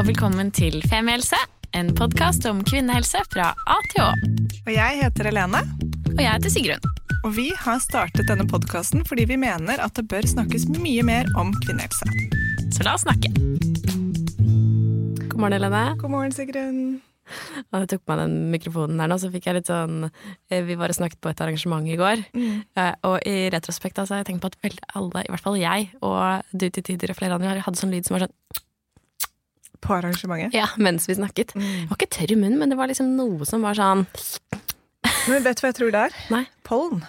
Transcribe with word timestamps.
og 0.00 0.06
velkommen 0.08 0.48
til 0.48 0.78
Femihelse, 0.88 1.36
en 1.76 1.90
podkast 1.92 2.46
om 2.48 2.62
kvinnehelse 2.64 3.20
fra 3.28 3.50
A 3.68 3.74
til 3.90 4.00
Å. 4.00 4.06
Og 4.62 4.70
jeg 4.72 4.96
heter 4.96 5.26
Helene, 5.28 5.60
Og 6.14 6.22
jeg 6.22 6.30
heter 6.30 6.52
Sigrun. 6.54 6.86
og 7.26 7.34
vi 7.36 7.50
har 7.52 7.82
startet 7.84 8.30
denne 8.30 8.46
podkasten 8.48 9.04
fordi 9.04 9.26
vi 9.28 9.36
mener 9.36 9.76
at 9.76 9.92
det 9.98 10.06
bør 10.08 10.24
snakkes 10.24 10.70
mye 10.72 11.04
mer 11.04 11.28
om 11.36 11.52
kvinnehelse. 11.66 12.08
Så 12.72 12.86
la 12.86 12.94
oss 12.96 13.04
snakke. 13.04 13.28
God 15.26 15.36
morgen, 15.36 15.58
Helene. 15.58 15.82
God 16.00 16.14
morgen, 16.14 16.32
Sigrun. 16.32 16.80
Og 17.68 17.82
jeg 17.82 17.92
tok 17.92 18.06
på 18.06 18.14
meg 18.14 18.24
den 18.24 18.38
mikrofonen 18.56 19.04
her 19.04 19.12
nå, 19.12 19.20
så 19.20 19.28
fikk 19.28 19.50
jeg 19.50 19.58
litt 19.60 19.68
sånn 19.68 20.08
eh, 20.08 20.64
Vi 20.64 20.80
bare 20.80 20.96
snakket 20.96 21.20
på 21.20 21.28
et 21.28 21.44
arrangement 21.44 21.84
i 21.84 22.00
går, 22.00 22.24
mm. 22.32 22.56
og 23.04 23.20
i 23.28 23.52
retrospekt 23.52 24.00
altså, 24.00 24.16
har 24.16 24.24
jeg 24.24 24.32
tenkt 24.32 24.48
på 24.48 24.48
at 24.48 24.80
alle, 24.96 25.28
i 25.28 25.34
hvert 25.34 25.44
fall 25.44 25.60
jeg 25.60 25.92
og 26.00 26.56
du 26.56 26.70
til 26.70 26.88
tider 26.88 27.12
og 27.12 27.20
flere 27.20 27.36
andre, 27.36 27.60
hadde 27.60 27.84
sånn 27.84 27.92
lyd 27.92 28.08
som 28.08 28.16
var 28.16 28.30
sånn 28.30 28.64
På 29.80 29.94
arrangementet. 29.96 30.52
ja, 30.54 30.66
mens 30.76 31.08
vi 31.08 31.14
snakket. 31.16 31.54
Det 31.56 31.86
var 31.88 31.96
ikke 31.96 32.10
tørr 32.18 32.34
i 32.34 32.36
munnen, 32.36 32.58
men 32.60 32.68
det 32.72 32.76
var 32.76 32.90
liksom 32.90 33.14
noe 33.16 33.46
som 33.48 33.62
var 33.64 33.78
sånn 33.78 34.06
Men 35.28 35.42
vet 35.44 35.56
du 35.56 35.64
hva 35.64 35.70
jeg 35.70 35.78
tror 35.78 35.94
det 35.94 36.02
er? 36.08 36.16
Nei. 36.32 36.44
Pollen. 36.68 37.04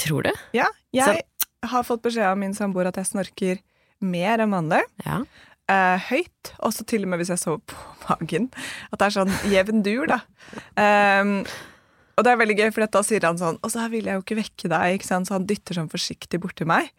Tror 0.00 0.24
du? 0.26 0.30
Ja, 0.56 0.66
jeg 0.94 1.22
har 1.64 1.84
fått 1.86 2.02
beskjed 2.04 2.26
av 2.28 2.38
min 2.40 2.54
samboer 2.56 2.88
at 2.90 2.96
jeg 3.00 3.08
snorker 3.12 3.60
mer 4.04 4.42
enn 4.42 4.52
vanlig. 4.52 4.80
Ja. 5.04 5.20
Eh, 5.70 6.08
høyt, 6.10 6.50
også 6.60 6.84
til 6.88 7.06
og 7.06 7.12
med 7.12 7.22
hvis 7.22 7.30
jeg 7.32 7.40
sover 7.40 7.62
på 7.70 7.76
magen. 8.10 8.50
At 8.92 9.00
det 9.00 9.06
er 9.06 9.14
sånn 9.20 9.32
jevn 9.52 9.84
dur, 9.86 10.04
da. 10.10 10.18
Um, 10.76 11.38
og 12.14 12.24
det 12.24 12.32
er 12.32 12.40
veldig 12.40 12.56
gøy, 12.60 12.68
for 12.74 12.86
da 12.86 13.02
sier 13.06 13.24
han 13.26 13.38
sånn 13.40 13.56
Og 13.64 13.72
så 13.72 13.82
her 13.82 13.90
vil 13.92 14.06
jeg 14.08 14.18
jo 14.18 14.22
ikke 14.22 14.38
vekke 14.38 14.70
deg, 14.70 14.98
ikke 14.98 15.08
sant? 15.08 15.28
så 15.28 15.36
han 15.36 15.48
dytter 15.48 15.78
sånn 15.78 15.90
forsiktig 15.92 16.40
borti 16.42 16.66
meg. 16.68 16.92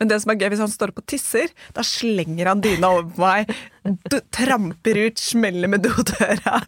Men 0.00 0.10
det 0.10 0.18
som 0.22 0.32
er 0.32 0.38
gøy, 0.40 0.48
hvis 0.52 0.62
han 0.64 0.70
står 0.72 0.92
opp 0.92 1.02
og 1.02 1.06
tisser, 1.10 1.52
da 1.76 1.84
slenger 1.86 2.48
han 2.50 2.62
dyna 2.64 2.90
over 2.96 3.10
på 3.14 3.22
meg, 3.22 3.52
du, 4.10 4.16
tramper 4.34 4.98
ut, 5.06 5.20
smeller 5.22 5.70
med 5.70 5.84
dodøra, 5.86 6.58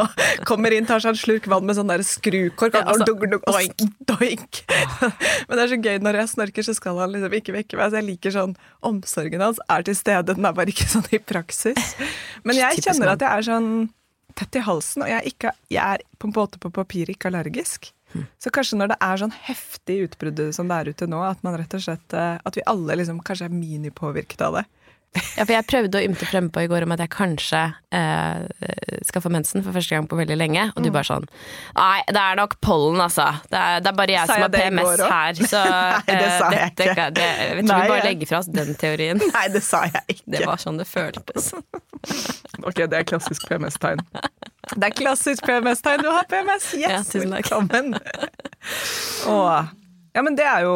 og 0.00 0.24
kommer 0.48 0.74
inn, 0.76 0.88
tar 0.88 1.02
seg 1.02 1.14
en 1.14 1.20
slurk 1.20 1.48
vann 1.50 1.66
med 1.68 1.78
sånn 1.78 1.90
der 1.90 2.04
skrukork, 2.06 2.76
Ja, 2.76 2.84
altså, 2.84 3.06
og, 3.06 3.24
dunk, 3.24 3.48
og 3.48 3.86
doink. 4.12 4.60
Men 5.48 5.54
det 5.56 5.62
er 5.64 5.72
så 5.72 5.80
gøy 5.80 6.02
når 6.04 6.20
jeg 6.22 6.32
snorker, 6.34 6.68
så 6.68 6.76
skal 6.76 7.00
han 7.00 7.14
liksom 7.14 7.38
ikke 7.40 7.56
vekke 7.56 7.80
meg. 7.80 7.92
Så 7.92 8.00
jeg 8.00 8.08
liker 8.10 8.36
sånn 8.36 8.58
Omsorgen 8.86 9.42
hans 9.44 9.60
er 9.72 9.86
til 9.86 9.96
stede, 9.96 10.34
den 10.34 10.48
er 10.48 10.56
bare 10.56 10.72
ikke 10.72 10.88
sånn 10.90 11.08
i 11.16 11.22
praksis. 11.22 11.94
Men 12.44 12.60
jeg 12.60 12.84
kjenner 12.84 13.14
at 13.14 13.24
jeg 13.24 13.30
er 13.30 13.48
sånn 13.50 13.72
tett 14.38 14.58
i 14.58 14.64
halsen, 14.66 15.04
og 15.04 15.10
jeg, 15.10 15.18
er 15.20 15.30
ikke, 15.30 15.54
jeg 15.72 15.96
er 15.96 16.04
på 16.18 16.28
en 16.28 16.36
måte 16.36 16.60
på 16.62 16.72
papir 16.74 17.10
ikke 17.12 17.30
allergisk. 17.30 17.90
Så 18.42 18.50
kanskje 18.50 18.78
når 18.80 18.92
det 18.92 18.98
er 19.06 19.20
sånn 19.20 19.34
heftig 19.46 19.96
utbrudd 20.08 20.40
som 20.56 20.70
det 20.70 20.78
er 20.80 20.90
ute 20.90 21.06
nå, 21.10 21.20
at 21.22 21.44
man 21.46 21.54
rett 21.60 21.76
og 21.78 21.84
slett 21.84 22.16
eh, 22.16 22.40
At 22.42 22.56
vi 22.58 22.64
alle 22.66 22.96
liksom 22.98 23.20
kanskje 23.22 23.46
er 23.46 23.54
minipåvirket 23.54 24.42
av 24.42 24.58
det. 24.58 24.64
Ja, 25.10 25.42
for 25.42 25.50
jeg 25.50 25.66
prøvde 25.66 25.98
å 25.98 26.04
ymte 26.06 26.26
frempå 26.28 26.62
i 26.62 26.68
går 26.70 26.84
om 26.86 26.92
at 26.94 27.00
jeg 27.02 27.10
kanskje 27.10 27.60
eh, 27.96 28.44
skal 29.08 29.22
få 29.24 29.32
mensen 29.34 29.64
for 29.64 29.74
første 29.74 29.96
gang 29.96 30.06
på 30.06 30.18
veldig 30.20 30.36
lenge, 30.38 30.68
og 30.70 30.84
du 30.84 30.90
bare 30.94 31.08
sånn 31.08 31.26
Nei, 31.74 32.04
det 32.06 32.20
er 32.20 32.38
nok 32.38 32.54
pollen, 32.62 33.00
altså. 33.02 33.26
Det 33.50 33.58
er, 33.58 33.82
det 33.82 33.90
er 33.90 33.96
bare 33.98 34.14
jeg 34.14 34.30
Sa 34.30 34.36
som 34.36 34.38
jeg 34.38 34.46
har 34.46 34.52
det 34.54 34.60
PMS 34.62 35.02
her, 35.02 35.40
så 35.50 35.62
Nei, 35.72 36.04
det 36.06 36.28
eh, 36.28 36.36
sa 36.36 36.52
jeg 36.54 36.60
dette 36.60 36.86
ikke. 36.92 37.08
Det, 37.16 37.26
jeg 37.26 37.56
tror 37.56 37.82
vi 37.82 37.90
bare 37.94 38.04
legger 38.06 38.30
fra 38.30 38.42
oss 38.42 38.50
den 38.54 38.70
teorien. 38.78 39.24
Nei, 39.34 39.44
det 39.56 39.64
sa 39.66 39.82
jeg 39.88 40.04
ikke. 40.14 40.28
Det 40.36 40.44
var 40.46 40.62
sånn 40.62 40.78
det 40.78 40.86
føltes. 40.90 41.50
Ok, 42.62 42.84
det 42.86 43.02
er 43.02 43.10
klassisk 43.10 43.50
PMS-tegn. 43.50 44.04
Det 44.76 44.86
er 44.86 44.94
klassisk 44.94 45.42
PMS-tegn. 45.48 46.06
Du 46.06 46.12
har 46.14 46.30
PMS! 46.30 46.70
Yes! 46.78 46.86
Ja, 46.86 47.02
tusen 47.02 47.34
takk. 47.34 47.50
Velkommen. 47.50 47.98
Åh. 49.26 49.74
Ja, 50.14 50.22
men 50.22 50.38
det 50.38 50.46
er 50.46 50.68
jo 50.68 50.74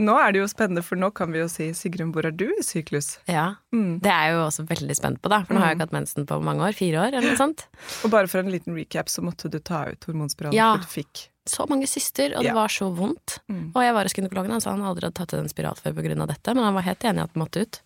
Nå 0.00 0.14
er 0.16 0.32
det 0.32 0.40
jo 0.40 0.48
spennende, 0.48 0.82
for 0.86 0.96
nå 1.00 1.10
kan 1.16 1.32
vi 1.34 1.42
jo 1.42 1.48
si 1.52 1.70
Sigrun, 1.76 2.12
hvor 2.14 2.24
er 2.24 2.32
du 2.32 2.46
i 2.48 2.62
syklus? 2.64 3.18
Ja, 3.28 3.56
Det 3.70 4.08
er 4.10 4.30
jeg 4.30 4.36
jo 4.38 4.44
også 4.46 4.64
veldig 4.70 4.96
spent 4.96 5.20
på, 5.20 5.28
da. 5.32 5.42
For 5.44 5.54
nå 5.54 5.60
har 5.60 5.72
jeg 5.72 5.78
ikke 5.80 5.86
hatt 5.90 5.96
mensen 5.98 6.26
på 6.30 6.38
mange 6.42 6.64
år. 6.64 6.76
Fire 6.78 7.02
år, 7.04 7.12
eller 7.18 7.28
noe 7.34 7.40
sånt. 7.40 7.66
Og 8.06 8.10
bare 8.14 8.30
for 8.30 8.40
en 8.40 8.50
liten 8.52 8.74
recap, 8.78 9.10
så 9.12 9.22
måtte 9.26 9.50
du 9.52 9.58
ta 9.60 9.84
ut 9.92 10.08
hormonspiralen 10.08 10.56
Ja. 10.56 10.76
du 10.80 10.88
fikk 10.88 11.28
Så 11.50 11.66
mange 11.68 11.88
syster, 11.88 12.32
og 12.36 12.44
det 12.44 12.52
Ja. 12.52 12.54
var 12.54 12.68
så 12.68 12.94
vondt. 12.94 13.38
Mm. 13.50 13.72
Og 13.74 13.82
jeg 13.82 13.94
var 13.94 14.02
hos 14.04 14.12
gynekologen, 14.14 14.50
han 14.52 14.60
sa 14.60 14.70
han 14.70 14.82
aldri 14.82 15.08
hadde 15.08 15.14
tatt 15.18 15.34
ut 15.34 15.40
en 15.40 15.48
spiral 15.48 15.74
før 15.74 16.20
av 16.20 16.28
dette, 16.28 16.54
men 16.54 16.62
han 16.64 16.74
var 16.74 16.82
helt 16.82 17.00
enig 17.00 17.18
i 17.18 17.22
at 17.22 17.32
den 17.34 17.42
måtte 17.42 17.60
ut. 17.62 17.80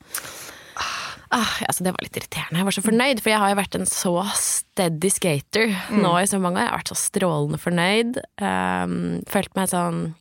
Ah, 1.35 1.59
altså 1.67 1.83
det 1.83 1.91
var 1.95 2.03
litt 2.05 2.15
irriterende. 2.15 2.59
Jeg 2.61 2.65
var 2.65 2.75
så 2.77 2.83
fornøyd, 2.85 3.21
for 3.23 3.31
jeg 3.31 3.39
har 3.41 3.49
jo 3.51 3.57
vært 3.59 3.75
en 3.75 3.87
så 3.87 4.13
steady 4.39 5.11
skater 5.11 5.73
nå 5.91 6.13
i 6.21 6.27
så 6.31 6.39
mange 6.39 6.61
år. 6.61 6.67
Jeg 6.67 6.71
har 6.71 6.79
vært 6.79 6.93
så 6.93 6.99
strålende 7.01 7.59
fornøyd. 7.59 8.21
Um, 8.39 9.23
følt 9.27 9.55
meg 9.57 9.69
sånn 9.73 10.15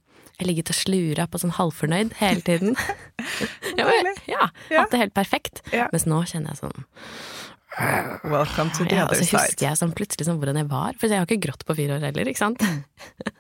Jeg 0.44 0.50
ligget 0.50 0.74
og 0.74 0.76
slura 0.76 1.26
på 1.32 1.40
sånn 1.40 1.56
halvfornøyd 1.56 2.18
hele 2.20 2.44
tiden. 2.44 2.76
ja, 3.80 3.88
men, 3.88 4.18
ja. 4.28 4.50
Hatt 4.74 4.92
det 4.92 5.00
helt 5.00 5.16
perfekt. 5.16 5.64
Mens 5.72 6.04
nå 6.10 6.20
kjenner 6.28 6.52
jeg 6.52 6.66
sånn 6.66 6.86
Welcome 8.30 8.70
to 8.76 8.86
the 8.86 9.00
ja, 9.00 9.08
other 9.08 9.18
så 9.18 9.40
husker 9.40 9.66
jeg 9.66 9.78
sånn 9.80 9.94
plutselig 9.98 10.28
sånn 10.28 10.38
hvordan 10.42 10.60
jeg 10.62 10.70
var. 10.70 10.98
For 11.00 11.10
jeg 11.10 11.24
har 11.24 11.26
ikke 11.26 11.48
grått 11.48 11.64
på 11.66 11.76
fire 11.80 11.98
år 11.98 12.06
heller, 12.06 12.30
ikke 12.30 12.44
sant? 12.44 12.62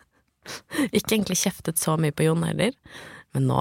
ikke 0.97 1.17
egentlig 1.19 1.37
kjeftet 1.43 1.81
så 1.81 1.99
mye 2.01 2.15
på 2.15 2.25
Jon 2.25 2.45
heller. 2.47 2.73
Men 3.37 3.45
nå. 3.51 3.59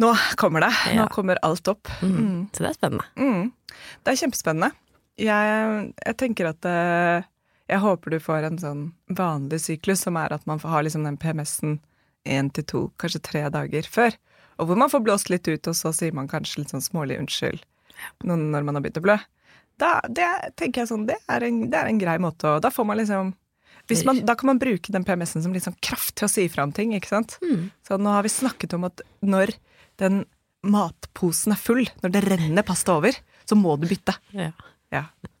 Nå 0.00 0.14
kommer 0.40 0.64
det. 0.64 0.70
Ja. 0.94 1.02
Nå 1.02 1.08
kommer 1.12 1.42
alt 1.44 1.68
opp. 1.68 1.90
Mm. 2.00 2.48
Så 2.54 2.64
det 2.64 2.70
er 2.70 2.78
spennende. 2.78 3.10
Mm. 3.20 3.50
Det 4.00 4.14
er 4.14 4.22
kjempespennende. 4.22 4.70
Jeg, 5.20 5.92
jeg 6.00 6.16
tenker 6.22 6.48
at 6.54 6.70
eh, 6.70 7.28
jeg 7.70 7.82
håper 7.84 8.14
du 8.14 8.18
får 8.22 8.46
en 8.48 8.58
sånn 8.60 8.82
vanlig 9.16 9.60
syklus, 9.64 10.04
som 10.06 10.18
er 10.20 10.34
at 10.34 10.46
man 10.50 10.60
får 10.62 10.72
ha 10.74 10.82
liksom 10.86 11.06
den 11.06 11.18
PMS-en 11.20 11.78
én 12.28 12.50
til 12.52 12.66
to, 12.68 12.80
kanskje 13.00 13.22
tre 13.24 13.44
dager 13.52 13.86
før. 13.88 14.16
Og 14.60 14.68
hvor 14.68 14.78
man 14.80 14.90
får 14.92 15.04
blåst 15.06 15.30
litt 15.32 15.48
ut, 15.48 15.70
og 15.70 15.76
så 15.76 15.92
sier 15.96 16.12
man 16.16 16.28
kanskje 16.28 16.62
litt 16.64 16.74
sånn 16.74 16.84
smålig 16.84 17.20
unnskyld 17.20 17.62
når 18.24 18.64
man 18.64 18.76
har 18.76 18.82
begynt 18.82 18.98
å 19.00 19.04
blø. 19.04 19.16
Da, 19.80 19.90
det 20.08 20.26
tenker 20.60 20.82
jeg 20.82 20.90
sånn, 20.90 21.06
det 21.08 21.16
er, 21.28 21.44
en, 21.46 21.62
det 21.72 21.78
er 21.78 21.88
en 21.88 22.00
grei 22.00 22.18
måte 22.20 22.48
å 22.48 22.58
Da 22.60 22.68
får 22.72 22.84
man 22.88 22.98
liksom 23.00 23.30
hvis 23.88 24.04
man, 24.04 24.20
Da 24.28 24.34
kan 24.38 24.50
man 24.50 24.58
bruke 24.60 24.92
den 24.92 25.06
PMS-en 25.08 25.42
som 25.42 25.54
litt 25.56 25.64
sånn 25.64 25.78
kraft 25.82 26.14
til 26.20 26.28
å 26.28 26.30
si 26.30 26.44
fra 26.52 26.66
om 26.66 26.72
ting, 26.76 26.92
ikke 26.94 27.08
sant? 27.10 27.38
Så 27.86 27.96
nå 27.98 28.12
har 28.12 28.22
vi 28.26 28.32
snakket 28.32 28.76
om 28.76 28.84
at 28.86 29.00
når 29.24 29.54
den 29.98 30.24
matposen 30.62 31.54
er 31.56 31.58
full, 31.60 31.86
når 32.04 32.12
det 32.12 32.22
renner 32.28 32.66
pasta 32.66 32.98
over, 33.00 33.16
så 33.48 33.56
må 33.56 33.74
du 33.80 33.88
bytte. 33.90 34.14
Ja. 34.36 34.50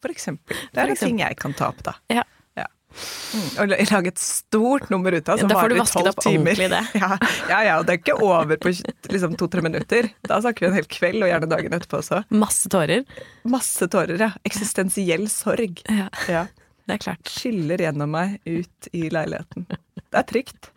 For 0.00 0.12
eksempel. 0.12 0.56
Det 0.74 0.80
er 0.84 0.92
en 0.94 0.96
ting 1.00 1.18
jeg 1.20 1.36
kan 1.40 1.52
ta 1.56 1.68
opp, 1.72 1.82
da. 1.86 1.94
Ja. 2.12 2.22
Ja. 2.58 2.64
Mm, 2.90 3.48
og 3.62 3.68
lage 3.70 4.10
et 4.10 4.18
stort 4.20 4.88
nummer 4.90 5.14
ut 5.14 5.28
av, 5.30 5.38
som 5.38 5.50
varer 5.52 5.76
i 5.78 5.84
tolv 5.86 6.16
timer. 6.24 6.58
det. 6.58 6.80
Ja, 7.02 7.10
ja, 7.48 7.58
ja, 7.68 7.74
og 7.78 7.86
det 7.86 7.94
er 7.94 8.00
ikke 8.00 8.16
over 8.24 8.56
på 8.60 8.72
liksom, 9.12 9.36
to-tre 9.38 9.62
minutter. 9.62 10.08
Da 10.26 10.40
snakker 10.42 10.66
vi 10.66 10.70
en 10.72 10.78
hel 10.80 10.88
kveld, 10.90 11.20
og 11.22 11.30
gjerne 11.30 11.50
dagen 11.52 11.76
etterpå 11.78 12.00
også. 12.00 12.22
Masse 12.34 12.72
tårer. 12.72 13.04
Masse 13.44 13.86
tårer, 13.92 14.16
ja. 14.20 14.30
Eksistensiell 14.48 15.28
sorg. 15.30 15.84
Ja, 15.86 16.08
Ja. 16.28 16.46
det 16.88 16.96
er 16.98 17.04
klart. 17.04 17.30
Skyller 17.30 17.78
gjennom 17.86 18.10
meg 18.16 18.40
ut 18.48 18.90
i 18.96 19.04
leiligheten. 19.14 19.68
Det 19.70 20.18
er 20.24 20.26
trygt. 20.26 20.72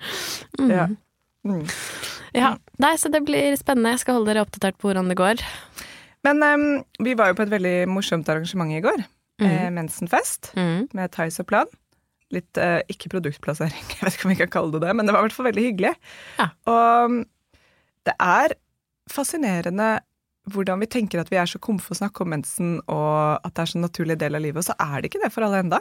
Ja. 0.62 0.85
Mm. 1.44 1.66
Ja. 2.38 2.53
Nei, 2.79 2.94
så 3.01 3.09
det 3.12 3.23
blir 3.25 3.56
spennende. 3.59 3.95
Jeg 3.95 4.03
skal 4.06 4.19
holde 4.19 4.29
dere 4.31 4.45
oppdatert 4.45 4.78
på 4.78 4.88
hvordan 4.91 5.09
det 5.12 5.17
går. 5.19 5.41
Men 6.23 6.44
um, 6.44 6.66
vi 7.03 7.16
var 7.19 7.31
jo 7.31 7.38
på 7.39 7.45
et 7.45 7.51
veldig 7.51 7.75
morsomt 7.91 8.29
arrangement 8.31 8.72
i 8.72 8.81
går. 8.84 9.03
Eh, 9.44 9.69
mensenfest 9.73 10.53
Mm. 10.56 10.88
med 10.94 11.11
Theis 11.11 11.39
og 11.41 11.47
Plan. 11.50 11.67
Litt 12.31 12.57
eh, 12.57 12.81
ikke 12.89 13.09
produktplassering, 13.09 13.84
jeg 13.97 14.01
vet 14.01 14.16
ikke 14.16 14.28
om 14.29 14.33
vi 14.33 14.39
kan 14.39 14.51
kalle 14.53 14.72
det 14.75 14.83
det, 14.85 14.95
men 14.95 15.06
det 15.06 15.13
var 15.13 15.23
i 15.23 15.28
hvert 15.28 15.35
fall 15.35 15.50
veldig 15.50 15.66
hyggelig. 15.67 15.94
Ja. 16.39 16.47
Og 16.69 17.12
mm, 17.12 17.19
det 18.07 18.16
er 18.19 18.56
fascinerende 19.12 19.89
hvordan 20.53 20.81
vi 20.83 20.89
tenker 20.91 21.22
at 21.22 21.29
vi 21.31 21.39
er 21.39 21.47
så 21.47 21.59
komfe 21.63 21.94
å 21.94 21.97
snakke 21.97 22.23
om 22.23 22.33
mensen, 22.33 22.78
og 22.91 23.39
at 23.44 23.53
det 23.53 23.63
er 23.63 23.72
så 23.73 23.79
naturlig 23.79 24.17
del 24.19 24.35
av 24.35 24.44
livet, 24.44 24.59
og 24.59 24.67
så 24.67 24.75
er 24.75 25.01
det 25.01 25.12
ikke 25.12 25.22
det 25.23 25.31
for 25.31 25.45
alle 25.45 25.62
enda. 25.63 25.79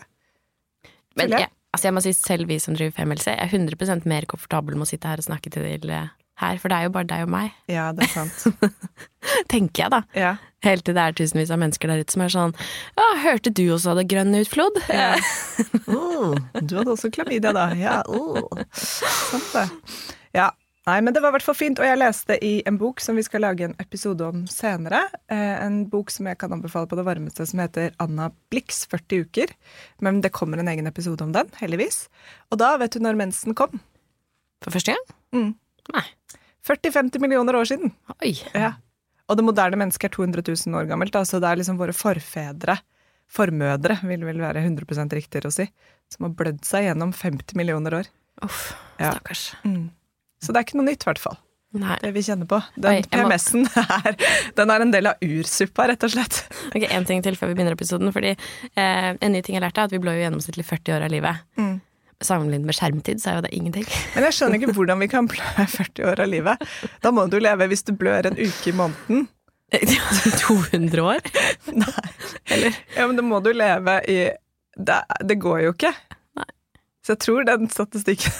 Men 1.18 1.34
jeg. 1.34 1.48
altså 1.74 1.88
jeg 1.88 1.96
må 1.96 2.02
si 2.04 2.12
selv 2.16 2.48
vi 2.48 2.58
som 2.62 2.76
driver 2.76 2.94
femhelse, 2.94 3.34
er 3.34 3.50
100 3.50 4.06
mer 4.08 4.26
komfortabel 4.30 4.78
med 4.78 4.86
å 4.86 4.92
sitte 4.92 5.10
her 5.10 5.20
og 5.22 5.26
snakke 5.26 5.50
til 5.52 5.66
dere 5.66 6.04
her, 6.40 6.56
for 6.58 6.72
det 6.72 6.78
er 6.78 6.88
jo 6.88 6.94
bare 6.94 7.08
deg 7.10 7.26
og 7.26 7.32
meg, 7.34 7.52
Ja, 7.70 7.90
det 7.92 8.06
er 8.08 8.12
sant. 8.14 8.62
tenker 9.52 9.84
jeg 9.84 9.92
da. 9.92 10.00
Ja. 10.16 10.32
Helt 10.64 10.84
til 10.86 10.96
det 10.96 11.02
er 11.02 11.16
tusenvis 11.18 11.50
av 11.52 11.60
mennesker 11.62 11.90
der 11.90 12.02
ute 12.02 12.14
som 12.14 12.22
er 12.24 12.32
sånn 12.32 12.54
Ja, 12.98 13.06
hørte 13.24 13.50
du 13.50 13.64
også 13.74 13.92
hadde 13.92 14.06
grønn 14.10 14.34
utflod? 14.38 14.82
Ja. 14.88 15.14
Oh, 15.92 16.32
du 16.54 16.76
hadde 16.78 16.92
også 16.94 17.10
klamydia, 17.12 17.50
da. 17.52 17.66
Ja, 17.76 17.98
oh. 18.08 18.46
Sant 18.72 19.48
det. 19.52 19.64
Ja. 20.32 20.46
Nei, 20.88 20.96
men 21.04 21.14
det 21.14 21.20
var 21.22 21.30
i 21.30 21.36
hvert 21.36 21.44
fall 21.46 21.54
fint, 21.58 21.78
og 21.78 21.86
jeg 21.86 21.98
leste 22.00 22.36
i 22.42 22.52
en 22.66 22.78
bok 22.80 23.02
som 23.02 23.18
vi 23.18 23.22
skal 23.22 23.44
lage 23.44 23.66
en 23.68 23.74
episode 23.82 24.24
om 24.26 24.46
senere. 24.50 25.04
Eh, 25.30 25.52
en 25.62 25.82
bok 25.90 26.10
som 26.10 26.26
jeg 26.26 26.40
kan 26.40 26.54
anbefale 26.56 26.88
på 26.90 26.98
det 26.98 27.04
varmeste, 27.06 27.46
som 27.46 27.62
heter 27.62 27.92
Anna 28.02 28.30
Blix 28.50 28.82
40 28.90 29.28
uker. 29.28 29.52
Men 30.02 30.18
det 30.24 30.32
kommer 30.34 30.58
en 30.58 30.70
egen 30.72 30.90
episode 30.90 31.22
om 31.22 31.34
den, 31.36 31.52
heldigvis. 31.60 32.06
Og 32.50 32.58
da 32.62 32.72
vet 32.82 32.96
du 32.96 33.04
når 33.04 33.20
mensen 33.20 33.54
kom. 33.58 33.78
For 34.64 34.74
første 34.74 34.96
gang? 34.96 35.06
Mm. 35.36 35.52
Nei. 35.94 36.04
40-50 36.68 37.18
millioner 37.22 37.56
år 37.58 37.68
siden. 37.72 37.92
Ja. 38.54 38.74
Og 39.30 39.38
det 39.38 39.44
moderne 39.46 39.78
mennesket 39.80 40.10
er 40.10 40.14
200 40.16 40.42
000 40.66 40.78
år 40.78 40.88
gammelt, 40.90 41.12
da, 41.14 41.22
så 41.26 41.40
det 41.42 41.48
er 41.50 41.60
liksom 41.60 41.78
våre 41.80 41.94
forfedre, 41.96 42.78
formødre, 43.32 43.96
vil 44.06 44.26
vel 44.28 44.42
være 44.42 44.62
100% 44.66 45.14
riktigere 45.16 45.48
å 45.48 45.54
si, 45.54 45.66
som 46.12 46.26
har 46.28 46.34
blødd 46.36 46.60
seg 46.68 46.88
gjennom 46.90 47.14
50 47.16 47.56
millioner 47.58 48.02
år. 48.02 48.10
Uff, 48.44 48.74
Ja. 49.00 49.14
stakkars. 49.14 49.54
Så 50.42 50.52
det 50.52 50.58
er 50.60 50.66
ikke 50.66 50.78
noe 50.80 50.90
nytt, 50.90 51.02
i 51.06 51.10
hvert 51.10 51.22
fall. 51.22 51.38
Nei. 51.72 51.94
Det 52.02 52.10
vi 52.12 52.20
kjenner 52.20 52.44
på. 52.50 52.58
Den 52.76 53.02
PMS-en 53.08 53.64
er, 53.80 54.16
den 54.58 54.70
er 54.74 54.82
en 54.84 54.90
del 54.92 55.06
av 55.08 55.22
ursuppa, 55.24 55.86
rett 55.88 56.04
og 56.04 56.10
slett. 56.12 56.42
Ok, 56.68 56.84
En 56.90 57.06
ting 57.08 57.22
til 57.24 57.38
før 57.38 57.48
vi 57.48 57.54
begynner 57.56 57.72
episoden. 57.78 58.12
Fordi 58.12 58.34
eh, 58.34 59.08
En 59.16 59.32
ny 59.32 59.40
ting 59.40 59.56
jeg 59.56 59.62
lærte, 59.64 59.80
er 59.80 59.88
at 59.88 59.94
vi 59.94 60.00
blør 60.02 60.18
jo 60.18 60.26
gjennomsnittlig 60.26 60.66
40 60.68 60.98
år 60.98 61.06
av 61.06 61.14
livet. 61.14 61.40
Mm. 61.56 61.80
Sammenlignet 62.26 62.68
med 62.68 62.76
skjermtid, 62.78 63.22
så 63.22 63.30
er 63.30 63.38
jo 63.38 63.44
det 63.46 63.52
ingenting. 63.56 63.86
Men 64.14 64.26
jeg 64.28 64.38
skjønner 64.38 64.60
ikke 64.60 64.74
hvordan 64.76 65.02
vi 65.02 65.10
kan 65.12 65.28
blø 65.30 65.66
40 65.76 66.08
år 66.12 66.24
av 66.24 66.32
livet. 66.32 66.66
Da 67.04 67.12
må 67.14 67.26
du 67.30 67.38
leve 67.42 67.70
hvis 67.72 67.86
du 67.88 67.94
blør 67.98 68.30
en 68.30 68.38
uke 68.40 68.72
i 68.72 68.76
måneden. 68.76 69.28
200 70.46 71.02
år? 71.02 71.20
Eller? 72.52 72.74
Ja, 72.96 73.06
men 73.06 73.16
da 73.16 73.22
må 73.24 73.38
du 73.40 73.52
leve 73.56 73.94
i 74.04 74.16
Det, 74.76 74.98
det 75.24 75.38
går 75.40 75.62
jo 75.66 75.72
ikke. 75.72 75.92
Nei. 76.36 76.48
Så 77.04 77.14
jeg 77.14 77.22
tror 77.24 77.46
den 77.48 77.70
statistikken 77.72 78.34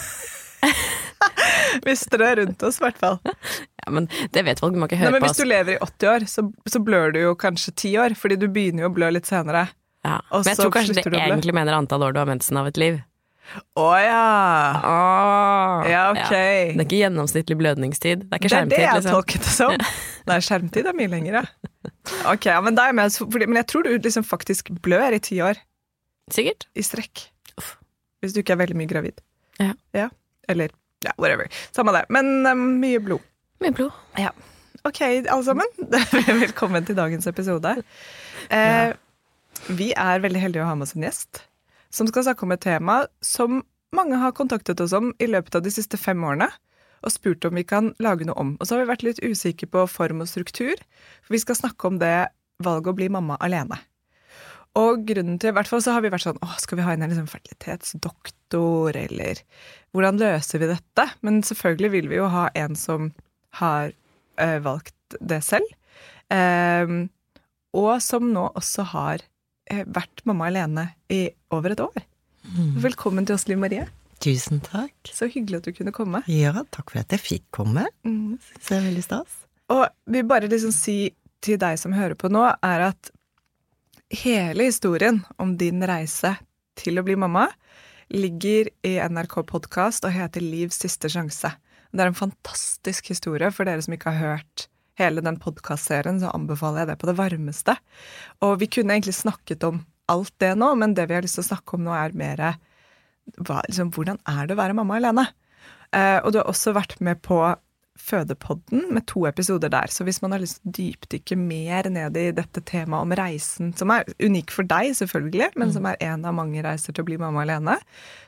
Vi 1.86 1.94
strør 1.96 2.42
rundt 2.42 2.62
oss, 2.66 2.78
i 2.80 2.84
hvert 2.84 2.98
fall. 3.00 3.18
Ja, 3.24 3.92
men 3.96 4.08
det 4.34 4.44
vet 4.46 4.60
folk, 4.60 4.74
du 4.74 4.80
må 4.80 4.88
ikke 4.88 4.98
Nei, 4.98 5.06
høre 5.06 5.14
men 5.16 5.24
på 5.24 5.30
hvis 5.30 5.40
du 5.40 5.48
lever 5.48 5.76
i 5.76 5.78
80 5.80 6.10
år, 6.12 6.26
så, 6.30 6.44
så 6.68 6.82
blør 6.84 7.14
du 7.14 7.22
jo 7.22 7.32
kanskje 7.38 7.72
10 7.72 7.94
år, 8.04 8.16
fordi 8.18 8.36
du 8.42 8.46
begynner 8.52 8.84
jo 8.84 8.90
å 8.92 8.94
blø 8.94 9.08
litt 9.14 9.28
senere. 9.30 9.66
Ja. 10.04 10.18
Men 10.32 10.50
jeg 10.50 10.58
tror 10.58 10.74
kanskje 10.74 10.98
det 10.98 11.22
egentlig 11.22 11.54
mener 11.56 11.78
antall 11.78 12.04
år 12.06 12.14
du 12.14 12.20
har 12.22 12.28
mensen 12.28 12.58
av 12.60 12.68
et 12.70 12.80
liv. 12.80 13.00
Å 13.52 13.88
ja! 14.00 14.20
Ja, 15.88 16.02
ok. 16.12 16.30
Det 16.30 16.78
er 16.78 16.84
ikke 16.84 17.00
gjennomsnittlig 17.02 17.56
blødningstid. 17.60 18.24
Det 18.24 18.36
er 18.36 18.40
ikke 18.40 18.52
skjermtid. 18.52 18.72
Det 18.72 18.78
er 18.78 18.82
det 18.82 18.88
jeg 18.88 19.00
liksom. 19.00 19.16
tolket 19.16 19.46
det 19.46 19.52
som. 19.54 19.74
Nei, 20.30 20.38
skjermtid 20.46 20.88
er 20.88 20.96
mye 20.96 21.12
lenger, 21.12 21.38
ja. 21.40 21.44
Ok, 22.30 22.48
ja, 22.48 22.60
men, 22.64 22.78
er 22.78 23.12
fordi, 23.16 23.48
men 23.48 23.60
jeg 23.60 23.68
tror 23.72 23.86
du 23.86 23.92
liksom 23.94 24.26
faktisk 24.26 24.72
blør 24.84 25.16
i 25.16 25.20
ti 25.22 25.40
år 25.44 25.60
Sikkert. 26.32 26.68
i 26.78 26.86
strekk. 26.86 27.26
Uff. 27.60 27.76
Hvis 28.22 28.36
du 28.36 28.40
ikke 28.42 28.56
er 28.56 28.62
veldig 28.62 28.78
mye 28.78 28.90
gravid. 28.90 29.20
Ja. 29.60 30.08
Eller 30.50 30.72
ja, 31.02 31.12
whatever. 31.18 31.50
Samme 31.74 31.94
det. 31.96 32.06
Men 32.14 32.46
um, 32.46 32.66
mye 32.82 33.02
blod. 33.02 33.24
Mye 33.62 33.74
blod. 33.76 33.94
Ja. 34.20 34.32
Ok, 34.86 35.02
alle 35.02 35.44
sammen. 35.46 35.78
Velkommen 36.46 36.86
til 36.86 36.98
dagens 36.98 37.28
episode. 37.30 37.76
Eh, 38.50 38.92
vi 39.70 39.92
er 39.94 40.22
veldig 40.22 40.42
heldige 40.42 40.64
å 40.64 40.70
ha 40.70 40.76
med 40.78 40.88
oss 40.88 40.96
en 40.96 41.04
gjest 41.06 41.44
som 41.92 42.08
skal 42.08 42.26
snakke 42.26 42.46
om 42.46 42.54
et 42.54 42.64
tema 42.64 43.02
som 43.24 43.62
mange 43.92 44.18
har 44.20 44.34
kontaktet 44.36 44.80
oss 44.80 44.94
om 44.96 45.12
i 45.20 45.28
løpet 45.28 45.58
av 45.58 45.64
de 45.64 45.72
siste 45.72 46.00
fem 46.00 46.22
årene, 46.24 46.48
og 47.02 47.12
spurt 47.12 47.44
om 47.44 47.56
vi 47.58 47.64
kan 47.66 47.90
lage 48.02 48.26
noe 48.26 48.38
om. 48.38 48.52
Og 48.58 48.66
så 48.66 48.76
har 48.76 48.84
vi 48.84 48.92
vært 48.92 49.06
litt 49.06 49.22
usikre 49.24 49.68
på 49.68 49.86
form 49.90 50.22
og 50.24 50.30
struktur, 50.30 50.78
for 51.24 51.36
vi 51.36 51.42
skal 51.42 51.58
snakke 51.58 51.90
om 51.90 51.98
det 52.00 52.30
valget 52.62 52.92
å 52.92 52.96
bli 52.96 53.10
mamma 53.12 53.36
alene. 53.42 53.80
Og 54.78 55.02
grunnen 55.04 55.36
til, 55.36 55.52
i 55.52 55.56
hvert 55.56 55.68
fall 55.68 55.82
så 55.84 55.92
har 55.92 56.04
vi 56.04 56.08
vært 56.12 56.24
sånn 56.24 56.38
Å, 56.40 56.48
skal 56.62 56.78
vi 56.78 56.84
ha 56.86 56.94
inn 56.94 57.02
en 57.04 57.10
liksom 57.12 57.28
fertilitetsdoktor, 57.28 58.96
eller 58.96 59.42
hvordan 59.92 60.20
løser 60.22 60.62
vi 60.62 60.70
dette? 60.70 61.08
Men 61.20 61.42
selvfølgelig 61.44 61.92
vil 61.92 62.08
vi 62.08 62.20
jo 62.22 62.30
ha 62.32 62.46
en 62.56 62.78
som 62.78 63.10
har 63.60 63.92
ø, 64.40 64.48
valgt 64.64 65.18
det 65.20 65.42
selv. 65.44 65.68
Ehm, 66.32 67.10
og 67.76 67.98
som 68.04 68.30
nå 68.32 68.46
også 68.56 68.86
har 68.94 69.20
eh, 69.20 69.31
vært 69.70 70.22
mamma 70.28 70.48
alene 70.50 70.88
i 71.12 71.26
over 71.54 71.74
et 71.74 71.82
år. 71.84 72.04
Velkommen 72.82 73.26
til 73.26 73.36
oss, 73.36 73.46
Liv 73.48 73.60
Marie. 73.62 73.86
Tusen 74.22 74.60
takk. 74.62 74.94
Så 75.10 75.26
hyggelig 75.30 75.62
at 75.62 75.68
du 75.68 75.74
kunne 75.74 75.94
komme. 75.94 76.22
Ja, 76.30 76.54
takk 76.74 76.92
for 76.92 77.02
at 77.02 77.14
jeg 77.14 77.22
fikk 77.22 77.44
komme. 77.54 77.88
Synes 78.04 78.68
det 78.68 78.76
er 78.76 78.86
veldig 78.86 79.04
stas. 79.06 79.40
Og 79.72 79.86
vi 80.10 80.22
bare 80.26 80.50
liksom 80.50 80.74
si 80.74 80.96
til 81.42 81.58
deg 81.58 81.78
som 81.80 81.94
hører 81.96 82.14
på 82.18 82.30
nå, 82.30 82.44
er 82.62 82.88
at 82.92 83.10
hele 84.12 84.68
historien 84.68 85.22
om 85.42 85.56
din 85.58 85.82
reise 85.88 86.36
til 86.78 87.00
å 87.00 87.06
bli 87.06 87.16
mamma 87.18 87.48
ligger 88.12 88.68
i 88.84 88.98
NRK 89.00 89.38
podkast 89.48 90.04
og 90.06 90.14
heter 90.14 90.44
Livs 90.44 90.82
siste 90.84 91.08
sjanse. 91.12 91.50
Det 91.92 92.04
er 92.04 92.10
en 92.12 92.18
fantastisk 92.18 93.10
historie 93.12 93.50
for 93.52 93.68
dere 93.68 93.82
som 93.84 93.96
ikke 93.96 94.12
har 94.12 94.36
hørt 94.36 94.66
hele 95.00 95.24
den 95.24 95.38
podkastserien, 95.40 96.20
så 96.20 96.32
anbefaler 96.36 96.82
jeg 96.82 96.92
det 96.92 96.98
på 97.00 97.08
det 97.08 97.16
varmeste. 97.20 97.76
Og 98.44 98.58
vi 98.60 98.68
kunne 98.72 98.96
egentlig 98.96 99.16
snakket 99.16 99.64
om 99.68 99.82
alt 100.12 100.34
det 100.42 100.52
nå, 100.58 100.72
men 100.78 100.96
det 100.96 101.08
vi 101.08 101.16
har 101.16 101.24
lyst 101.24 101.38
til 101.38 101.46
å 101.46 101.50
snakke 101.52 101.78
om 101.78 101.86
nå, 101.86 101.94
er 101.96 102.16
mer 102.18 102.44
hva, 103.38 103.60
liksom, 103.68 103.92
hvordan 103.94 104.18
er 104.28 104.48
det 104.48 104.56
å 104.56 104.60
være 104.60 104.76
mamma 104.76 104.98
alene? 104.98 105.28
Eh, 105.94 106.18
og 106.22 106.32
du 106.32 106.40
har 106.40 106.50
også 106.50 106.74
vært 106.76 106.98
med 107.04 107.22
på 107.24 107.38
Fødepodden 108.02 108.86
med 108.96 109.04
to 109.06 109.26
episoder 109.28 109.70
der. 109.70 109.90
Så 109.92 110.02
hvis 110.06 110.22
man 110.24 110.32
har 110.32 110.40
lyst 110.42 110.58
til 110.62 110.70
å 110.70 110.74
dypdykke 110.78 111.36
mer 111.38 111.86
ned 111.92 112.16
i 112.18 112.30
dette 112.34 112.62
temaet 112.66 113.04
om 113.04 113.12
reisen, 113.14 113.74
som 113.78 113.92
er 113.94 114.08
unik 114.16 114.50
for 114.54 114.66
deg, 114.66 114.94
selvfølgelig, 114.98 115.52
men 115.60 115.74
som 115.74 115.86
er 115.86 116.00
en 116.08 116.24
av 116.26 116.34
mange 116.34 116.64
reiser 116.64 116.96
til 116.96 117.04
å 117.04 117.10
bli 117.10 117.20
mamma 117.20 117.44
alene, 117.44 117.76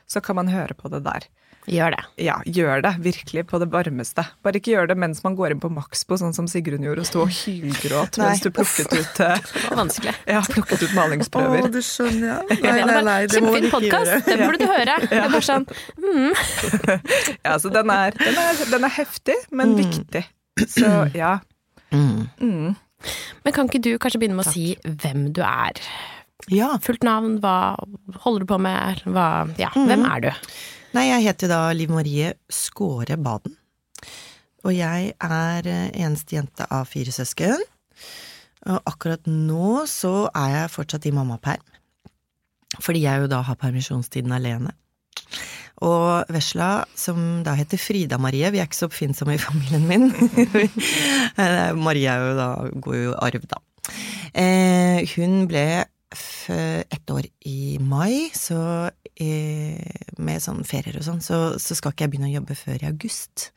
så 0.07 0.21
kan 0.23 0.37
man 0.37 0.53
høre 0.53 0.77
på 0.77 0.91
det 0.93 1.01
der. 1.07 1.27
Gjør 1.65 1.95
det. 1.95 2.01
Ja, 2.21 2.35
gjør 2.45 2.81
det. 2.85 2.91
Virkelig 3.01 3.43
på 3.49 3.59
det 3.61 3.67
varmeste. 3.73 4.25
Bare 4.45 4.59
ikke 4.59 4.75
gjør 4.75 4.89
det 4.91 4.97
mens 5.01 5.23
man 5.25 5.35
går 5.37 5.55
inn 5.55 5.61
på 5.63 5.71
Maxbo, 5.73 6.17
sånn 6.21 6.35
som 6.37 6.47
Sigrun 6.51 6.85
gjorde, 6.85 7.01
og 7.05 7.09
sto 7.09 7.23
og 7.23 7.31
hylgråt 7.33 8.19
mens 8.21 8.43
du 8.43 8.51
plukket 8.53 8.93
ut, 8.93 9.21
eh, 9.25 9.41
Det 9.55 9.63
var 9.69 9.79
vanskelig. 9.81 10.13
ja, 10.29 10.43
plukket 10.51 10.85
ut 10.85 10.95
malingsprøver. 10.97 11.65
Å, 11.65 11.71
du 11.73 11.81
skjønner, 11.85 12.27
ja. 12.29 12.37
Nei, 12.51 12.59
nei, 12.61 12.85
nei, 12.85 12.85
det, 12.85 13.01
bare, 13.01 13.27
Kjempefin 13.33 13.69
podkast! 13.73 14.29
Den 14.29 14.45
burde 14.45 14.61
du 14.61 14.69
høre. 14.69 14.97
Det 15.09 15.21
er 15.21 15.33
bare 15.33 15.45
sånn, 15.45 15.67
Ja, 17.47 17.57
så 17.61 17.71
den 17.73 17.91
er, 17.93 18.15
den 18.19 18.41
er, 18.41 18.63
den 18.71 18.87
er 18.87 18.95
heftig, 18.99 19.37
men 19.55 19.75
viktig. 19.79 20.25
Så 20.69 20.91
ja. 21.15 21.37
Mm. 21.95 22.27
Mm. 22.39 22.75
Men 23.45 23.55
kan 23.55 23.69
ikke 23.69 23.81
du 23.83 23.95
kanskje 24.01 24.21
begynne 24.21 24.37
med 24.37 24.47
å 24.47 24.53
si 24.53 24.75
hvem 24.83 25.29
du 25.35 25.41
er? 25.45 25.81
Ja. 26.51 26.75
Fullt 26.83 27.05
navn, 27.05 27.39
hva 27.41 27.75
holder 28.23 28.45
du 28.45 28.49
på 28.49 28.57
med? 28.61 29.01
Hva, 29.09 29.27
ja, 29.59 29.71
hvem 29.75 30.05
er 30.07 30.25
du? 30.27 30.31
Nei, 30.95 31.09
jeg 31.09 31.25
heter 31.25 31.49
da 31.51 31.59
Liv 31.75 31.89
Marie 31.91 32.29
Skåre 32.47 33.17
Baden. 33.19 33.57
Og 34.63 34.71
jeg 34.71 35.09
er 35.11 35.67
eh, 35.67 35.89
eneste 35.91 36.37
jente 36.37 36.63
av 36.71 36.87
fire 36.87 37.11
søsken. 37.11 37.59
Og 38.71 38.87
akkurat 38.87 39.27
nå 39.27 39.81
så 39.91 40.29
er 40.29 40.53
jeg 40.53 40.71
fortsatt 40.71 41.07
i 41.09 41.11
mammaperm. 41.17 41.65
Fordi 42.79 43.03
jeg 43.03 43.25
jo 43.25 43.27
da 43.27 43.41
har 43.43 43.59
permisjonstiden 43.59 44.31
alene. 44.37 44.71
Og 45.83 46.31
vesla, 46.31 46.85
som 46.95 47.19
da 47.43 47.57
heter 47.59 47.81
Frida 47.81 48.15
Marie, 48.21 48.47
vi 48.55 48.61
er 48.63 48.69
ikke 48.69 48.79
så 48.79 48.87
oppfinnsomme 48.87 49.35
i 49.35 49.41
familien 49.41 49.89
min. 49.91 50.07
Eh, 51.35 51.75
Marie 51.75 52.07
er 52.07 52.21
jo 52.23 52.35
da, 52.37 52.47
går 52.79 52.95
jo 52.95 53.11
i 53.11 53.19
arv, 53.27 53.49
da. 53.51 53.59
Eh, 54.31 55.03
hun 55.17 55.43
ble 55.51 55.65
ett 56.47 57.11
år 57.11 57.25
i 57.49 57.75
mai, 57.83 58.29
så 58.31 58.87
med 59.15 60.43
sånn 60.43 60.63
ferier 60.67 60.97
og 60.99 61.05
sånn, 61.07 61.21
så, 61.23 61.37
så 61.61 61.77
skal 61.77 61.93
ikke 61.93 62.03
jeg 62.05 62.13
begynne 62.13 62.27
å 62.27 62.35
jobbe 62.35 62.57
før 62.59 62.83
i 62.83 62.89
august. 62.89 63.49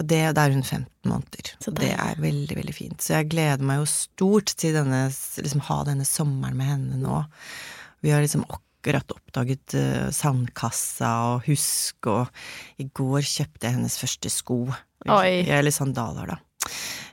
Og 0.00 0.06
det, 0.08 0.22
da 0.36 0.46
er 0.46 0.54
hun 0.56 0.64
15 0.64 1.10
måneder. 1.10 1.50
Så 1.60 1.74
det 1.76 1.92
er 1.92 2.22
veldig, 2.22 2.56
veldig 2.56 2.76
fint. 2.76 3.02
Så 3.04 3.18
jeg 3.18 3.30
gleder 3.34 3.66
meg 3.66 3.82
jo 3.82 3.90
stort 3.92 4.54
til 4.56 4.76
denne, 4.76 5.06
liksom 5.42 5.66
ha 5.68 5.82
denne 5.88 6.08
sommeren 6.08 6.56
med 6.56 6.70
henne 6.72 7.00
nå. 7.02 7.20
Vi 8.04 8.14
har 8.14 8.24
liksom 8.24 8.46
akkurat 8.86 9.10
oppdaget 9.16 9.74
eh, 9.74 10.08
sandkassa 10.14 11.08
og 11.34 11.46
husk, 11.48 12.06
og 12.06 12.28
i 12.78 12.86
går 12.94 13.24
kjøpte 13.26 13.66
jeg 13.66 13.74
hennes 13.80 13.98
første 13.98 14.30
sko. 14.30 14.60
Oi. 15.10 15.42
Eller 15.50 15.74
sandaler, 15.74 16.36
da. 16.36 16.42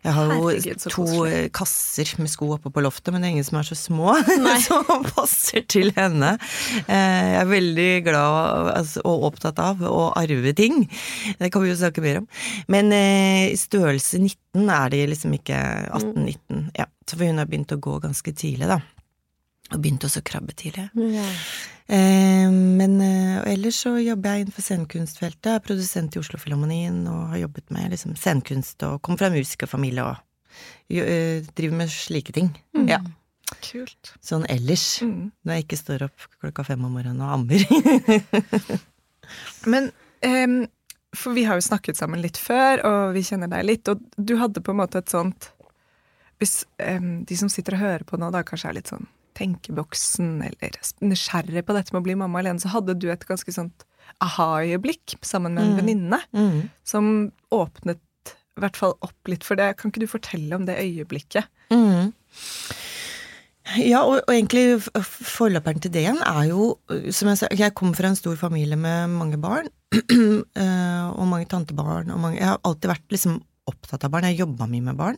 Jeg 0.03 0.12
har 0.18 0.32
jo 0.34 0.48
Herregud, 0.50 0.82
to 0.84 0.89
koselig. 1.06 1.34
eh, 1.34 1.50
kasser 1.53 2.10
med 2.20 2.30
sko 2.30 2.48
oppe 2.56 2.70
på 2.74 2.82
loftet, 2.84 3.10
men 3.13 3.22
det 3.24 3.27
er 3.30 3.34
ingen 3.38 3.46
som 3.48 3.58
er 3.62 3.68
så 3.70 3.77
små 3.77 4.13
som 4.68 4.86
passer 5.13 5.65
til 5.70 5.89
henne. 5.98 6.36
Eh, 6.84 7.34
Jeg 7.34 7.42
er 7.42 7.50
veldig 7.50 7.89
glad 8.06 8.72
altså, 8.75 9.01
og 9.10 9.27
opptatt 9.32 9.62
av 9.63 9.82
å 9.88 10.12
arve 10.20 10.53
ting. 10.58 10.84
Det 11.39 11.50
kan 11.53 11.63
vi 11.65 11.72
jo 11.72 11.77
snakke 11.80 12.03
mer 12.06 12.22
om. 12.22 12.27
Men 12.70 12.92
i 12.94 13.53
størrelse 13.58 14.20
19 14.22 14.70
er 14.70 14.94
de 14.94 15.03
liksom 15.13 15.34
ikke 15.39 15.58
18-19. 16.01 16.65
Ja, 16.77 16.86
så 17.10 17.18
hun 17.22 17.42
har 17.42 17.50
begynt 17.50 17.74
å 17.74 17.80
gå 17.82 17.98
ganske 18.03 18.34
tidlig, 18.38 18.68
da. 18.70 18.82
Og 19.72 19.79
begynte 19.79 20.10
også 20.10 20.22
å 20.22 20.27
krabbe 20.27 20.53
tidlig. 20.60 20.89
Eh, 20.93 22.51
men 22.51 23.00
eh, 23.01 23.39
og 23.39 23.48
ellers 23.50 23.79
så 23.86 23.96
jobber 24.01 24.36
jeg 24.36 24.46
innenfor 24.46 24.67
scenekunstfeltet. 24.67 25.50
Jeg 25.50 25.62
er 25.62 25.65
produsent 25.65 26.15
i 26.15 26.22
Oslo-Filharmonien 26.22 27.00
og 27.10 27.32
har 27.32 27.46
jobbet 27.46 27.74
med 27.74 27.96
liksom, 27.96 28.13
scenekunst 28.20 28.86
og 28.89 29.01
kommer 29.01 29.24
fra 29.24 29.32
en 29.32 29.39
musikerfamilie 29.39 30.05
og 30.05 30.62
jo, 30.91 31.03
eh, 31.08 31.48
driver 31.55 31.79
med 31.79 31.93
slike 31.93 32.36
ting. 32.36 32.51
Ja, 32.89 33.00
Kult. 33.63 34.13
Sånn 34.24 34.46
ellers. 34.51 34.86
Mm. 35.03 35.32
Når 35.43 35.58
jeg 35.58 35.65
ikke 35.65 35.79
står 35.79 36.05
opp 36.08 36.27
klokka 36.41 36.65
fem 36.67 36.86
om 36.86 36.96
morgenen 36.96 37.24
og 37.24 37.34
ammer. 37.38 37.65
Men 39.72 39.91
ehm, 40.25 40.63
For 41.15 41.36
vi 41.38 41.46
har 41.48 41.60
jo 41.60 41.65
snakket 41.67 42.00
sammen 42.00 42.24
litt 42.24 42.39
før, 42.41 42.82
og 42.88 43.01
vi 43.17 43.25
kjenner 43.25 43.51
deg 43.51 43.67
litt, 43.67 43.89
og 43.91 44.01
du 44.17 44.36
hadde 44.39 44.63
på 44.63 44.74
en 44.74 44.82
måte 44.82 45.03
et 45.03 45.12
sånt 45.12 45.51
Hvis 46.41 46.63
ehm, 46.82 47.24
de 47.29 47.38
som 47.38 47.51
sitter 47.51 47.77
og 47.77 47.84
hører 47.84 48.08
på 48.08 48.17
nå, 48.20 48.32
da 48.34 48.41
kanskje 48.48 48.72
er 48.72 48.79
litt 48.79 48.91
sånn 48.91 49.05
tenkeboksen 49.37 50.41
eller 50.45 50.77
nysgjerrig 51.01 51.65
på 51.65 51.73
dette 51.77 51.93
med 51.93 52.01
å 52.01 52.05
bli 52.07 52.15
mamma 52.19 52.39
alene, 52.43 52.59
så 52.61 52.71
hadde 52.73 52.95
du 52.99 53.09
et 53.11 53.25
ganske 53.29 53.53
sånt 53.55 53.85
aha-øyeblikk 54.23 55.17
sammen 55.25 55.53
med 55.55 55.63
en 55.63 55.73
Mm. 55.73 55.79
venninne 55.81 56.19
Mm. 56.33 56.69
som 56.83 57.31
åpnet 57.51 57.99
i 58.55 58.61
hvert 58.61 58.75
fall 58.77 58.93
opp 59.01 59.27
litt 59.27 59.43
for 59.43 59.55
det. 59.55 59.77
Kan 59.77 59.91
ikke 59.91 60.01
du 60.03 60.07
fortelle 60.07 60.53
om 60.55 60.65
det 60.65 60.77
øyeblikket? 60.77 61.47
Mm. 61.71 62.13
Ja, 63.79 64.01
og, 64.03 64.19
og 64.27 64.33
egentlig 64.33 64.83
forløperen 65.01 65.79
til 65.81 65.91
det 65.93 66.01
igjen 66.03 66.19
er 66.27 66.49
jo 66.49 66.73
Som 67.15 67.29
jeg 67.31 67.39
sa, 67.39 67.47
jeg 67.55 67.73
kom 67.79 67.93
fra 67.95 68.09
en 68.11 68.17
stor 68.19 68.35
familie 68.35 68.75
med 68.77 69.09
mange 69.15 69.39
barn. 69.41 69.69
eh, 69.93 71.05
og 71.15 71.25
mange 71.31 71.47
tantebarn. 71.49 72.11
Og 72.11 72.19
mange, 72.19 72.39
jeg 72.41 72.49
har 72.49 72.59
alltid 72.67 72.91
vært 72.91 73.15
liksom 73.15 73.39
opptatt 73.71 74.03
av 74.03 74.11
barn. 74.11 74.27
Jeg 74.27 74.41
jobba 74.43 74.67
mye 74.67 74.83
med 74.83 74.97
barn. 74.99 75.17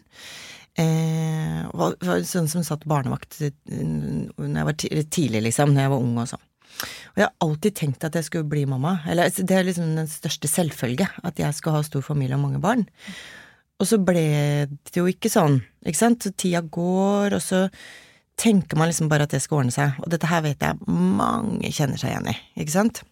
Eh, 0.75 1.61
var, 1.71 1.95
var 2.03 2.25
sånn 2.27 2.49
som 2.51 2.65
satt 2.67 2.83
barnevakt 2.89 3.39
eh, 3.45 3.53
når 3.79 4.57
jeg 4.59 4.67
var 4.67 4.77
tidlig, 5.15 5.41
liksom, 5.47 5.71
når 5.71 5.85
jeg 5.85 5.93
var 5.93 6.03
ung 6.03 6.19
og 6.19 6.29
sånn. 6.33 6.45
Og 7.13 7.21
jeg 7.21 7.25
har 7.29 7.45
alltid 7.45 7.77
tenkt 7.79 8.03
at 8.03 8.17
jeg 8.19 8.27
skulle 8.27 8.49
bli 8.51 8.65
mamma. 8.67 8.97
Eller 9.07 9.29
altså, 9.29 9.45
det 9.47 9.55
er 9.55 9.67
liksom 9.67 9.95
den 9.95 10.09
største 10.11 10.51
selvfølge, 10.51 11.07
at 11.23 11.39
jeg 11.39 11.55
skal 11.55 11.77
ha 11.77 11.83
stor 11.87 12.03
familie 12.03 12.35
og 12.35 12.43
mange 12.43 12.63
barn. 12.63 12.83
Og 13.79 13.87
så 13.87 13.99
ble 13.99 14.25
det 14.67 14.99
jo 14.99 15.07
ikke 15.11 15.31
sånn, 15.31 15.61
ikke 15.83 16.01
sant. 16.01 16.27
Så 16.27 16.35
tida 16.35 16.63
går, 16.63 17.35
og 17.37 17.43
så 17.43 17.65
tenker 18.39 18.79
man 18.79 18.91
liksom 18.91 19.07
bare 19.11 19.27
at 19.27 19.35
det 19.35 19.41
skal 19.43 19.63
ordne 19.63 19.75
seg. 19.75 19.95
Og 20.03 20.11
dette 20.11 20.29
her 20.31 20.43
vet 20.43 20.63
jeg 20.63 20.79
mange 20.91 21.71
kjenner 21.71 21.99
seg 21.99 22.13
igjen 22.13 22.31
i, 22.31 22.37
ikke 22.63 22.75
sant. 22.75 23.05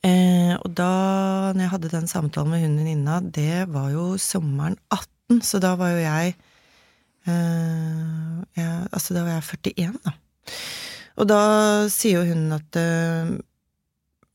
Eh, 0.00 0.54
og 0.56 0.70
da 0.72 0.92
når 1.52 1.60
jeg 1.60 1.72
hadde 1.74 1.92
den 1.92 2.08
samtalen 2.08 2.54
med 2.54 2.62
hun 2.64 2.78
venninna, 2.80 3.18
det 3.20 3.66
var 3.72 3.90
jo 3.92 4.14
sommeren 4.20 4.78
18, 4.88 5.08
så 5.44 5.60
da 5.62 5.74
var 5.78 5.94
jo 5.94 6.02
jeg, 6.02 6.34
eh, 7.30 8.40
jeg 8.58 8.76
Altså, 8.90 9.14
da 9.14 9.22
var 9.26 9.38
jeg 9.38 9.46
41, 9.76 10.00
da. 10.04 10.16
Og 11.20 11.28
da 11.28 11.40
sier 11.92 12.20
jo 12.20 12.32
hun 12.32 12.54
at 12.56 12.78
uh, 12.80 13.30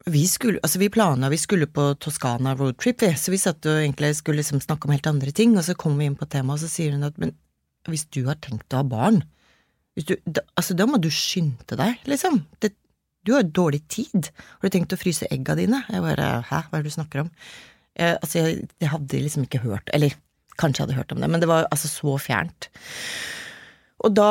vi 0.06 0.22
skulle, 0.30 0.62
altså 0.62 0.80
vi 0.80 0.92
planla, 0.94 1.32
vi 1.34 1.40
skulle 1.42 1.68
på 1.72 1.88
Toskana 2.02 2.54
roadtrip, 2.58 3.02
så 3.18 3.34
vi 3.34 3.42
satt 3.42 3.66
og 3.66 3.80
egentlig 3.82 4.14
skulle 4.20 4.44
liksom 4.44 4.62
snakke 4.62 4.86
om 4.86 4.94
helt 4.94 5.10
andre 5.10 5.34
ting, 5.34 5.56
og 5.58 5.66
så 5.66 5.74
kommer 5.74 6.04
vi 6.04 6.12
inn 6.12 6.20
på 6.20 6.28
temaet, 6.30 6.60
og 6.60 6.62
så 6.62 6.70
sier 6.70 6.94
hun 6.94 7.08
at 7.08 7.18
men 7.22 7.34
hvis 7.90 8.06
du 8.14 8.24
har 8.30 8.38
tenkt 8.42 8.74
å 8.74 8.84
ha 8.84 8.88
barn, 8.88 9.24
du, 9.96 10.16
da, 10.25 10.44
altså 10.60 10.75
da 10.78 10.88
må 10.90 11.00
du 11.02 11.08
skynde 11.14 11.78
deg, 11.80 12.02
liksom. 12.10 12.42
Det, 12.62 12.74
du 13.25 13.34
har 13.34 13.46
dårlig 13.48 13.82
tid. 13.90 14.30
Har 14.60 14.68
du 14.68 14.74
tenkt 14.74 14.94
å 14.94 15.00
fryse 15.00 15.30
egga 15.34 15.56
dine? 15.58 15.82
Jeg 15.90 16.04
bare 16.04 16.28
hæ, 16.46 16.66
hva 16.68 16.78
er 16.78 16.84
det 16.84 16.92
du 16.92 16.96
snakker 16.98 17.24
om? 17.24 17.30
Jeg, 17.96 18.18
altså, 18.20 18.42
jeg, 18.42 18.68
jeg 18.84 18.92
hadde 18.92 19.22
liksom 19.24 19.46
ikke 19.48 19.64
hørt, 19.64 19.90
eller 19.96 20.18
kanskje 20.59 20.81
jeg 20.81 20.88
hadde 20.88 21.00
hørt 21.00 21.15
om 21.15 21.24
det, 21.24 21.29
men 21.31 21.43
det 21.43 21.50
var 21.51 21.69
altså 21.71 21.91
så 21.91 22.17
fjernt. 22.21 22.69
Og 24.05 24.13
da, 24.13 24.29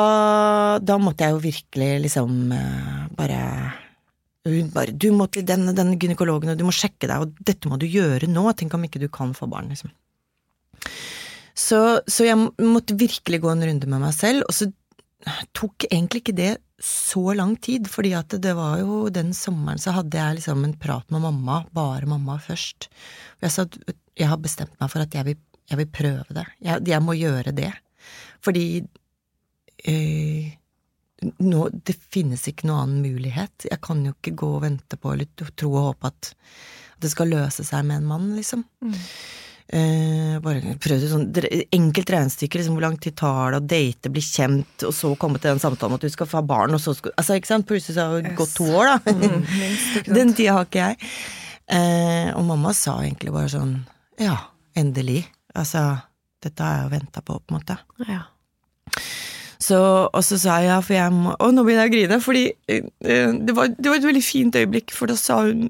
da 0.79 0.99
måtte 1.01 1.25
jeg 1.25 1.35
jo 1.35 1.43
virkelig 1.43 1.89
liksom 2.05 2.53
uh, 2.53 3.01
bare 3.17 3.41
hun 4.45 4.69
bare 4.69 4.93
'Du 4.93 5.09
må 5.11 5.25
til 5.25 5.45
denne, 5.45 5.73
den 5.73 5.95
gynekologen, 5.97 6.51
og 6.53 6.57
du 6.59 6.67
må 6.67 6.73
sjekke 6.75 7.09
deg, 7.09 7.17
og 7.17 7.33
dette 7.41 7.69
må 7.69 7.79
du 7.81 7.87
gjøre 7.89 8.29
nå. 8.29 8.45
Tenk 8.53 8.75
om 8.77 8.83
ikke 8.85 9.01
du 9.01 9.07
kan 9.09 9.33
få 9.33 9.49
barn', 9.49 9.71
liksom. 9.73 9.89
Så, 11.55 11.79
så 12.05 12.27
jeg 12.27 12.37
måtte 12.61 12.97
virkelig 12.99 13.39
gå 13.41 13.49
en 13.49 13.63
runde 13.63 13.89
med 13.89 14.03
meg 14.03 14.13
selv, 14.13 14.43
og 14.45 14.53
så 14.53 14.69
tok 15.55 15.87
egentlig 15.89 16.21
ikke 16.21 16.37
det 16.37 16.53
så 16.83 17.33
lang 17.33 17.55
tid, 17.63 17.87
fordi 17.89 18.11
at 18.17 18.35
det 18.43 18.53
var 18.57 18.81
jo 18.81 19.05
den 19.13 19.31
sommeren 19.33 19.79
så 19.81 19.95
hadde 19.95 20.19
jeg 20.19 20.41
liksom 20.41 20.65
en 20.67 20.75
prat 20.77 21.07
med 21.13 21.23
mamma, 21.23 21.63
bare 21.73 22.09
mamma 22.09 22.35
først. 22.43 22.89
Jeg 23.41 23.53
sa 23.53 23.63
at 23.63 23.95
jeg 24.19 24.27
har 24.29 24.41
bestemt 24.43 24.75
meg 24.81 24.91
for 24.91 25.03
at 25.03 25.15
jeg 25.15 25.25
vil, 25.29 25.39
jeg 25.69 25.81
vil 25.81 25.89
prøve 25.89 26.37
det. 26.37 26.45
Jeg, 26.63 26.85
jeg, 26.87 27.01
må 27.01 27.15
gjøre 27.17 27.53
det. 27.55 27.71
Fordi 28.45 28.65
øh, 29.89 30.51
nå, 31.41 31.61
det 31.87 31.95
finnes 32.13 32.45
ikke 32.51 32.69
noen 32.69 32.83
annen 32.83 33.07
mulighet. 33.13 33.67
Jeg 33.69 33.81
kan 33.85 34.03
jo 34.05 34.13
ikke 34.13 34.35
gå 34.43 34.51
og 34.57 34.65
vente 34.67 34.99
på 34.99 35.15
eller 35.15 35.49
tro 35.57 35.71
og 35.73 35.89
håpe 35.91 36.13
at 36.13 36.35
det 37.01 37.11
skal 37.11 37.33
løse 37.33 37.65
seg 37.67 37.83
med 37.87 38.01
en 38.01 38.07
mann, 38.07 38.29
liksom. 38.37 38.63
Mm. 38.85 38.93
Eh, 39.65 40.35
bare 40.45 40.75
prøvde 40.77 41.07
sånn 41.09 41.25
enkelt 41.73 42.11
regnestykke, 42.13 42.59
liksom, 42.59 42.75
hvor 42.77 42.85
lang 42.85 42.99
tid 43.01 43.15
tar 43.17 43.55
det 43.55 43.59
å 43.59 43.65
date, 43.65 44.11
bli 44.13 44.21
kjent, 44.21 44.85
og 44.85 44.93
så 44.93 45.15
komme 45.19 45.41
til 45.41 45.55
den 45.55 45.63
samtalen 45.63 45.97
at 45.97 46.05
du 46.05 46.13
skal 46.13 46.29
få 46.29 46.43
barn, 46.45 46.75
og 46.77 46.83
så 46.83 46.93
skal 46.93 47.15
Altså, 47.17 47.39
ikke 47.39 47.49
sant, 47.49 47.67
plutselig 47.67 47.97
så 47.97 48.05
har 48.05 48.21
det 48.21 48.35
yes. 48.35 48.37
gått 48.39 48.53
to 48.59 48.69
år, 48.69 48.91
da. 48.93 49.15
Mm, 49.15 49.47
minst, 49.63 50.11
den 50.11 50.35
tida 50.37 50.59
har 50.59 50.69
ikke 50.69 50.91
jeg. 50.91 51.11
Eh, 51.65 52.29
og 52.37 52.45
mamma 52.45 52.75
sa 52.77 52.99
egentlig 53.01 53.33
bare 53.33 53.49
sånn 53.49 53.79
Ja, 54.21 54.37
endelig. 54.77 55.23
Altså, 55.55 55.83
dette 56.43 56.63
har 56.63 56.79
jeg 56.79 56.85
jo 56.85 56.93
venta 56.95 57.23
på, 57.25 57.37
på 57.39 57.53
en 57.53 57.57
måte. 57.59 57.77
Ja. 58.09 58.25
Så, 59.65 59.79
og 60.11 60.21
så 60.27 60.37
sa 60.37 60.59
jeg 60.61 60.69
ja, 60.69 60.81
for 60.83 60.93
jeg 60.93 61.13
må 61.15 61.31
Og 61.41 61.53
nå 61.55 61.63
begynner 61.65 61.87
jeg 61.87 61.91
å 61.91 61.95
grine, 61.95 62.17
fordi 62.21 62.43
uh, 62.51 63.31
det, 63.33 63.55
var, 63.55 63.71
det, 63.71 63.87
var, 63.87 63.97
et 63.97 64.07
veldig 64.11 64.23
fint 64.23 64.57
øyeblikk, 64.59 64.93
for 64.93 65.09
da 65.09 65.15
sa 65.17 65.39
hun 65.47 65.69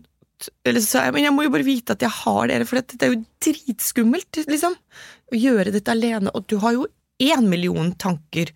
Eller 0.68 0.84
så 0.84 0.90
sa 0.90 1.06
jeg 1.06 1.16
men 1.16 1.28
jeg 1.28 1.36
må 1.36 1.46
jo 1.46 1.54
bare 1.54 1.68
vite 1.68 1.96
at 1.96 2.04
jeg 2.04 2.12
har 2.12 2.50
dere, 2.52 2.68
for 2.68 2.82
dette, 2.82 2.98
det 3.00 3.08
er 3.08 3.14
jo 3.14 3.22
dritskummelt, 3.46 4.42
liksom. 4.52 4.76
Å 5.32 5.40
gjøre 5.40 5.72
dette 5.74 5.94
alene. 5.94 6.34
Og 6.36 6.44
du 6.52 6.58
har 6.62 6.76
jo 6.76 6.90
én 7.24 7.48
million 7.48 7.94
tanker 7.96 8.52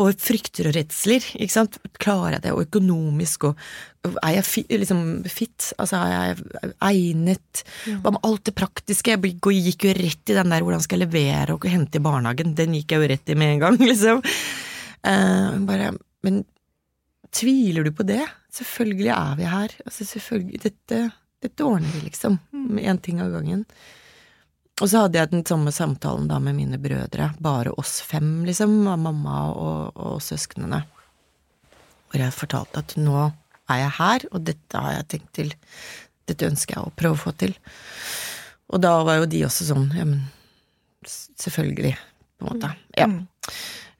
og 0.00 0.20
frykter 0.20 0.70
og 0.70 0.76
redsler. 0.76 1.24
ikke 1.36 1.52
sant? 1.52 1.76
Klarer 2.00 2.38
jeg 2.38 2.44
det, 2.46 2.52
og 2.54 2.64
økonomisk, 2.64 3.50
og 3.50 4.16
er 4.22 4.38
jeg 4.38 4.46
fi, 4.48 4.62
liksom 4.72 5.02
fit? 5.28 5.70
Altså, 5.76 6.00
er 6.00 6.30
jeg 6.30 6.72
egnet? 6.88 7.62
Hva 8.00 8.14
med 8.14 8.24
alt 8.24 8.46
det 8.48 8.56
praktiske? 8.56 9.12
Jeg 9.12 9.34
gikk 9.66 9.88
jo 9.88 9.94
rett 9.98 10.32
i 10.32 10.38
den 10.38 10.54
der 10.54 10.64
hvordan 10.64 10.84
skal 10.84 11.00
jeg 11.00 11.10
levere 11.10 11.56
og 11.56 11.68
hente 11.68 12.00
i 12.00 12.04
barnehagen. 12.04 12.56
Den 12.56 12.78
gikk 12.78 12.94
jeg 12.94 13.02
jo 13.02 13.10
rett 13.12 13.32
i 13.32 13.38
med 13.38 13.56
en 13.56 13.64
gang, 13.66 13.78
liksom. 13.90 14.24
Uh, 15.04 15.60
bare 15.68 15.94
Men 16.24 16.42
tviler 17.32 17.84
du 17.86 17.92
på 17.96 18.04
det? 18.08 18.22
Selvfølgelig 18.52 19.12
er 19.14 19.36
vi 19.38 19.48
her. 19.48 19.76
Altså, 19.86 20.08
selvfølgelig 20.08 20.62
Dette, 20.64 21.04
dette 21.44 21.66
ordner 21.66 21.92
vi, 21.92 22.06
liksom. 22.08 22.40
Én 22.80 23.00
ting 23.04 23.20
av 23.20 23.32
gangen. 23.36 23.66
Og 24.80 24.88
så 24.88 25.04
hadde 25.04 25.20
jeg 25.20 25.30
den 25.32 25.44
samme 25.48 25.72
samtalen 25.74 26.28
da 26.30 26.38
med 26.40 26.56
mine 26.56 26.80
brødre, 26.80 27.30
bare 27.42 27.72
oss 27.80 27.98
fem, 28.04 28.46
liksom, 28.48 28.78
av 28.88 29.00
mamma 29.02 29.42
og, 29.52 30.00
og 30.00 30.22
søsknene. 30.24 30.80
Hvor 32.10 32.22
jeg 32.22 32.36
fortalte 32.36 32.80
at 32.80 32.96
nå 32.98 33.26
er 33.70 33.82
jeg 33.84 33.94
her, 33.98 34.26
og 34.32 34.46
dette 34.48 34.84
har 34.86 34.96
jeg 34.98 35.10
tenkt 35.14 35.32
til 35.38 35.54
Dette 36.30 36.46
ønsker 36.46 36.76
jeg 36.76 36.86
å 36.86 36.92
prøve 36.94 37.16
å 37.16 37.18
få 37.18 37.32
til. 37.34 37.56
Og 38.70 38.78
da 38.84 38.92
var 39.02 39.18
jo 39.18 39.30
de 39.30 39.40
også 39.48 39.66
sånn 39.66 39.88
Ja, 39.98 40.04
men 40.06 40.20
selvfølgelig, 41.02 41.96
på 42.38 42.46
en 42.46 42.50
måte. 42.52 42.70
Ja. 42.94 43.08
Mm. 43.10 43.24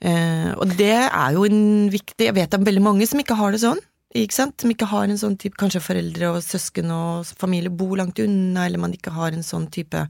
Eh, 0.07 0.51
og 0.55 0.77
det 0.79 0.95
er 0.95 1.35
jo 1.35 1.43
en 1.45 1.91
viktig 1.93 2.31
Jeg 2.31 2.33
vet 2.33 2.49
det 2.49 2.57
er 2.57 2.69
veldig 2.71 2.83
mange 2.85 3.09
som 3.09 3.21
ikke 3.21 3.37
har 3.37 3.53
det 3.53 3.61
sånn 3.61 3.83
ikke 4.19 4.35
sant? 4.35 4.59
Som 4.61 4.73
ikke 4.73 4.89
har 4.91 5.07
en 5.07 5.19
sånn 5.21 5.37
type 5.39 5.59
Kanskje 5.61 5.83
foreldre 5.85 6.33
og 6.35 6.43
søsken 6.43 6.91
og 6.95 7.29
familie 7.39 7.71
bor 7.71 7.95
langt 7.99 8.19
unna, 8.23 8.67
eller 8.67 8.83
man 8.83 8.95
ikke 8.97 9.15
har 9.15 9.35
en 9.35 9.47
sånn 9.47 9.69
type 9.71 10.03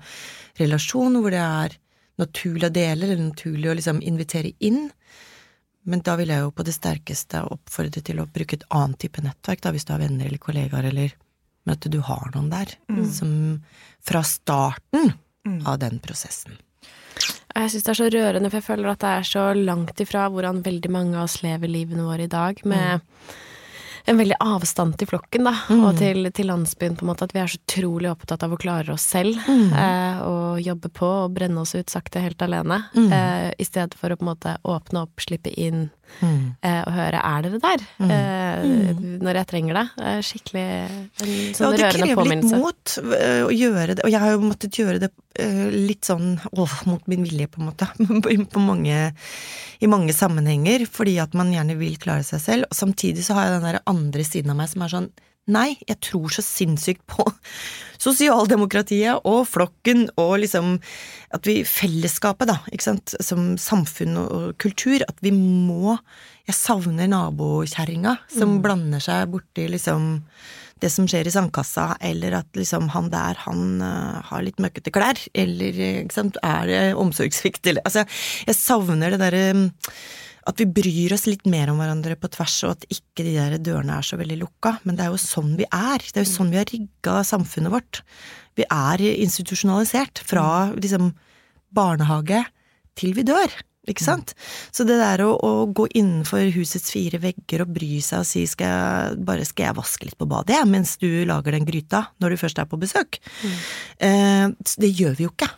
relasjon 0.60 1.18
hvor 1.20 1.34
det 1.34 1.42
er 1.42 1.76
naturlig 2.20 2.68
å 2.68 2.72
dele, 2.72 3.06
eller 3.06 3.20
naturlig 3.20 3.70
å 3.70 3.74
liksom 3.76 4.00
invitere 4.04 4.54
inn. 4.64 4.86
Men 5.88 6.04
da 6.04 6.14
vil 6.20 6.32
jeg 6.32 6.44
jo 6.44 6.52
på 6.52 6.64
det 6.64 6.76
sterkeste 6.76 7.42
oppfordre 7.48 8.02
til 8.04 8.20
å 8.20 8.28
bruke 8.28 8.56
et 8.56 8.64
annet 8.76 9.00
type 9.04 9.24
nettverk, 9.24 9.62
da, 9.64 9.72
hvis 9.72 9.88
du 9.88 9.92
har 9.94 10.02
venner 10.02 10.28
eller 10.28 10.40
kollegaer, 10.40 10.88
eller 10.92 11.16
men 11.68 11.76
at 11.76 11.84
du 11.92 11.98
har 12.00 12.30
noen 12.32 12.48
der, 12.48 12.72
mm. 12.88 13.04
som 13.12 13.32
fra 14.00 14.22
starten 14.24 15.12
mm. 15.44 15.60
av 15.68 15.76
den 15.82 15.98
prosessen. 16.00 16.56
Jeg 17.52 17.72
syns 17.72 17.84
det 17.84 17.92
er 17.92 17.98
så 17.98 18.08
rørende, 18.14 18.48
for 18.48 18.60
jeg 18.62 18.68
føler 18.70 18.92
at 18.94 19.02
det 19.04 19.12
er 19.12 19.28
så 19.28 19.44
langt 19.58 20.00
ifra 20.00 20.24
hvordan 20.32 20.62
veldig 20.64 20.92
mange 20.92 21.18
av 21.18 21.26
oss 21.26 21.42
lever 21.44 21.68
livene 21.68 22.06
våre 22.08 22.24
i 22.24 22.32
dag, 22.32 22.64
med 22.64 23.04
mm 23.04 23.48
en 24.04 24.20
veldig 24.20 24.38
avstand 24.40 24.96
til 25.00 25.10
flokken, 25.10 25.46
da, 25.48 25.54
mm. 25.68 25.84
og 25.84 25.98
til, 26.00 26.30
til, 26.36 26.50
landsbyen, 26.50 26.96
på 26.98 27.04
en 27.04 27.10
måte. 27.12 27.28
At 27.28 27.34
vi 27.36 27.42
er 27.42 27.52
så 27.52 27.60
utrolig 27.60 28.10
opptatt 28.10 28.44
av 28.46 28.54
å 28.54 28.60
klare 28.60 28.94
oss 28.94 29.06
selv, 29.12 29.38
mm. 29.46 29.72
eh, 29.84 30.22
og 30.26 30.60
jobbe 30.64 30.92
på 30.96 31.10
og 31.26 31.36
brenne 31.36 31.64
oss 31.64 31.74
ut 31.76 31.92
sakte 31.92 32.22
helt 32.24 32.42
alene. 32.44 32.82
Mm. 32.96 33.10
Eh, 33.12 33.48
I 33.58 33.68
stedet 33.68 33.98
for 33.98 34.12
å 34.12 34.18
på 34.20 34.26
en 34.26 34.32
måte 34.32 34.56
åpne 34.62 35.04
opp, 35.06 35.22
slippe 35.22 35.52
inn, 35.52 35.88
mm. 36.20 36.44
eh, 36.62 36.80
og 36.84 36.92
høre 36.96 37.20
'er 37.20 37.46
dere 37.46 37.60
der?' 37.62 37.86
Mm. 38.00 38.10
Eh, 38.10 38.62
mm. 38.64 39.18
når 39.22 39.34
jeg 39.40 39.46
trenger 39.46 39.78
det. 39.78 39.86
Skikkelig 40.26 40.64
en 40.64 41.54
sånn 41.56 41.76
ja, 41.76 41.90
rørende 41.90 42.16
påminnelse. 42.16 42.16
Det 42.16 42.16
krever 42.16 42.34
litt 42.34 42.54
mot 42.60 42.96
eh, 43.20 43.42
å 43.44 43.52
gjøre 43.54 43.94
det, 43.94 44.04
og 44.04 44.10
jeg 44.10 44.20
har 44.24 44.34
jo 44.34 44.42
måttet 44.44 44.78
gjøre 44.80 45.02
det 45.02 45.10
eh, 45.38 45.66
litt 45.74 46.04
sånn 46.08 46.38
åh, 46.52 46.76
mot 46.90 47.06
min 47.10 47.24
vilje, 47.26 47.48
på 47.48 47.60
en 47.60 47.70
måte, 47.70 47.88
på 48.54 48.64
mange, 48.64 49.00
i 49.80 49.90
mange 49.90 50.16
sammenhenger, 50.16 50.86
fordi 50.90 51.18
at 51.22 51.34
man 51.38 51.52
gjerne 51.54 51.78
vil 51.80 51.98
klare 52.00 52.26
seg 52.26 52.44
selv, 52.44 52.70
og 52.70 52.76
samtidig 52.76 53.24
så 53.26 53.38
har 53.38 53.48
jeg 53.48 53.58
den 53.58 53.68
der 53.70 53.82
andre 53.90 54.26
siden 54.26 54.54
av 54.54 54.60
meg 54.60 54.72
som 54.72 54.86
er 54.86 54.94
sånn 54.96 55.10
Nei, 55.50 55.74
jeg 55.88 55.98
tror 56.06 56.32
så 56.32 56.44
sinnssykt 56.44 57.02
på 57.10 57.26
sosialdemokratiet 58.00 59.26
og 59.28 59.42
flokken 59.50 60.06
og 60.20 60.38
liksom 60.44 60.76
at 61.34 61.46
vi 61.46 61.60
Fellesskapet, 61.68 62.50
da, 62.50 62.58
ikke 62.72 62.88
sant, 62.88 63.14
som 63.22 63.54
samfunn 63.60 64.16
og 64.20 64.54
kultur, 64.62 65.04
at 65.06 65.20
vi 65.24 65.34
må 65.34 65.98
Jeg 66.48 66.56
savner 66.56 67.06
nabokjerringa 67.06 68.16
som 68.32 68.56
mm. 68.56 68.62
blander 68.64 69.02
seg 69.04 69.28
borti 69.30 69.68
liksom 69.70 70.16
det 70.80 70.88
som 70.90 71.06
skjer 71.08 71.28
i 71.28 71.32
sandkassa, 71.34 71.92
eller 72.00 72.38
at 72.40 72.56
liksom 72.56 72.88
han 72.94 73.10
der, 73.12 73.36
han 73.44 73.82
uh, 73.84 74.20
har 74.30 74.44
litt 74.44 74.60
møkkete 74.62 74.92
klær, 74.94 75.20
eller 75.36 75.80
ikke 75.90 76.16
sant, 76.16 76.40
er 76.42 76.70
det 76.70 76.80
omsorgssvikt, 76.98 77.66
eller 77.68 77.84
Altså, 77.84 78.06
jeg 78.48 78.56
savner 78.56 79.12
det 79.12 79.20
derre 79.20 79.44
um, 79.56 79.66
at 80.48 80.60
vi 80.60 80.66
bryr 80.68 81.14
oss 81.16 81.26
litt 81.28 81.46
mer 81.50 81.72
om 81.72 81.80
hverandre 81.80 82.16
på 82.20 82.30
tvers, 82.32 82.56
og 82.66 82.76
at 82.76 82.86
ikke 82.92 83.26
de 83.26 83.34
der 83.36 83.56
dørene 83.60 83.98
er 83.98 84.06
så 84.06 84.18
veldig 84.20 84.38
lukka. 84.40 84.78
Men 84.88 84.96
det 84.96 85.06
er 85.06 85.12
jo 85.12 85.20
sånn 85.20 85.56
vi 85.58 85.66
er. 85.68 86.04
Det 86.04 86.22
er 86.22 86.26
jo 86.26 86.32
sånn 86.32 86.52
vi 86.52 86.60
har 86.60 86.70
rigga 86.70 87.20
samfunnet 87.28 87.74
vårt. 87.74 88.02
Vi 88.58 88.66
er 88.66 89.04
institusjonalisert 89.10 90.22
fra 90.26 90.46
liksom 90.76 91.12
barnehage 91.76 92.44
til 92.98 93.14
vi 93.16 93.26
dør. 93.28 93.52
Ikke 93.88 94.04
sant? 94.04 94.34
Så 94.76 94.84
det 94.86 94.98
der 95.00 95.22
å, 95.24 95.30
å, 95.40 95.50
gå 95.72 95.86
innenfor 95.96 96.50
husets 96.54 96.92
fire 96.92 97.18
vegger 97.22 97.64
og 97.64 97.72
bry 97.74 97.96
seg 98.04 98.22
og 98.22 98.28
si 98.28 98.44
skal 98.48 98.68
jeg, 98.68 99.22
bare 99.26 99.46
skal 99.48 99.70
jeg 99.70 99.78
vaske 99.78 100.06
litt 100.06 100.18
på 100.20 100.28
badet, 100.30 100.58
jeg, 100.58 100.68
mens 100.70 100.94
du 101.00 101.08
lager 101.28 101.56
den 101.56 101.66
gryta 101.68 102.04
når 102.22 102.34
du 102.34 102.40
først 102.42 102.60
er 102.60 102.68
på 102.70 102.78
besøk, 102.80 103.18
mm. 103.40 103.56
eh, 104.06 104.74
det 104.84 104.92
gjør 104.92 105.16
vi 105.16 105.26
jo 105.26 105.32
ikke. 105.32 105.50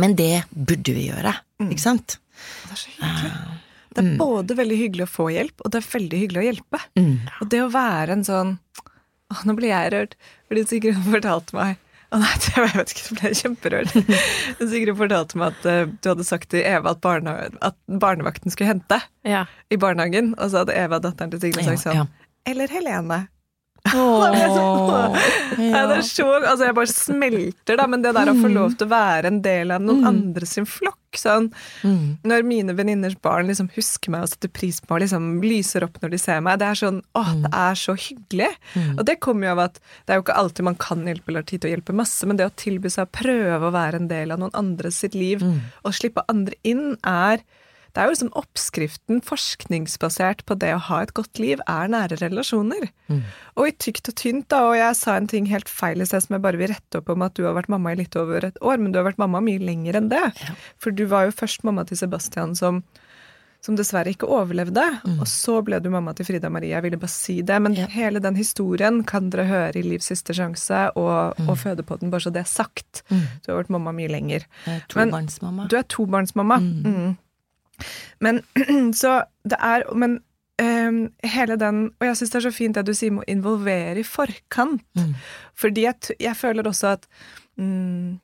Men 0.00 0.16
det 0.18 0.46
burde 0.50 0.96
vi 0.96 1.06
gjøre, 1.10 1.36
ikke 1.68 1.84
sant? 1.84 2.18
Det 2.64 2.74
er 2.74 2.82
så 2.82 2.96
hyggelig. 2.96 3.62
Det 3.96 4.04
er 4.04 4.20
både 4.20 4.56
veldig 4.58 4.76
hyggelig 4.82 5.06
å 5.06 5.12
få 5.14 5.26
hjelp, 5.32 5.64
og 5.64 5.72
det 5.72 5.80
er 5.80 5.88
veldig 5.94 6.20
hyggelig 6.22 6.42
å 6.42 6.46
hjelpe. 6.46 6.80
Mm. 7.00 7.10
Og 7.40 7.50
det 7.52 7.62
å 7.64 7.72
være 7.72 8.16
en 8.18 8.24
sånn 8.28 8.54
Å, 9.26 9.40
nå 9.42 9.56
blir 9.58 9.72
jeg 9.72 9.90
rørt. 9.90 10.12
Fordi 10.46 10.62
Sigrun 10.70 11.00
fortalte 11.08 11.56
meg 11.56 11.80
å 12.14 12.20
nei, 12.22 12.28
jeg 12.46 12.66
vet 12.76 12.92
ikke, 12.92 13.02
jeg 13.08 13.16
ble 13.18 13.30
kjemperørt. 13.40 13.94
Sigrun 14.70 14.98
fortalte 15.00 15.40
meg 15.40 15.56
at 15.56 15.66
uh, 15.66 15.80
du 15.90 16.10
hadde 16.12 16.26
sagt 16.28 16.52
til 16.52 16.62
Eva 16.62 16.92
at, 16.94 17.00
barne, 17.02 17.34
at 17.66 17.78
barnevakten 17.90 18.54
skulle 18.54 18.70
hente 18.76 19.00
Ja. 19.26 19.42
i 19.74 19.78
barnehagen. 19.82 20.34
Og 20.38 20.52
så 20.52 20.62
hadde 20.62 20.76
Eva, 20.78 21.00
datteren 21.02 21.34
til 21.34 21.42
Sigrun, 21.42 21.66
sagt 21.66 21.82
sånn 21.82 21.98
Ja, 21.98 22.06
Eller 22.46 22.70
Helene. 22.70 23.24
Ja, 25.66 25.86
det 25.88 25.96
er 26.00 26.04
så, 26.04 26.26
altså 26.42 26.66
jeg 26.66 26.74
bare 26.76 26.90
smelter, 26.92 27.78
da, 27.80 27.86
men 27.88 28.02
det 28.04 28.12
der 28.16 28.28
å 28.30 28.36
få 28.36 28.48
lov 28.52 28.74
til 28.76 28.88
å 28.88 28.92
være 28.92 29.30
en 29.30 29.42
del 29.44 29.72
av 29.74 29.82
noen 29.84 30.04
andre 30.10 30.46
sin 30.48 30.66
flokk 30.68 31.00
sånn, 31.16 31.46
Mm. 31.86 32.18
Når 32.28 32.42
mine 32.44 32.74
venninners 32.76 33.14
barn 33.24 33.46
liksom 33.48 33.70
husker 33.72 34.10
meg 34.12 34.24
og 34.26 34.28
setter 34.32 34.50
pris 34.52 34.80
på 34.82 34.90
meg 34.90 34.96
og 34.98 35.02
liksom 35.04 35.26
lyser 35.44 35.84
opp 35.86 35.96
når 36.02 36.10
de 36.12 36.18
ser 36.20 36.42
meg, 36.44 36.58
det 36.60 36.66
er 36.68 36.78
sånn 36.80 36.98
Å, 37.16 37.22
det 37.44 37.50
er 37.56 37.74
så 37.80 37.94
hyggelig. 37.96 38.50
Og 38.98 39.04
det 39.08 39.16
kommer 39.24 39.48
jo 39.48 39.52
av 39.54 39.62
at 39.68 39.78
det 40.04 40.12
er 40.12 40.18
jo 40.20 40.24
ikke 40.26 40.36
alltid 40.42 40.64
man 40.68 40.76
kan 40.82 41.04
hjelpe 41.08 41.30
eller 41.32 41.40
har 41.44 41.48
tid 41.48 41.62
til 41.62 41.70
å 41.70 41.74
hjelpe 41.76 41.96
masse, 41.96 42.26
men 42.28 42.36
det 42.36 42.48
å 42.50 42.54
tilby 42.56 42.90
seg 42.92 43.06
å 43.08 43.14
prøve 43.16 43.70
å 43.70 43.72
være 43.74 44.02
en 44.02 44.08
del 44.10 44.34
av 44.34 44.42
noen 44.42 44.52
andres 44.58 45.00
sitt 45.04 45.14
liv 45.16 45.40
og 45.86 45.94
slippe 45.96 46.24
andre 46.28 46.58
inn, 46.64 46.96
er 47.06 47.40
det 47.96 48.02
er 48.02 48.10
jo 48.10 48.12
liksom 48.12 48.28
oppskriften, 48.36 49.22
forskningsbasert 49.24 50.42
på 50.44 50.54
det 50.60 50.74
å 50.76 50.82
ha 50.90 50.98
et 51.06 51.14
godt 51.16 51.40
liv, 51.40 51.62
er 51.64 51.88
nære 51.88 52.18
relasjoner. 52.20 52.90
Og 53.56 53.70
i 53.70 53.72
tykt 53.72 54.10
og 54.12 54.18
tynt, 54.20 54.48
da, 54.52 54.60
og 54.68 54.76
jeg 54.76 54.98
sa 55.00 55.14
en 55.16 55.28
ting 55.32 55.48
helt 55.48 55.70
feil 55.72 56.04
i 56.04 56.08
sted 56.08 56.26
som 56.26 56.36
jeg 56.36 56.44
bare 56.44 56.60
vil 56.60 56.68
rette 56.74 57.00
opp 57.00 57.08
om 57.14 57.24
at 57.24 57.32
du 57.38 57.46
har 57.48 57.56
vært 57.56 57.72
mamma 57.72 57.94
i 57.94 58.00
litt 58.02 58.16
over 58.20 58.44
et 58.50 58.60
år, 58.60 58.76
men 58.82 58.92
du 58.92 59.00
har 59.00 59.08
vært 59.08 59.22
mamma 59.22 59.40
mye 59.40 59.64
lenger 59.64 59.96
enn 60.02 60.10
det. 60.12 60.22
For 60.76 60.92
du 60.92 61.06
var 61.08 61.30
jo 61.30 61.36
først 61.40 61.64
mamma 61.64 61.86
til 61.88 61.96
Sebastian 62.04 62.52
som 62.58 62.84
som 63.66 63.74
dessverre 63.74 64.12
ikke 64.12 64.28
overlevde. 64.30 64.82
Og 65.18 65.24
så 65.26 65.56
ble 65.64 65.80
du 65.82 65.88
mamma 65.90 66.12
til 66.14 66.26
Frida 66.28 66.46
Marie. 66.52 66.68
Jeg 66.70 66.84
ville 66.84 66.98
bare 67.02 67.10
si 67.10 67.40
det. 67.42 67.56
Men 67.64 67.74
Ja. 67.74 67.86
hele 67.90 68.20
den 68.22 68.36
historien 68.36 69.00
kan 69.02 69.30
dere 69.30 69.46
høre 69.48 69.80
i 69.80 69.82
Livs 69.82 70.06
siste 70.06 70.36
sjanse 70.36 70.92
og, 70.94 71.34
og 71.48 71.56
føde 71.58 71.82
på 71.82 71.98
den, 71.98 72.10
bare 72.12 72.20
så 72.20 72.30
det 72.30 72.44
er 72.44 72.50
sagt. 72.52 73.02
Du 73.08 73.50
har 73.50 73.64
vært 73.64 73.70
mamma 73.74 73.90
mye 73.96 74.06
lenger. 74.12 74.44
Jeg 74.68 74.76
er 74.76 74.86
Tobarnsmamma. 74.92 75.66
Du 75.72 75.74
er 75.80 75.82
tobarnsmamma. 75.82 76.60
Mm. 76.62 77.16
Men 78.24 78.42
så 79.00 79.20
det 79.46 79.58
er 79.62 79.86
Men 79.94 80.20
um, 80.62 81.00
hele 81.22 81.56
den 81.60 81.82
Og 81.98 82.06
jeg 82.08 82.20
syns 82.20 82.32
det 82.32 82.38
er 82.40 82.46
så 82.48 82.54
fint 82.54 82.78
det 82.78 82.86
du 82.88 82.94
sier 82.96 83.14
med 83.14 83.26
å 83.26 83.32
involvere 83.32 84.02
i 84.02 84.06
forkant. 84.06 84.86
Mm. 84.98 85.16
Fordi 85.56 85.88
jeg, 85.88 86.16
jeg 86.22 86.38
føler 86.38 86.68
også 86.68 86.94
at 86.96 87.10
um, 87.60 88.16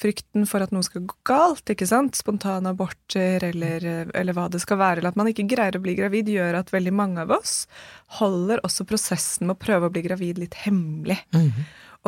frykten 0.00 0.46
for 0.48 0.64
at 0.64 0.72
noe 0.72 0.84
skal 0.86 1.04
gå 1.04 1.16
galt, 1.28 1.68
ikke 1.72 1.88
sant, 1.88 2.16
spontane 2.16 2.72
aborter 2.72 3.44
eller, 3.50 3.84
eller 4.16 4.36
hva 4.36 4.46
det 4.52 4.62
skal 4.62 4.80
være, 4.80 5.00
eller 5.00 5.12
at 5.12 5.18
man 5.20 5.28
ikke 5.28 5.48
greier 5.50 5.76
å 5.76 5.82
bli 5.84 5.96
gravid, 5.98 6.30
gjør 6.32 6.60
at 6.62 6.72
veldig 6.72 6.94
mange 6.96 7.26
av 7.26 7.34
oss 7.36 7.66
holder 8.20 8.62
også 8.66 8.86
prosessen 8.88 9.48
med 9.48 9.58
å 9.58 9.60
prøve 9.60 9.90
å 9.90 9.92
bli 9.92 10.04
gravid 10.06 10.40
litt 10.40 10.56
hemmelig. 10.64 11.18
Mm. 11.36 11.50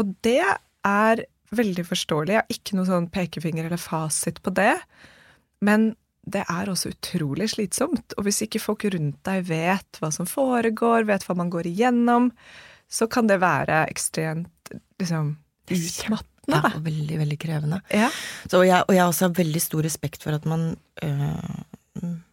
Og 0.00 0.14
det 0.24 0.40
er 0.40 1.24
veldig 1.52 1.84
forståelig. 1.84 2.32
Jeg 2.32 2.40
har 2.40 2.56
ikke 2.56 2.78
noen 2.78 2.88
sånn 2.88 3.10
pekefinger 3.12 3.68
eller 3.68 3.80
fasit 3.80 4.40
på 4.44 4.54
det. 4.56 4.74
Men 5.64 5.92
det 6.22 6.44
er 6.46 6.70
også 6.70 6.92
utrolig 6.92 7.48
slitsomt. 7.50 8.14
Og 8.16 8.26
hvis 8.26 8.44
ikke 8.44 8.62
folk 8.62 8.84
rundt 8.94 9.18
deg 9.26 9.46
vet 9.48 9.98
hva 10.00 10.12
som 10.14 10.28
foregår, 10.28 11.06
vet 11.08 11.24
hva 11.26 11.36
man 11.38 11.50
går 11.50 11.66
igjennom, 11.72 12.30
så 12.92 13.08
kan 13.10 13.30
det 13.30 13.40
være 13.42 13.86
ekstremt 13.90 14.72
liksom 15.00 15.36
utmattende. 15.70 16.28
Ja, 16.50 16.72
og 16.74 16.82
veldig, 16.84 17.18
veldig 17.20 17.38
krevende. 17.38 17.78
Ja. 17.94 18.08
Så, 18.48 18.60
og, 18.60 18.66
jeg, 18.66 18.82
og 18.88 18.96
jeg 18.96 19.04
også 19.06 19.28
har 19.28 19.36
veldig 19.36 19.62
stor 19.62 19.86
respekt 19.86 20.24
for 20.26 20.34
at 20.34 20.48
man 20.48 20.72
øh, 21.02 21.60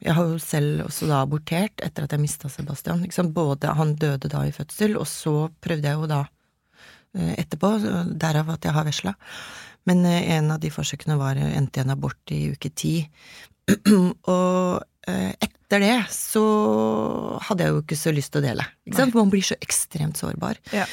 Jeg 0.01 0.15
har 0.17 0.25
jo 0.31 0.39
selv 0.41 0.86
også 0.88 1.05
da 1.10 1.19
abortert 1.22 1.84
etter 1.86 2.08
at 2.08 2.15
jeg 2.15 2.24
mista 2.24 2.50
Sebastian. 2.50 3.03
Liksom. 3.05 3.34
Både 3.34 3.74
Han 3.77 3.93
døde 3.96 4.31
da 4.31 4.42
i 4.48 4.55
fødsel, 4.55 4.98
og 4.98 5.07
så 5.07 5.50
prøvde 5.61 5.87
jeg 5.87 6.00
jo 6.00 6.09
da 6.09 6.24
øh, 7.16 7.33
etterpå, 7.37 7.74
derav 8.18 8.50
at 8.50 8.66
jeg 8.66 8.74
har 8.74 8.87
vesla. 8.87 9.13
Men 9.85 10.05
øh, 10.05 10.31
en 10.37 10.51
av 10.51 10.59
de 10.59 10.72
forsøkene 10.74 11.20
var 11.20 11.37
endte 11.37 11.79
i 11.79 11.83
en 11.83 11.94
abort 11.94 12.33
i 12.33 12.50
uke 12.53 12.70
ti. 12.70 12.96
og 14.36 14.82
øh, 15.10 15.32
etter 15.40 15.84
det 15.84 15.98
så 16.14 16.46
hadde 17.48 17.66
jeg 17.66 17.75
jo 17.75 17.82
ikke 17.84 18.00
så 18.00 18.14
lyst 18.16 18.34
til 18.34 18.42
å 18.42 18.48
dele. 18.48 18.66
Ikke 18.88 19.01
sant? 19.01 19.18
Man 19.18 19.34
blir 19.34 19.46
så 19.46 19.58
ekstremt 19.62 20.20
sårbar. 20.22 20.62
Ja. 20.75 20.88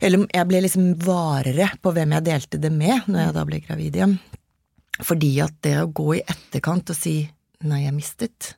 Eller 0.00 0.24
jeg 0.32 0.48
ble 0.48 0.62
liksom 0.64 0.94
varere 1.04 1.68
på 1.82 1.92
hvem 1.92 2.14
jeg 2.16 2.26
delte 2.30 2.60
det 2.60 2.72
med 2.72 3.10
når 3.10 3.26
jeg 3.26 3.36
da 3.36 3.44
ble 3.48 3.60
gravid 3.66 3.98
igjen. 3.98 4.16
Fordi 5.04 5.34
at 5.44 5.58
det 5.64 5.76
å 5.80 5.90
gå 5.92 6.14
i 6.18 6.24
etterkant 6.24 6.92
og 6.92 6.96
si 6.96 7.18
'nei, 7.60 7.84
jeg 7.84 7.92
mistet', 7.92 8.54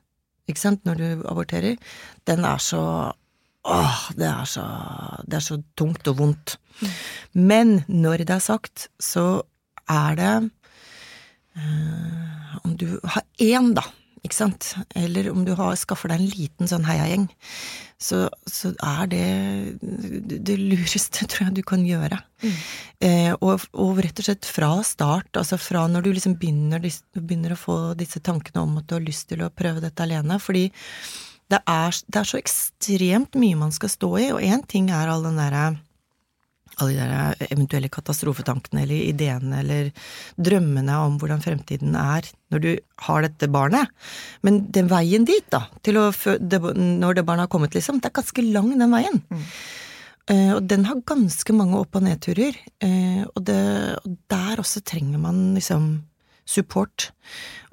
ikke 0.47 0.59
sant, 0.59 0.85
når 0.87 0.95
du 0.99 1.27
aborterer, 1.27 1.75
den 2.27 2.47
er 2.47 2.63
så 2.63 3.13
Åh, 3.63 3.99
det 4.19 4.27
er 4.27 4.43
så, 4.43 4.63
det 5.23 5.37
er 5.37 5.43
så 5.45 5.55
tungt 5.79 6.07
og 6.11 6.17
vondt. 6.19 6.57
Men 7.31 7.85
når 7.87 8.25
det 8.27 8.35
er 8.35 8.43
sagt, 8.43 8.89
så 8.99 9.39
er 9.87 10.17
det 10.19 10.31
eh, 11.55 12.42
Om 12.63 12.77
du 12.79 12.87
har 13.03 13.25
én, 13.43 13.73
da, 13.75 13.83
ikke 14.23 14.37
sant, 14.37 14.69
eller 14.95 15.27
om 15.33 15.43
du 15.43 15.51
har, 15.59 15.75
skaffer 15.79 16.11
deg 16.11 16.21
en 16.21 16.31
liten 16.31 16.69
sånn 16.71 16.85
heiagjeng, 16.87 17.25
så, 18.03 18.25
så 18.47 18.71
er 18.79 19.09
det 19.11 19.25
det 20.43 20.55
lureste, 20.59 21.25
tror 21.29 21.49
jeg, 21.49 21.57
du 21.59 21.63
kan 21.67 21.83
gjøre. 21.87 22.21
Eh, 23.03 23.33
og, 23.35 23.67
og 23.75 23.99
rett 24.03 24.23
og 24.23 24.29
slett 24.29 24.47
fra 24.47 24.71
start, 24.87 25.31
altså 25.39 25.59
fra 25.59 25.85
når 25.91 26.07
du 26.07 26.11
liksom 26.13 26.37
begynner, 26.39 26.83
begynner 27.19 27.55
å 27.55 27.59
få 27.59 27.77
disse 27.99 28.23
tankene 28.23 28.63
om 28.63 28.79
at 28.79 28.87
du 28.87 28.97
har 28.97 29.05
lyst 29.05 29.29
til 29.31 29.43
å 29.43 29.51
prøve 29.53 29.83
dette 29.83 30.07
alene, 30.07 30.39
fordi 30.39 30.69
det 31.51 31.59
er, 31.69 32.03
det 32.07 32.21
er 32.21 32.29
så 32.29 32.39
ekstremt 32.39 33.35
mye 33.39 33.59
man 33.59 33.75
skal 33.75 33.91
stå 33.91 34.13
i, 34.21 34.29
og 34.35 34.43
én 34.43 34.63
ting 34.67 34.87
er 34.91 35.11
all 35.11 35.27
den 35.27 35.39
derre 35.41 35.73
alle 36.81 36.95
de 36.95 37.07
der 37.09 37.51
eventuelle 37.53 37.91
katastrofetankene 37.93 38.83
eller 38.85 39.03
ideene 39.11 39.59
eller 39.61 39.91
drømmene 40.41 40.97
om 41.05 41.19
hvordan 41.21 41.43
fremtiden 41.43 41.97
er 41.99 42.27
når 42.53 42.63
du 42.63 42.71
har 43.07 43.25
dette 43.25 43.49
barnet. 43.51 43.91
Men 44.45 44.63
den 44.73 44.89
veien 44.91 45.27
dit, 45.27 45.45
da, 45.53 45.65
det, 45.85 45.93
når 45.93 47.19
det 47.19 47.25
barnet 47.27 47.47
har 47.47 47.53
kommet, 47.53 47.75
liksom, 47.77 48.01
det 48.01 48.09
er 48.09 48.19
ganske 48.19 48.45
lang, 48.49 48.73
den 48.79 48.93
veien. 48.93 49.21
Eh, 50.31 50.53
og 50.55 50.63
den 50.69 50.85
har 50.87 51.03
ganske 51.05 51.55
mange 51.55 51.79
opp- 51.81 51.97
og 51.99 52.05
nedturer. 52.05 52.57
Uh, 52.83 53.25
og, 53.33 53.41
det, 53.49 53.59
og 54.03 54.17
der 54.31 54.61
også 54.63 54.83
trenger 54.85 55.19
man 55.21 55.49
liksom 55.57 55.91
support. 56.45 57.11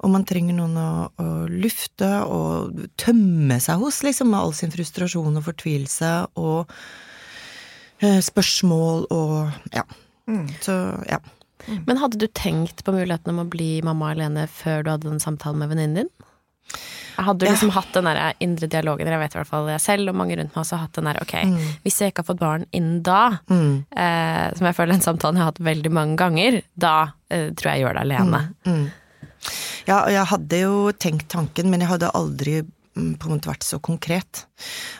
Og 0.01 0.11
man 0.13 0.25
trenger 0.27 0.55
noen 0.57 0.75
å, 0.79 0.89
å 1.19 1.29
lufte 1.51 2.09
og 2.25 2.85
tømme 2.99 3.59
seg 3.63 3.81
hos, 3.83 4.01
liksom, 4.05 4.31
med 4.31 4.41
all 4.41 4.53
sin 4.57 4.73
frustrasjon 4.73 5.39
og 5.39 5.47
fortvilelse 5.47 6.11
og 6.39 6.71
eh, 6.71 7.10
spørsmål 8.01 9.05
og 9.11 9.51
ja. 9.75 9.83
Så 10.63 10.73
ja. 11.09 11.19
Men 11.85 11.97
hadde 12.01 12.17
du 12.17 12.27
tenkt 12.27 12.83
på 12.87 12.93
muligheten 12.95 13.33
om 13.35 13.43
å 13.43 13.49
bli 13.51 13.81
mamma 13.85 14.11
alene 14.15 14.47
før 14.49 14.83
du 14.85 14.89
hadde 14.93 15.09
den 15.11 15.19
samtalen 15.21 15.59
med 15.61 15.69
venninnen 15.73 15.95
din? 16.05 16.09
Hadde 17.21 17.39
du 17.43 17.45
Ja. 17.45 17.51
liksom 17.51 17.69
hatt 17.75 17.91
den 17.93 18.05
der 18.07 18.33
indre 18.39 18.67
dialogen, 18.71 19.05
jeg 19.05 19.19
vet 19.19 19.35
i 19.35 19.37
hvert 19.37 19.47
fall 19.49 19.67
jeg 19.69 19.81
selv, 19.83 20.09
og 20.09 20.15
mange 20.15 20.37
rundt 20.39 20.55
meg 20.55 20.61
også 20.63 20.77
har 20.77 20.85
hatt 20.87 20.93
den 20.97 21.09
der, 21.09 21.19
ok, 21.21 21.33
hvis 21.83 21.99
jeg 22.01 22.13
ikke 22.13 22.23
har 22.23 22.29
fått 22.31 22.39
barn 22.39 22.65
innen 22.73 23.01
da, 23.03 23.39
Mm. 23.49 23.85
eh, 23.95 24.53
som 24.55 24.65
jeg 24.65 24.75
føler 24.75 24.93
den 24.95 25.01
samtalen 25.05 25.35
jeg 25.37 25.43
har 25.43 25.51
hatt 25.51 25.59
veldig 25.59 25.91
mange 25.91 26.15
ganger, 26.17 26.61
da 26.77 27.11
eh, 27.29 27.49
tror 27.51 27.69
jeg 27.73 27.81
jeg 27.81 27.85
gjør 27.85 27.93
det 27.93 28.01
alene. 28.07 28.41
Mm. 28.65 28.91
Ja, 29.87 29.99
og 30.05 30.11
jeg 30.11 30.25
hadde 30.31 30.61
jo 30.61 30.91
tenkt 30.93 31.27
tanken, 31.27 31.69
men 31.69 31.79
jeg 31.81 31.89
hadde 31.89 32.11
aldri 32.15 32.61
mm, 32.63 32.71
på 32.95 33.27
en 33.27 33.33
måte 33.35 33.51
vært 33.51 33.65
så 33.65 33.79
konkret. 33.83 34.45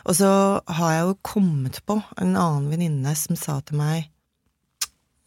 Og 0.07 0.15
så 0.19 0.31
har 0.77 0.95
jeg 0.95 1.05
jo 1.07 1.19
kommet 1.27 1.81
på 1.87 1.99
en 2.21 2.33
annen 2.35 2.69
venninne 2.71 3.15
som 3.19 3.39
sa 3.39 3.59
til 3.65 3.79
meg 3.81 4.07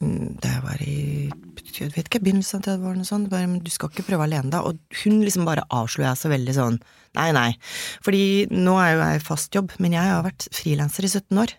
mm, 0.02 0.40
da 0.42 0.54
jeg 0.56 0.64
var 0.64 0.84
i 0.86 0.98
jeg 1.74 1.90
vet 1.90 2.06
ikke, 2.06 2.20
begynnelsen 2.22 2.60
av 2.60 2.66
30-årene 2.68 3.02
og 3.02 3.08
sånn, 3.08 3.24
bare, 3.32 3.48
men 3.50 3.62
du 3.64 3.70
skal 3.72 3.90
ikke 3.90 4.06
prøve 4.06 4.28
alene 4.28 4.52
da. 4.52 4.60
Og 4.68 4.78
hun 5.02 5.18
liksom 5.24 5.46
bare 5.48 5.64
avslo 5.74 6.04
jeg 6.04 6.20
så 6.20 6.30
veldig 6.30 6.54
sånn, 6.54 6.78
nei, 7.18 7.28
nei. 7.34 7.48
Fordi 8.04 8.22
nå 8.52 8.76
er 8.78 8.92
jo 8.92 9.02
jeg 9.02 9.18
i 9.18 9.24
fast 9.26 9.58
jobb, 9.58 9.74
men 9.82 9.96
jeg 9.96 10.12
har 10.12 10.22
vært 10.26 10.46
frilanser 10.54 11.08
i 11.08 11.10
17 11.10 11.42
år. 11.42 11.56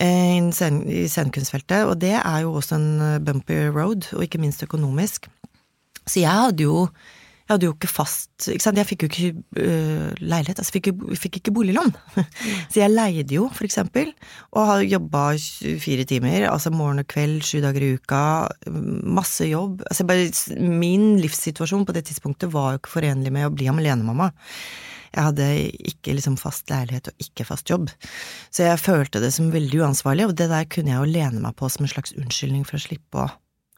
eh, 0.00 0.36
innen 0.38 0.82
I 0.88 1.04
scenekunstfeltet, 1.10 1.84
og 1.88 1.98
det 2.02 2.16
er 2.18 2.44
jo 2.44 2.54
også 2.60 2.78
en 2.78 2.90
eh, 3.04 3.18
bumpy 3.24 3.66
road, 3.68 4.08
og 4.16 4.24
ikke 4.24 4.40
minst 4.42 4.62
økonomisk. 4.64 5.28
Så 6.06 6.22
jeg 6.22 6.30
hadde 6.32 6.64
jo 6.64 6.86
jeg 7.50 7.56
hadde 7.56 7.66
jo 7.66 7.72
ikke 7.74 7.88
fast 7.90 8.46
ikke 8.46 8.62
sant? 8.62 8.78
Jeg 8.78 8.86
fikk 8.86 9.02
jo 9.02 9.08
ikke 9.10 9.30
uh, 9.58 10.10
leilighet, 10.22 10.60
altså 10.62 10.74
fikk, 10.76 10.92
fikk 11.18 11.40
ikke 11.40 11.54
boliglån. 11.56 11.90
Så 12.70 12.78
jeg 12.78 12.92
leide 12.92 13.34
jo, 13.34 13.48
for 13.50 13.66
eksempel, 13.66 14.12
og 14.54 14.68
har 14.68 14.84
jobba 14.86 15.24
24 15.34 16.06
timer, 16.12 16.46
altså 16.46 16.70
morgen 16.70 17.02
og 17.02 17.08
kveld, 17.10 17.42
sju 17.42 17.58
dager 17.64 17.82
i 17.82 17.90
uka, 17.98 18.22
masse 19.18 19.48
jobb. 19.50 19.82
Altså 19.90 20.06
bare, 20.06 20.30
min 20.62 21.16
livssituasjon 21.18 21.82
på 21.88 21.96
det 21.96 22.04
tidspunktet 22.06 22.54
var 22.54 22.76
jo 22.76 22.84
ikke 22.84 22.94
forenlig 22.94 23.34
med 23.34 23.48
å 23.48 23.52
bli 23.56 23.66
alenemamma. 23.72 24.30
Jeg 25.10 25.26
hadde 25.26 25.50
ikke 25.90 26.14
liksom 26.14 26.38
fast 26.38 26.70
leilighet 26.70 27.10
og 27.10 27.26
ikke 27.26 27.48
fast 27.48 27.70
jobb. 27.74 27.90
Så 28.54 28.68
jeg 28.68 28.78
følte 28.78 29.18
det 29.24 29.32
som 29.34 29.50
veldig 29.50 29.82
uansvarlig, 29.82 30.30
og 30.30 30.38
det 30.38 30.46
der 30.54 30.70
kunne 30.70 30.94
jeg 30.94 31.02
jo 31.02 31.14
lene 31.18 31.42
meg 31.42 31.58
på 31.58 31.66
som 31.66 31.82
en 31.82 31.90
slags 31.98 32.14
unnskyldning 32.14 32.62
for 32.68 32.78
å 32.78 32.84
slippe 32.86 33.26
å 33.26 33.30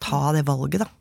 ta 0.05 0.27
det 0.37 0.45
valget, 0.45 0.85
da. 0.85 0.93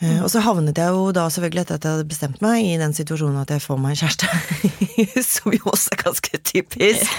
Eh, 0.00 0.22
Og 0.24 0.30
så 0.32 0.40
havnet 0.40 0.78
jeg 0.80 0.94
jo 0.96 1.10
da 1.12 1.26
selvfølgelig 1.28 1.62
etter 1.66 1.76
at 1.76 1.84
jeg 1.84 1.96
hadde 1.96 2.08
bestemt 2.08 2.40
meg 2.44 2.64
i 2.64 2.78
den 2.80 2.94
situasjonen 2.96 3.42
at 3.42 3.52
jeg 3.52 3.60
får 3.64 3.78
meg 3.82 3.92
en 3.92 4.00
kjæreste, 4.00 4.28
som 5.34 5.52
jo 5.52 5.62
også 5.72 5.92
er 5.96 6.02
ganske 6.04 6.40
typisk. 6.50 7.14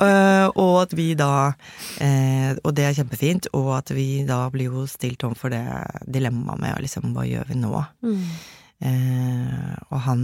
uh, 0.00 0.48
og 0.56 0.82
at 0.86 0.96
vi 0.96 1.10
da 1.18 1.30
uh, 1.52 2.50
Og 2.64 2.74
det 2.76 2.86
er 2.88 2.96
kjempefint, 2.96 3.50
og 3.52 3.72
at 3.78 3.92
vi 3.96 4.24
da 4.28 4.46
blir 4.52 4.72
jo 4.72 4.86
stilt 4.90 5.24
overfor 5.28 5.52
det 5.52 5.64
dilemmaet 6.08 6.60
med 6.62 6.84
liksom 6.86 7.12
hva 7.16 7.26
gjør 7.28 7.50
vi 7.52 7.58
nå? 7.60 7.72
Eh, 8.84 9.72
og 9.90 10.00
han 10.04 10.22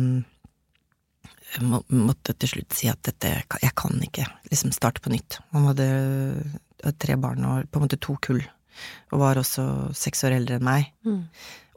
må, 1.64 1.78
måtte 1.88 2.34
til 2.36 2.50
slutt 2.50 2.74
si 2.76 2.88
at 2.90 3.00
dette 3.04 3.30
Jeg 3.62 3.72
kan 3.76 3.96
ikke 4.04 4.26
liksom 4.50 4.72
starte 4.76 5.00
på 5.04 5.12
nytt. 5.12 5.38
Han 5.52 5.68
hadde 5.70 5.86
tre 7.00 7.16
barn 7.20 7.44
og 7.48 7.68
på 7.70 7.78
en 7.80 7.86
måte 7.86 8.00
to 8.00 8.16
kull, 8.24 8.42
og 9.12 9.22
var 9.22 9.40
også 9.40 9.64
seks 9.96 10.24
år 10.28 10.38
eldre 10.38 10.58
enn 10.58 10.66
meg. 10.66 10.90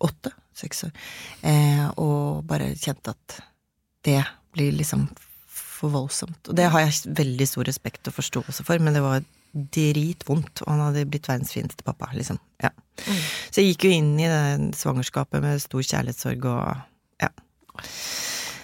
Åtte? 0.06 0.34
Seks 0.56 0.86
år. 0.88 0.92
Eh, 1.44 1.86
og 2.00 2.46
bare 2.48 2.74
kjente 2.80 3.16
at 3.16 3.40
det 4.08 4.22
blir 4.56 4.76
liksom 4.76 5.08
for 5.52 5.92
voldsomt. 5.92 6.50
Og 6.50 6.56
det 6.58 6.70
har 6.72 6.86
jeg 6.86 7.16
veldig 7.18 7.48
stor 7.50 7.68
respekt 7.68 8.08
og 8.08 8.16
forståelse 8.16 8.66
for, 8.68 8.80
men 8.80 8.96
det 8.96 9.04
var 9.04 9.26
dritvondt, 9.56 10.64
og 10.66 10.72
han 10.72 10.84
hadde 10.84 11.06
blitt 11.08 11.28
verdens 11.30 11.54
fineste 11.56 11.86
pappa, 11.88 12.10
liksom. 12.16 12.40
Ja. 12.64 12.72
Så 13.00 13.62
jeg 13.62 13.74
gikk 13.74 13.88
jo 13.88 13.94
inn 13.96 14.14
i 14.20 14.28
det 14.28 14.76
svangerskapet 14.80 15.44
med 15.44 15.64
stor 15.64 15.84
kjærlighetssorg 15.84 16.48
og 16.52 17.24
ja. 17.24 17.32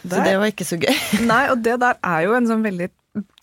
Så 0.01 0.23
det 0.25 0.33
var 0.39 0.49
ikke 0.49 0.67
så 0.67 0.79
gøy. 0.81 0.91
Nei, 1.29 1.43
og 1.53 1.61
det 1.63 1.77
der 1.83 1.99
er 1.99 2.25
jo 2.25 2.35
en 2.35 2.49
sånn 2.49 2.65
veldig 2.65 2.89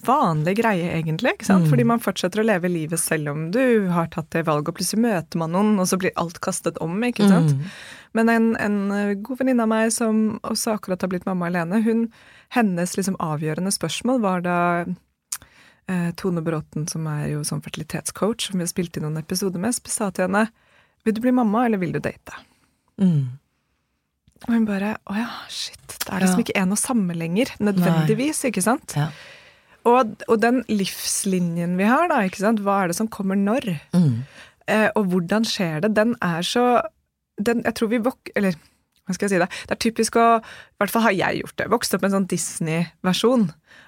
vanlig 0.06 0.54
greie, 0.62 0.92
egentlig. 0.96 1.34
ikke 1.36 1.44
sant? 1.44 1.68
Fordi 1.68 1.84
man 1.84 2.00
fortsetter 2.00 2.40
å 2.40 2.46
leve 2.46 2.70
livet 2.72 3.00
selv 3.00 3.28
om 3.34 3.50
du 3.52 3.88
har 3.92 4.08
tatt 4.14 4.30
det 4.32 4.46
valget, 4.48 4.70
og 4.72 4.78
plutselig 4.78 5.02
møter 5.04 5.40
man 5.42 5.52
noen, 5.52 5.74
og 5.80 5.88
så 5.90 5.98
blir 6.00 6.14
alt 6.16 6.40
kastet 6.44 6.78
om, 6.84 6.94
ikke 7.04 7.28
sant. 7.28 7.52
Men 8.16 8.32
en, 8.32 8.46
en 8.56 8.78
eh, 8.96 9.14
god 9.20 9.42
venninne 9.42 9.66
av 9.66 9.68
meg 9.68 9.92
som 9.92 10.38
også 10.48 10.78
akkurat 10.78 11.04
har 11.04 11.10
blitt 11.12 11.26
mamma 11.28 11.50
alene, 11.50 11.82
hun, 11.84 12.06
hennes 12.56 12.96
liksom 12.96 13.18
avgjørende 13.20 13.74
spørsmål 13.74 14.22
var 14.24 14.46
da 14.46 14.56
eh, 14.86 16.08
Tone 16.16 16.40
Bråten, 16.46 16.88
som 16.88 17.04
er 17.12 17.26
jo 17.34 17.44
sånn 17.44 17.60
fertilitetscoach, 17.64 18.48
som 18.48 18.56
vi 18.56 18.64
har 18.64 18.72
spilt 18.72 18.96
inn 18.96 19.04
noen 19.04 19.20
episoder 19.20 19.60
med, 19.60 19.76
sa 19.84 20.08
til 20.08 20.28
henne 20.30 20.46
vil 21.04 21.14
du 21.14 21.20
bli 21.24 21.32
mamma, 21.32 21.66
eller 21.68 21.80
vil 21.80 21.92
du 21.94 22.00
date? 22.02 22.34
Mm. 23.00 23.36
Og 24.46 24.52
hun 24.54 24.64
bare 24.68 24.96
å 25.08 25.14
ja, 25.18 25.28
shit. 25.52 25.82
Det 25.92 26.08
er 26.08 26.24
liksom 26.24 26.40
Ja. 26.40 26.44
ikke 26.46 26.60
en 26.60 26.72
og 26.74 26.78
samme 26.80 27.14
lenger, 27.16 27.52
nødvendigvis, 27.60 28.44
ikke 28.48 28.64
sant? 28.64 28.96
Ja. 28.96 29.10
Og, 29.88 30.24
og 30.28 30.40
den 30.42 30.62
livslinjen 30.70 31.76
vi 31.80 31.88
har, 31.88 32.08
da, 32.10 32.22
ikke 32.26 32.42
sant? 32.42 32.62
hva 32.64 32.82
er 32.82 32.92
det 32.92 32.98
som 32.98 33.10
kommer 33.12 33.38
når? 33.38 33.70
Mm. 33.96 34.24
Eh, 34.68 34.88
og 34.98 35.12
hvordan 35.12 35.46
skjer 35.48 35.84
det? 35.84 35.94
Den 35.96 36.16
er 36.24 36.44
så 36.46 36.66
den, 37.38 37.62
Jeg 37.64 37.78
tror 37.78 37.92
vi 37.92 38.02
vok... 38.02 38.32
Eller 38.36 38.58
hva 39.08 39.14
skal 39.16 39.24
jeg 39.24 39.32
si 39.32 39.40
det? 39.40 39.48
Det 39.64 39.72
er 39.72 39.80
typisk 39.80 40.16
å 40.20 40.26
I 40.36 40.82
hvert 40.82 40.92
fall 40.92 41.06
har 41.06 41.14
jeg 41.16 41.40
gjort 41.40 41.56
det. 41.56 41.66
Vokst 41.72 41.94
opp 41.96 42.02
med 42.02 42.10
en 42.10 42.18
sånn 42.18 42.28
Disney-versjon 42.28 43.46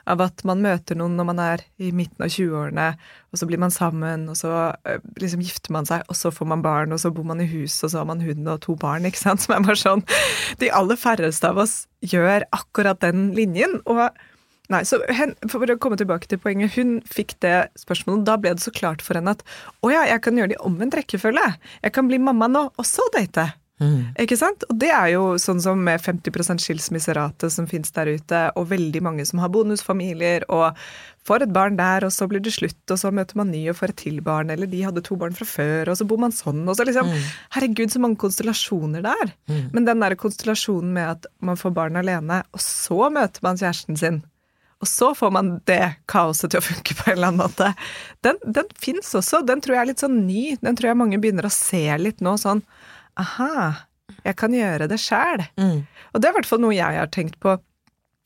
av 0.08 0.22
at 0.24 0.40
man 0.48 0.62
møter 0.64 0.96
noen 0.96 1.18
når 1.18 1.26
man 1.28 1.42
er 1.44 1.64
i 1.82 1.90
midten 1.92 2.24
av 2.24 2.32
20-årene, 2.32 2.86
og 3.28 3.40
så 3.40 3.48
blir 3.50 3.60
man 3.60 3.74
sammen, 3.74 4.24
og 4.32 4.38
så 4.40 4.54
eh, 4.88 5.02
liksom 5.20 5.42
gifter 5.44 5.74
man 5.76 5.88
seg, 5.88 6.06
og 6.08 6.16
så 6.16 6.32
får 6.32 6.48
man 6.54 6.64
barn, 6.64 6.94
og 6.96 7.02
så 7.02 7.12
bor 7.12 7.26
man 7.28 7.42
i 7.44 7.48
hus, 7.50 7.76
og 7.84 7.92
så 7.92 8.00
har 8.00 8.08
man 8.08 8.24
hund 8.24 8.48
og 8.48 8.62
to 8.64 8.78
barn, 8.80 9.04
ikke 9.04 9.20
sant? 9.20 9.42
Som 9.44 9.58
er 9.58 9.66
bare 9.66 9.80
sånn 9.80 10.06
De 10.62 10.72
aller 10.72 10.98
færreste 11.00 11.52
av 11.52 11.60
oss 11.60 11.82
gjør 12.00 12.48
akkurat 12.56 13.02
den 13.04 13.30
linjen. 13.36 13.82
og 13.84 14.08
Nei, 14.70 14.84
så 14.86 15.00
hen, 15.10 15.34
For 15.50 15.66
å 15.66 15.78
komme 15.82 15.98
tilbake 15.98 16.30
til 16.30 16.38
poenget, 16.42 16.76
hun 16.78 17.00
fikk 17.08 17.34
det 17.42 17.70
spørsmålet, 17.80 18.26
da 18.28 18.36
ble 18.40 18.54
det 18.54 18.62
så 18.62 18.72
klart 18.74 19.02
for 19.02 19.18
henne 19.18 19.34
at 19.34 19.42
å 19.82 19.90
ja, 19.90 20.04
jeg 20.06 20.22
kan 20.22 20.38
gjøre 20.38 20.52
det 20.52 20.60
i 20.60 20.66
omvendt 20.66 20.98
rekkefølge. 20.98 21.48
Jeg 21.82 21.96
kan 21.96 22.10
bli 22.10 22.20
mamma 22.22 22.50
nå, 22.50 22.68
og 22.78 22.86
så 22.86 23.06
date. 23.16 23.50
Mm. 23.80 24.12
Ikke 24.20 24.36
sant? 24.36 24.64
Og 24.68 24.76
det 24.76 24.90
er 24.92 25.14
jo 25.14 25.22
sånn 25.40 25.60
som 25.64 25.80
med 25.80 26.02
50% 26.04 26.60
skilsmisserate 26.60 27.48
som 27.52 27.66
finnes 27.68 27.92
der 27.96 28.12
ute, 28.12 28.40
og 28.60 28.68
veldig 28.70 29.00
mange 29.04 29.24
som 29.28 29.40
har 29.40 29.50
bonusfamilier, 29.52 30.44
og 30.52 30.76
får 31.26 31.46
et 31.46 31.54
barn 31.54 31.78
der, 31.80 32.04
og 32.04 32.12
så 32.12 32.28
blir 32.28 32.44
det 32.44 32.52
slutt, 32.54 32.80
og 32.92 33.00
så 33.00 33.12
møter 33.14 33.40
man 33.40 33.50
ny 33.52 33.62
og 33.72 33.78
får 33.80 33.94
et 33.94 34.00
til 34.04 34.20
barn, 34.24 34.52
eller 34.52 34.68
de 34.70 34.84
hadde 34.84 35.04
to 35.06 35.16
barn 35.20 35.36
fra 35.36 35.48
før, 35.48 35.90
og 35.90 35.98
så 35.98 36.06
bor 36.08 36.20
man 36.20 36.36
sånn, 36.36 36.62
og 36.68 36.76
så 36.76 36.86
liksom 36.88 37.08
Herregud, 37.56 37.90
så 37.92 38.02
mange 38.04 38.20
konstellasjoner 38.20 39.04
det 39.04 39.14
er. 39.24 39.32
Men 39.72 39.88
den 39.88 40.04
der 40.04 40.16
konstellasjonen 40.20 40.92
med 40.96 41.16
at 41.16 41.30
man 41.40 41.58
får 41.60 41.74
barn 41.76 41.96
alene, 42.00 42.42
og 42.52 42.62
så 42.64 43.08
møter 43.12 43.46
man 43.46 43.60
kjæresten 43.60 43.98
sin, 44.00 44.20
og 44.80 44.88
så 44.88 45.10
får 45.14 45.32
man 45.34 45.50
det 45.68 45.82
kaoset 46.08 46.52
til 46.52 46.62
å 46.62 46.64
funke 46.64 46.96
på 46.96 47.10
en 47.10 47.18
eller 47.18 47.30
annen 47.30 47.42
måte. 47.42 47.72
Den, 48.24 48.40
den 48.44 48.68
fins 48.80 49.12
også. 49.16 49.42
Den 49.44 49.60
tror 49.60 49.76
jeg 49.76 49.82
er 49.82 49.90
litt 49.92 50.04
sånn 50.04 50.22
ny. 50.24 50.54
Den 50.62 50.78
tror 50.78 50.92
jeg 50.92 51.00
mange 51.02 51.20
begynner 51.20 51.48
å 51.48 51.52
se 51.52 51.84
litt 52.00 52.24
nå 52.24 52.36
sånn 52.40 52.62
Aha, 53.20 53.74
jeg 54.24 54.36
kan 54.40 54.54
gjøre 54.54 54.86
det 54.88 54.96
sjæl. 55.02 55.42
Mm. 55.60 55.82
Og 55.84 56.22
det 56.22 56.28
er 56.28 56.32
i 56.32 56.36
hvert 56.38 56.48
fall 56.48 56.62
noe 56.62 56.72
jeg 56.72 56.96
har 56.96 57.10
tenkt 57.12 57.36
på 57.42 57.58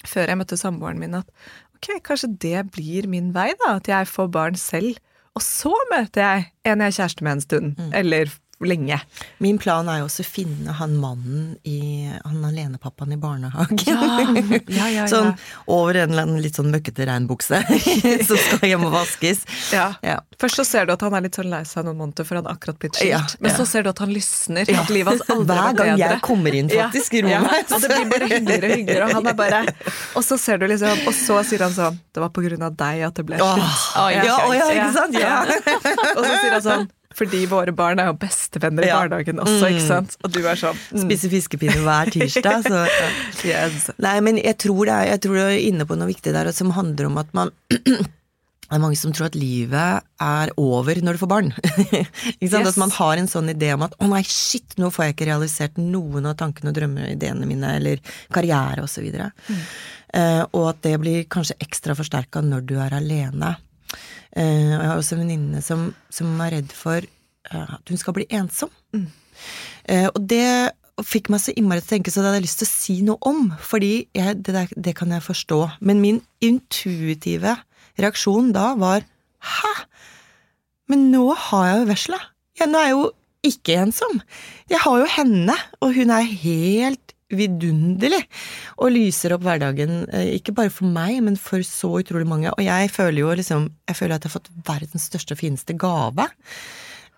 før 0.07 0.31
jeg 0.31 0.39
møtte 0.39 0.59
samboeren 0.61 1.01
min, 1.01 1.17
at 1.17 1.31
ok, 1.75 1.89
kanskje 2.05 2.29
det 2.45 2.61
blir 2.75 3.09
min 3.11 3.33
vei, 3.35 3.49
da. 3.65 3.79
At 3.81 3.89
jeg 3.91 4.11
får 4.11 4.31
barn 4.37 4.59
selv. 4.61 5.01
Og 5.35 5.43
så 5.43 5.73
møter 5.91 6.23
jeg 6.23 6.45
en 6.71 6.85
jeg 6.85 6.93
er 6.93 6.97
kjæreste 7.01 7.27
med 7.27 7.37
en 7.37 7.43
stund. 7.43 7.81
Eller 7.97 8.31
lenge. 8.69 8.99
Min 9.45 9.59
plan 9.59 9.89
er 9.89 10.01
jo 10.03 10.07
også 10.09 10.25
å 10.25 10.29
finne 10.29 10.73
han 10.79 10.97
mannen 11.01 11.57
i 11.65 12.09
Han 12.25 12.45
alenepappaen 12.49 13.13
i 13.15 13.19
barnehagen. 13.21 13.79
ja, 13.87 14.59
ja, 14.69 14.89
ja. 14.95 15.07
Sånn 15.13 15.33
over 15.71 15.95
en 16.03 16.11
eller 16.15 16.23
annen 16.27 16.41
litt 16.45 16.57
sånn 16.59 16.71
møkkete 16.73 17.07
regnbukse 17.09 17.61
som 18.29 18.37
skal 18.41 18.69
hjem 18.69 18.87
og 18.89 18.95
vaskes. 18.97 19.45
Ja. 19.73 19.91
Ja. 20.05 20.19
Først 20.41 20.61
så 20.61 20.65
ser 20.67 20.87
du 20.89 20.95
at 20.95 21.03
han 21.05 21.15
er 21.17 21.25
litt 21.27 21.37
sånn 21.39 21.51
lei 21.53 21.63
seg 21.69 21.85
noen 21.87 21.99
måneder 22.01 22.27
for 22.29 22.39
han 22.41 22.49
har 22.49 22.57
akkurat 22.59 22.79
blitt 22.83 22.99
skilt. 23.01 23.37
Men 23.45 23.55
så 23.57 23.67
ser 23.69 23.85
du 23.87 23.91
at 23.93 24.01
han 24.03 24.13
lysner. 24.15 24.69
At 24.75 24.91
livet 24.97 25.15
hans 25.15 25.31
aldri 25.31 25.59
Hver 25.61 25.79
gang 25.79 25.99
jeg 26.01 26.21
kommer 26.25 26.55
inn 26.59 26.71
faktisk 26.73 27.15
i 27.19 27.23
rommet. 27.27 27.71
og 27.75 27.85
det 27.85 27.91
blir 27.93 28.11
bare 28.11 28.29
hyggeligere 28.33 28.71
og 28.71 28.79
hyggeligere, 28.79 29.05
og 29.11 29.15
han 29.21 29.27
er 29.33 29.39
bare 29.39 29.63
Og 30.19 30.25
så 30.27 30.39
ser 30.41 30.59
du 30.63 30.67
liksom 30.71 31.05
Og 31.09 31.15
så 31.17 31.39
sier 31.47 31.63
han 31.67 31.73
sånn 31.75 31.97
Det 32.15 32.23
var 32.23 32.31
på 32.35 32.43
grunn 32.45 32.63
av 32.67 32.75
deg 32.79 33.03
at 33.09 33.15
det 33.19 33.25
ble 33.29 33.39
Åh, 33.43 33.55
slutt. 33.55 34.13
ja, 34.15 34.37
ja, 34.59 34.69
ikke 34.75 34.93
sant? 34.97 35.17
Ja. 35.19 35.39
Og 36.15 36.23
så 36.25 36.35
sier 36.41 36.55
han 36.57 36.65
sånn 36.65 36.87
Fordi 37.19 37.45
våre 37.51 37.75
barn 37.77 38.03
er 38.03 38.11
jo 38.11 38.17
bestevenner 38.19 38.87
i 38.87 38.91
Ja. 38.91 38.99
barnehagen 39.03 39.39
også, 39.43 39.71
ikke 39.71 39.87
sant? 39.87 40.17
Og 40.25 40.33
du 40.35 40.41
er 40.43 40.59
sånn 40.59 40.75
mm, 40.75 41.05
Spiser 41.05 41.33
fiskepinner 41.33 41.85
hver 41.87 42.11
tirsdag. 42.15 42.67
Så, 42.67 42.83
ja. 42.91 43.13
yes. 43.53 43.89
Nei, 44.03 44.19
men 44.25 44.41
jeg 44.43 44.59
tror, 44.65 44.85
det 44.89 44.99
er, 44.99 45.13
jeg 45.15 45.25
tror 45.27 45.39
du 45.39 45.45
er 45.47 45.63
inne 45.63 45.87
på 45.87 45.99
noe 46.01 46.11
viktig 46.11 46.35
der, 46.35 46.51
som 46.57 46.75
handler 46.75 47.11
om 47.13 47.19
at 47.23 47.33
man 47.37 47.55
Det 48.65 48.79
er 48.79 48.81
mange 48.81 48.97
som 48.97 49.13
tror 49.13 49.29
at 49.29 49.35
livet 49.37 50.07
er 50.25 50.51
over 50.59 50.99
når 51.05 51.15
du 51.15 51.21
får 51.21 51.29
barn. 51.31 51.51
ikke 52.41 52.49
sant? 52.49 52.65
Yes. 52.65 52.71
At 52.73 52.79
man 52.81 52.95
har 52.97 53.21
en 53.21 53.29
sånn 53.31 53.53
idé 53.53 53.69
om 53.77 53.85
at 53.85 53.93
'å 54.01 54.09
nei, 54.09 54.23
shit, 54.27 54.75
nå 54.81 54.89
får 54.91 55.05
jeg 55.05 55.15
ikke 55.15 55.29
realisert 55.29 55.77
noen 55.79 56.25
av 56.27 56.39
tankene 56.41 56.73
og 56.73 56.79
drømmene 56.79 57.11
og 57.11 57.13
ideene 57.13 57.47
mine', 57.47 57.75
eller 57.77 58.01
karriere 58.33 58.83
osv. 58.83 59.05
videre 59.05 59.29
uh, 60.17 60.43
og 60.57 60.65
at 60.73 60.83
det 60.87 60.97
blir 61.03 61.29
kanskje 61.31 61.59
ekstra 61.63 61.95
forsterka 61.99 62.43
når 62.45 62.67
du 62.67 62.75
er 62.81 62.97
alene. 62.97 63.55
Eh, 64.35 64.73
og 64.75 64.81
jeg 64.81 64.89
har 64.91 64.97
også 64.97 65.17
en 65.17 65.25
venninne 65.25 65.61
som, 65.65 65.91
som 66.13 66.33
er 66.45 66.59
redd 66.59 66.73
for 66.75 67.05
eh, 67.05 67.75
at 67.79 67.93
hun 67.93 68.01
skal 68.01 68.17
bli 68.17 68.27
ensom. 68.35 68.73
Eh, 68.95 70.09
og 70.09 70.21
det 70.31 70.73
fikk 71.03 71.31
meg 71.33 71.43
så 71.43 71.55
innmari 71.59 71.83
til 71.83 71.89
å 71.89 71.93
tenke, 71.97 72.13
så 72.13 72.23
det 72.23 72.29
hadde 72.29 72.39
jeg 72.39 72.47
lyst 72.47 72.61
til 72.63 72.69
å 72.69 72.73
si 72.73 72.97
noe 73.07 73.31
om. 73.31 73.49
Fordi 73.63 73.95
jeg, 74.15 74.39
det, 74.47 74.55
der, 74.55 74.77
det 74.89 74.95
kan 74.99 75.15
jeg 75.15 75.27
forstå. 75.27 75.61
Men 75.83 76.03
min 76.05 76.21
intuitive 76.45 77.57
reaksjon 78.01 78.53
da 78.55 78.73
var 78.81 79.07
Hæ? 79.45 79.73
Men 80.89 81.11
nå 81.13 81.27
har 81.37 81.67
jeg 81.69 81.81
jo 81.83 81.89
vesla. 81.91 82.19
Ja, 82.57 82.69
nå 82.71 82.81
er 82.81 82.87
jeg 82.87 82.95
jo 82.95 83.09
ikke 83.45 83.77
ensom. 83.83 84.23
Jeg 84.73 84.81
har 84.85 85.03
jo 85.03 85.09
henne, 85.19 85.57
og 85.85 85.93
hun 85.97 86.13
er 86.15 86.25
helt 86.25 87.14
vidunderlig 87.33 88.23
og 88.77 88.93
lyser 88.93 89.35
opp 89.37 89.45
hverdagen, 89.47 90.05
eh, 90.13 90.35
ikke 90.39 90.55
bare 90.57 90.73
for 90.73 90.89
meg, 90.91 91.21
men 91.25 91.37
for 91.41 91.65
så 91.67 91.91
utrolig 92.01 92.29
mange. 92.29 92.53
Og 92.53 92.65
jeg 92.65 92.91
føler 92.93 93.21
jo 93.21 93.35
liksom 93.35 93.71
Jeg 93.89 93.97
føler 93.97 94.17
at 94.17 94.25
jeg 94.25 94.33
har 94.33 94.41
fått 94.41 94.51
verdens 94.67 95.09
største 95.11 95.35
og 95.35 95.39
fineste 95.41 95.77
gave. 95.77 96.29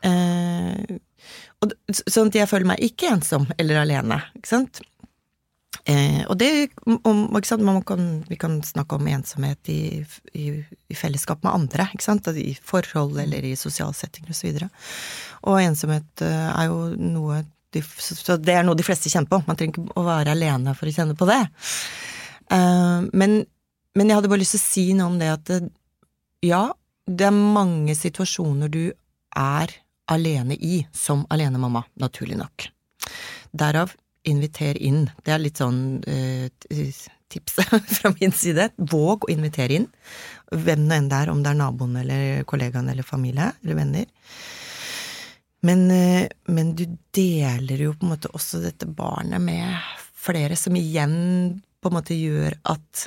Eh, 0.02 0.98
og, 1.62 1.72
sånn 1.88 2.28
at 2.28 2.34
jeg 2.34 2.50
føler 2.50 2.66
meg 2.66 2.82
ikke 2.84 3.10
ensom 3.14 3.46
eller 3.58 3.80
alene, 3.80 4.20
ikke 4.36 4.50
sant. 4.50 4.82
Eh, 5.86 6.24
og 6.26 6.34
det 6.40 6.70
om, 6.84 7.26
ikke 7.36 7.46
sant? 7.46 7.86
Kan, 7.86 8.24
Vi 8.28 8.36
kan 8.36 8.58
snakke 8.62 8.96
om 8.96 9.06
ensomhet 9.06 9.68
i, 9.70 10.04
i, 10.34 10.46
i 10.90 10.94
fellesskap 10.98 11.44
med 11.44 11.52
andre, 11.52 11.88
ikke 11.94 12.06
sant? 12.06 12.26
Altså 12.26 12.42
I 12.42 12.56
forhold 12.58 13.18
eller 13.22 13.44
i 13.46 13.54
sosiale 13.58 13.94
settinger 13.94 14.34
osv. 14.34 14.48
Og, 14.50 14.58
så 14.60 14.68
og 15.46 15.60
ensomhet 15.62 16.24
eh, 16.26 16.48
er 16.50 16.70
jo 16.70 16.80
noe 16.98 17.44
de, 17.76 17.82
Så 17.84 18.38
det 18.40 18.56
er 18.56 18.66
noe 18.66 18.78
de 18.78 18.86
fleste 18.86 19.12
kjenner 19.12 19.30
på. 19.30 19.42
Man 19.46 19.58
trenger 19.58 19.76
ikke 19.76 20.00
å 20.00 20.06
være 20.06 20.34
alene 20.36 20.74
for 20.78 20.88
å 20.88 20.94
kjenne 20.96 21.16
på 21.18 21.28
det. 21.28 21.42
Eh, 22.56 23.08
men, 23.12 23.40
men 23.96 24.10
jeg 24.10 24.18
hadde 24.18 24.32
bare 24.32 24.42
lyst 24.42 24.56
til 24.56 24.62
å 24.62 24.66
si 24.66 24.86
noe 24.98 25.10
om 25.12 25.18
det 25.20 25.32
at 25.32 25.50
det, 25.50 25.60
ja, 26.46 26.64
det 27.06 27.28
er 27.28 27.34
mange 27.34 27.94
situasjoner 27.98 28.70
du 28.72 28.84
er 29.36 29.74
alene 30.10 30.54
i 30.54 30.80
som 30.94 31.24
alenemamma, 31.30 31.84
naturlig 32.00 32.38
nok. 32.38 32.68
Derav 33.56 33.94
inviter 34.26 34.78
inn. 34.82 35.06
Det 35.24 35.34
er 35.34 35.42
litt 35.42 35.60
sånn 35.62 36.02
eh, 36.10 36.48
tipset 37.30 37.86
fra 37.98 38.12
min 38.18 38.34
side. 38.34 38.70
Våg 38.76 39.26
å 39.26 39.32
invitere 39.32 39.80
inn. 39.80 39.88
Hvem 40.52 40.86
nå 40.86 40.98
enn 40.98 41.10
det 41.10 41.22
er, 41.24 41.32
om 41.32 41.42
det 41.42 41.52
er 41.52 41.60
naboen 41.60 41.98
eller 42.02 42.46
kollegaen 42.48 42.90
eller 42.92 43.06
familie 43.06 43.52
eller 43.62 43.78
venner. 43.78 44.06
Men, 45.66 45.84
eh, 45.90 46.28
men 46.52 46.74
du 46.78 46.84
deler 47.16 47.82
jo 47.86 47.94
på 47.96 48.06
en 48.06 48.14
måte 48.14 48.32
også 48.36 48.62
dette 48.62 48.88
barnet 48.88 49.42
med 49.42 49.76
flere, 50.16 50.56
som 50.58 50.76
igjen 50.78 51.60
på 51.82 51.90
en 51.90 51.96
måte 51.98 52.16
gjør 52.16 52.56
at 52.70 53.06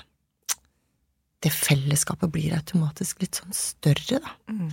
det 1.40 1.54
fellesskapet 1.56 2.32
blir 2.34 2.58
automatisk 2.58 3.22
litt 3.24 3.38
sånn 3.40 3.56
større, 3.56 4.20
da. 4.20 4.34
Mm. 4.52 4.72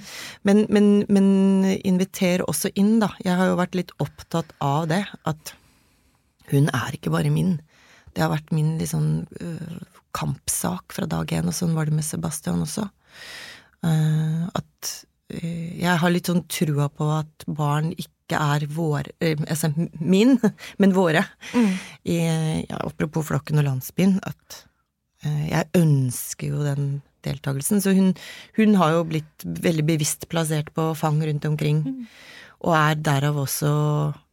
Men, 0.48 0.62
men, 0.74 0.88
men 1.06 1.28
inviter 1.86 2.42
også 2.42 2.72
inn, 2.74 2.96
da. 3.02 3.12
Jeg 3.22 3.38
har 3.38 3.52
jo 3.52 3.60
vært 3.60 3.78
litt 3.78 3.94
opptatt 4.02 4.50
av 4.64 4.88
det, 4.90 5.04
at 5.30 5.54
hun 6.50 6.66
er 6.74 6.98
ikke 6.98 7.12
bare 7.14 7.30
min. 7.30 7.60
Det 8.14 8.24
har 8.24 8.34
vært 8.34 8.50
min 8.54 8.74
liksom 8.80 9.28
kampsak 10.16 10.94
fra 10.96 11.06
dag 11.10 11.32
én, 11.36 11.48
og 11.48 11.56
sånn 11.56 11.76
var 11.76 11.88
det 11.88 11.96
med 11.98 12.06
Sebastian 12.06 12.64
også. 12.64 12.88
Uh, 13.84 14.46
at 14.56 14.92
jeg 15.26 15.98
har 16.00 16.12
litt 16.12 16.28
sånn 16.30 16.44
trua 16.50 16.86
på 16.92 17.08
at 17.16 17.46
barn 17.50 17.90
ikke 17.96 18.38
er 18.38 18.66
vår, 18.70 19.10
øh, 19.22 19.42
Altså 19.48 19.72
min, 19.98 20.36
men 20.80 20.94
våre. 20.94 21.24
I, 22.04 22.18
ja, 22.68 22.78
apropos 22.82 23.26
flokken 23.26 23.58
og 23.62 23.66
landsbyen, 23.66 24.20
at 24.26 24.60
eh, 25.24 25.48
jeg 25.50 25.70
ønsker 25.82 26.54
jo 26.54 26.62
den 26.66 27.00
deltakelsen. 27.26 27.82
Så 27.82 27.94
hun, 27.96 28.14
hun 28.58 28.78
har 28.78 28.94
jo 28.94 29.06
blitt 29.08 29.46
veldig 29.46 29.86
bevisst 29.88 30.28
plassert 30.30 30.70
på 30.76 30.92
fang 30.98 31.18
rundt 31.26 31.48
omkring, 31.48 31.82
og 32.62 32.78
er 32.78 33.02
derav 33.08 33.42
også 33.42 33.72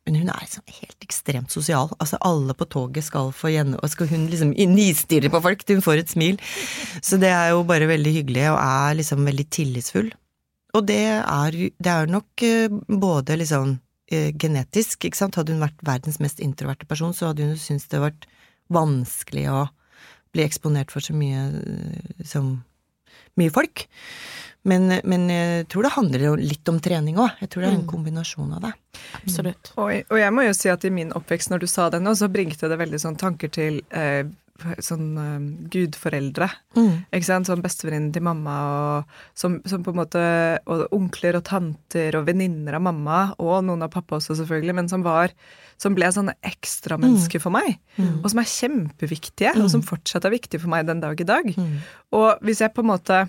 men 0.04 0.18
hun 0.20 0.32
er 0.34 0.42
liksom 0.44 0.66
helt 0.68 1.06
ekstremt 1.06 1.54
sosial. 1.54 1.92
Altså 1.96 2.18
Alle 2.28 2.52
på 2.60 2.68
toget 2.68 3.06
skal 3.08 3.32
få 3.32 3.54
gjennom 3.54 3.80
Og 3.80 3.92
skal 3.94 4.10
hun 4.12 4.26
liksom 4.28 4.52
nistirre 4.52 5.32
på 5.32 5.40
folk 5.44 5.64
til 5.64 5.80
hun 5.80 5.86
får 5.86 6.02
et 6.02 6.12
smil. 6.12 6.40
Så 7.00 7.16
det 7.22 7.32
er 7.32 7.54
jo 7.54 7.64
bare 7.68 7.88
veldig 7.88 8.12
hyggelig, 8.18 8.50
og 8.52 8.60
er 8.60 8.98
liksom 9.00 9.24
veldig 9.24 9.48
tillitsfull. 9.48 10.12
Og 10.74 10.86
det 10.90 11.02
er, 11.22 11.58
det 11.78 11.92
er 11.94 12.10
nok 12.10 12.44
eh, 12.46 12.72
både 12.88 13.38
liksom 13.42 13.76
eh, 14.12 14.32
genetisk, 14.34 15.06
ikke 15.06 15.20
sant. 15.20 15.38
Hadde 15.38 15.54
hun 15.54 15.64
vært 15.64 15.84
verdens 15.86 16.20
mest 16.24 16.42
introverte 16.44 16.90
person, 16.90 17.14
så 17.14 17.30
hadde 17.30 17.52
hun 17.52 17.60
syntes 17.62 17.90
det 17.92 18.02
vært 18.02 18.28
vanskelig 18.74 19.48
å 19.54 19.64
bli 20.34 20.46
eksponert 20.46 20.94
for 20.94 21.06
så 21.06 21.14
mye 21.18 21.46
eh, 21.62 22.24
som 22.26 22.56
mye 23.38 23.54
folk. 23.54 23.86
Men, 24.64 24.88
men 25.04 25.28
jeg 25.28 25.66
tror 25.72 25.84
det 25.84 25.96
handler 25.98 26.38
litt 26.40 26.70
om 26.72 26.78
trening 26.80 27.18
òg. 27.20 27.36
Jeg 27.44 27.52
tror 27.52 27.66
det 27.66 27.70
er 27.70 27.76
en 27.76 27.90
kombinasjon 27.90 28.54
av 28.56 28.64
det. 28.64 28.72
Absolutt. 29.20 29.74
Og, 29.76 29.90
og 30.08 30.22
jeg 30.22 30.34
må 30.34 30.46
jo 30.48 30.54
si 30.56 30.72
at 30.72 30.86
i 30.88 30.94
min 30.94 31.12
oppvekst, 31.18 31.52
når 31.52 31.66
du 31.66 31.68
sa 31.68 31.90
det 31.92 32.00
nå, 32.00 32.14
så 32.16 32.32
bringte 32.32 32.70
det 32.72 32.80
veldig 32.80 33.02
sånn 33.04 33.20
tanker 33.20 33.52
til 33.52 33.82
eh, 33.92 34.24
sånn 34.84 35.10
eh, 35.20 35.48
gudforeldre. 35.74 36.48
Mm. 36.78 36.94
Ikke 37.14 37.28
sant? 37.28 37.50
Sånn 37.50 37.64
bestevenninnen 37.64 38.14
til 38.16 38.26
mamma, 38.26 38.56
og 38.70 39.38
som, 39.38 39.60
som 39.70 39.84
på 39.86 39.94
en 39.94 40.00
måte 40.00 40.24
Og 40.70 40.86
onkler 40.96 41.38
og 41.40 41.46
tanter 41.48 42.18
og 42.20 42.28
venninner 42.30 42.78
av 42.78 42.86
mamma, 42.86 43.20
og 43.42 43.64
noen 43.68 43.86
av 43.86 43.92
pappa 43.94 44.18
også, 44.20 44.38
selvfølgelig, 44.42 44.78
men 44.80 44.92
som 44.92 45.06
var 45.06 45.36
som 45.82 45.96
ble 45.98 46.08
sånne 46.14 46.36
ekstramennesker 46.48 47.42
for 47.44 47.52
meg, 47.52 47.80
og 48.22 48.28
som 48.32 48.40
er 48.40 48.48
kjempeviktige, 48.48 49.56
og 49.60 49.72
som 49.74 49.82
fortsatt 49.84 50.28
er 50.28 50.36
viktige 50.36 50.62
for 50.62 50.72
meg 50.72 50.86
den 50.88 51.02
dag 51.04 51.20
i 51.20 51.28
dag. 51.28 51.50
Og 52.14 52.46
hvis 52.46 52.62
jeg 52.64 52.72
på 52.76 52.86
en 52.86 52.92
måte 52.94 53.24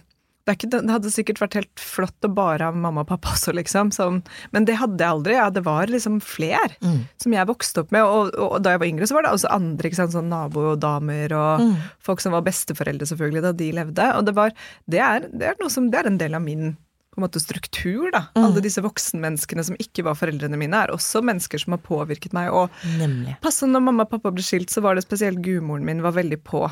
det, 0.44 0.58
ikke, 0.58 0.68
det 0.74 0.92
hadde 0.92 1.12
sikkert 1.12 1.40
vært 1.40 1.56
helt 1.56 1.80
flott 1.80 2.26
å 2.26 2.30
bare 2.36 2.68
ha 2.68 2.76
mamma 2.76 3.04
og 3.04 3.08
pappa 3.08 3.32
også, 3.32 3.54
liksom. 3.56 3.92
Sånn. 3.94 4.20
men 4.52 4.66
det 4.68 4.76
hadde 4.76 5.00
jeg 5.00 5.16
aldri. 5.16 5.36
Ja, 5.38 5.48
det 5.52 5.64
var 5.64 5.88
liksom 5.88 6.20
fler 6.20 6.76
som 7.22 7.32
jeg 7.32 7.48
vokste 7.48 7.84
opp 7.84 7.94
med. 7.94 8.04
Og, 8.04 8.34
og, 8.36 8.58
da 8.64 8.74
jeg 8.74 8.82
var 8.82 8.90
yngre, 8.90 9.08
så 9.08 9.16
var 9.16 9.24
det 9.24 9.32
også 9.38 9.52
andre, 9.54 9.88
ikke 9.88 10.02
sant, 10.02 10.12
sånn 10.16 10.28
nabodamer 10.32 11.32
og 11.38 11.64
folk 12.04 12.20
som 12.20 12.36
var 12.36 12.44
besteforeldre, 12.44 13.08
selvfølgelig, 13.08 13.44
da 13.46 13.54
de 13.56 13.70
levde. 13.80 14.10
Og 14.18 14.28
det 14.28 14.36
var 14.36 14.52
Det 14.84 15.00
er, 15.00 15.28
det 15.32 15.48
er 15.48 15.60
noe 15.60 15.72
som 15.72 15.88
Det 15.90 16.02
er 16.02 16.10
en 16.10 16.20
del 16.20 16.36
av 16.36 16.44
min 16.44 16.74
på 17.14 17.20
en 17.20 17.26
måte 17.26 17.40
struktur, 17.42 18.10
da. 18.12 18.24
Alle 18.38 18.62
disse 18.64 18.82
voksenmenneskene 18.84 19.64
som 19.66 19.76
ikke 19.80 20.04
var 20.06 20.18
foreldrene 20.18 20.58
mine, 20.58 20.80
er 20.84 20.92
også 20.94 21.22
mennesker 21.24 21.62
som 21.62 21.76
har 21.76 21.82
påvirket 21.84 22.34
meg. 22.36 22.50
Og 22.54 22.70
Nemlig. 22.98 23.36
passe 23.44 23.68
når 23.70 23.84
mamma 23.86 24.06
og 24.06 24.10
pappa 24.10 24.32
ble 24.34 24.42
skilt, 24.44 24.72
så 24.74 24.82
var 24.84 24.98
det 24.98 25.06
spesielt 25.06 25.42
gudmoren 25.44 25.86
min 25.86 26.02
var 26.04 26.16
veldig 26.18 26.40
på. 26.46 26.64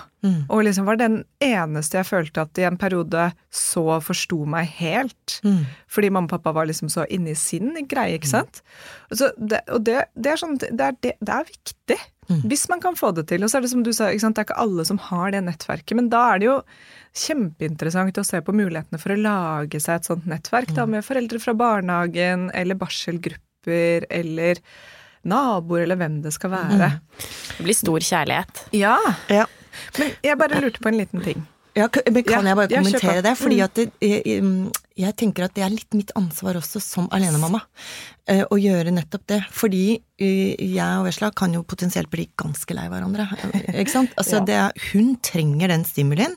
Og 0.48 0.64
liksom 0.66 0.86
var 0.86 0.98
den 1.00 1.22
eneste 1.42 1.98
jeg 2.00 2.06
følte 2.10 2.44
at 2.44 2.58
i 2.58 2.66
en 2.68 2.78
periode 2.78 3.30
så 3.50 4.00
forsto 4.02 4.42
meg 4.46 4.70
helt. 4.80 5.38
Fordi 5.90 6.10
mamma 6.10 6.26
og 6.30 6.34
pappa 6.36 6.54
var 6.58 6.66
liksom 6.70 6.90
så 6.92 7.06
inne 7.10 7.34
i 7.34 7.38
sin 7.38 7.72
greie, 7.90 8.18
ikke 8.18 8.30
sant. 8.30 8.62
Og, 9.10 9.18
så 9.18 9.30
det, 9.38 9.62
og 9.70 9.84
det, 9.86 10.04
det 10.14 10.34
er 10.34 10.42
sånn 10.42 10.58
det 10.62 10.72
er, 10.80 10.98
det, 11.02 11.16
det 11.20 11.38
er 11.38 11.48
viktig. 11.48 12.00
Hvis 12.28 12.68
man 12.70 12.80
kan 12.80 12.94
få 12.96 13.10
det 13.16 13.26
til. 13.28 13.42
Og 13.44 13.50
så 13.50 13.58
er 13.58 13.64
det 13.66 13.70
som 13.72 13.82
du 13.82 13.90
sa, 13.92 14.08
ikke 14.12 14.20
sant? 14.22 14.36
det 14.36 14.44
er 14.44 14.46
ikke 14.46 14.62
alle 14.62 14.84
som 14.88 14.98
har 15.10 15.32
det 15.34 15.40
nettverket. 15.44 15.96
Men 15.98 16.08
da 16.12 16.20
er 16.34 16.38
det 16.42 16.46
jo 16.46 16.54
kjempeinteressant 17.26 18.18
å 18.18 18.24
se 18.24 18.40
på 18.44 18.54
mulighetene 18.56 19.00
for 19.02 19.12
å 19.14 19.18
lage 19.20 19.80
seg 19.82 19.98
et 20.00 20.08
sånt 20.08 20.28
nettverk 20.30 20.72
da, 20.76 20.86
med 20.88 21.04
foreldre 21.04 21.40
fra 21.42 21.54
barnehagen 21.58 22.48
eller 22.56 22.78
barselgrupper 22.80 24.06
eller 24.10 24.60
naboer 25.28 25.84
eller 25.84 25.98
hvem 26.00 26.20
det 26.24 26.32
skal 26.34 26.54
være. 26.54 26.88
Det 27.58 27.66
blir 27.66 27.76
stor 27.78 28.00
kjærlighet. 28.08 28.64
Ja, 28.74 28.96
Ja. 29.30 29.44
men 29.98 30.10
jeg 30.24 30.38
bare 30.40 30.60
lurte 30.62 30.80
på 30.82 30.88
en 30.90 30.98
liten 30.98 31.22
ting. 31.22 31.44
Ja, 31.74 31.86
men 32.12 32.22
kan 32.22 32.44
Ja, 32.44 32.50
jeg 32.52 32.56
bare 32.58 32.68
ja, 32.70 32.80
kommentere 32.82 33.22
det? 33.24 33.32
Fordi 33.40 33.56
Mm. 33.56 33.64
at 33.64 33.74
det, 33.74 33.92
jeg, 34.00 34.72
jeg- 34.96 35.16
tenker 35.16 35.44
at 35.44 35.54
det 35.54 35.62
er 35.64 35.70
litt 35.70 35.94
mitt 35.94 36.10
ansvar 36.14 36.54
også 36.60 36.80
som 36.82 37.08
alenemamma 37.10 37.62
eh, 38.28 38.44
å 38.44 38.56
gjøre 38.60 38.92
nettopp 38.92 39.26
det. 39.26 39.40
Fordi 39.50 40.00
eh, 40.18 40.54
jeg 40.58 40.98
og 40.98 41.06
Vesla 41.06 41.30
kan 41.34 41.52
jo 41.54 41.62
potensielt 41.62 42.10
bli 42.10 42.28
ganske 42.36 42.74
lei 42.74 42.88
hverandre. 42.88 43.24
eh, 43.54 43.80
Ikke 43.80 43.90
sant? 43.90 44.10
Altså, 44.18 44.40
Ja. 44.40 44.44
det 44.44 44.92
hun 44.92 45.16
trenger 45.22 45.68
den 45.68 45.84
stimulien 45.84 46.36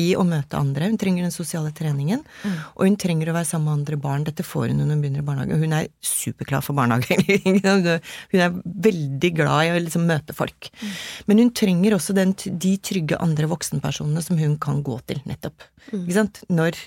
i 0.00 0.12
å 0.16 0.22
møte 0.24 0.56
andre. 0.56 0.88
Hun 0.88 0.98
trenger 1.00 1.26
den 1.26 1.34
sosiale 1.34 1.72
treningen. 1.76 2.22
Mm. 2.42 2.54
Og 2.78 2.86
hun 2.86 2.96
trenger 3.00 3.28
å 3.28 3.34
være 3.36 3.48
sammen 3.48 3.68
med 3.68 3.80
andre 3.80 3.98
barn. 4.00 4.24
Dette 4.24 4.46
får 4.46 4.70
hun 4.70 4.80
når 4.80 4.94
hun 4.94 5.02
begynner 5.04 5.24
i 5.24 5.26
barnehage. 5.26 5.58
Hun 5.60 5.74
er 5.76 5.90
superklar 6.06 6.64
for 6.64 6.78
barnehage. 6.78 7.18
hun 8.32 8.44
er 8.46 8.56
veldig 8.88 9.32
glad 9.36 9.66
i 9.66 9.72
å 9.74 9.82
liksom 9.82 10.06
møte 10.08 10.36
folk. 10.36 10.70
Mm. 10.80 10.94
Men 11.28 11.42
hun 11.44 11.52
trenger 11.62 11.98
også 11.98 12.16
den, 12.16 12.32
de 12.36 12.76
trygge 12.80 13.20
andre 13.20 13.50
voksenpersonene 13.52 14.24
som 14.24 14.40
hun 14.40 14.56
kan 14.62 14.80
gå 14.86 14.96
til, 15.10 15.20
nettopp. 15.28 15.68
Ikke 15.92 16.16
sant? 16.16 16.40
Når, 16.48 16.78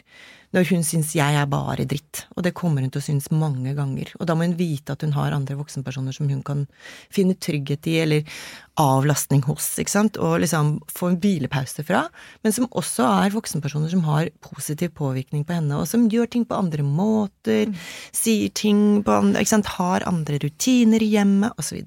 når 0.53 0.69
hun 0.69 0.85
syns 0.85 1.13
jeg 1.17 1.37
er 1.39 1.47
bare 1.49 1.85
dritt. 1.89 2.25
Og 2.35 2.45
det 2.45 2.53
kommer 2.57 2.83
hun 2.83 2.91
til 2.93 3.01
å 3.01 3.05
synes 3.05 3.31
mange 3.33 3.73
ganger. 3.77 4.11
Og 4.19 4.27
da 4.29 4.35
må 4.37 4.47
hun 4.47 4.57
vite 4.59 4.93
at 4.93 5.03
hun 5.05 5.15
har 5.15 5.35
andre 5.35 5.57
voksenpersoner 5.59 6.15
som 6.15 6.29
hun 6.31 6.43
kan 6.45 6.65
finne 7.13 7.35
trygghet 7.35 7.89
i, 7.91 7.97
eller 8.03 8.37
avlastning 8.81 9.43
hos, 9.47 9.67
ikke 9.81 9.93
sant. 9.93 10.19
Og 10.21 10.39
liksom 10.43 10.75
få 10.91 11.11
en 11.11 11.19
hvilepause 11.23 11.85
fra. 11.87 12.05
Men 12.45 12.55
som 12.55 12.69
også 12.71 13.07
er 13.25 13.35
voksenpersoner 13.35 13.91
som 13.93 14.03
har 14.07 14.31
positiv 14.45 14.93
påvirkning 14.99 15.45
på 15.47 15.57
henne, 15.57 15.79
og 15.79 15.89
som 15.89 16.09
gjør 16.11 16.29
ting 16.31 16.45
på 16.47 16.59
andre 16.59 16.85
måter, 16.85 17.71
sier 18.15 18.51
ting 18.55 19.01
på 19.05 19.21
andre, 19.21 19.43
ikke 19.43 19.55
sant. 19.57 19.73
Har 19.79 20.05
andre 20.07 20.39
rutiner 20.43 21.03
i 21.03 21.13
hjemmet, 21.15 21.55
osv. 21.59 21.81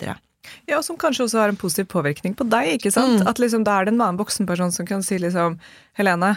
Ja, 0.68 0.79
og 0.79 0.85
som 0.87 0.99
kanskje 1.01 1.27
også 1.27 1.40
har 1.42 1.53
en 1.53 1.61
positiv 1.61 1.88
påvirkning 1.92 2.35
på 2.37 2.47
deg, 2.49 2.75
ikke 2.79 2.92
sant? 2.94 3.25
At 3.29 3.40
liksom 3.40 3.64
da 3.66 3.79
er 3.79 3.88
det 3.88 3.94
en 3.94 4.03
annen 4.03 4.21
voksenperson 4.21 4.73
som 4.75 4.88
kan 4.88 5.05
si 5.05 5.18
liksom 5.21 5.59
Helene, 5.99 6.37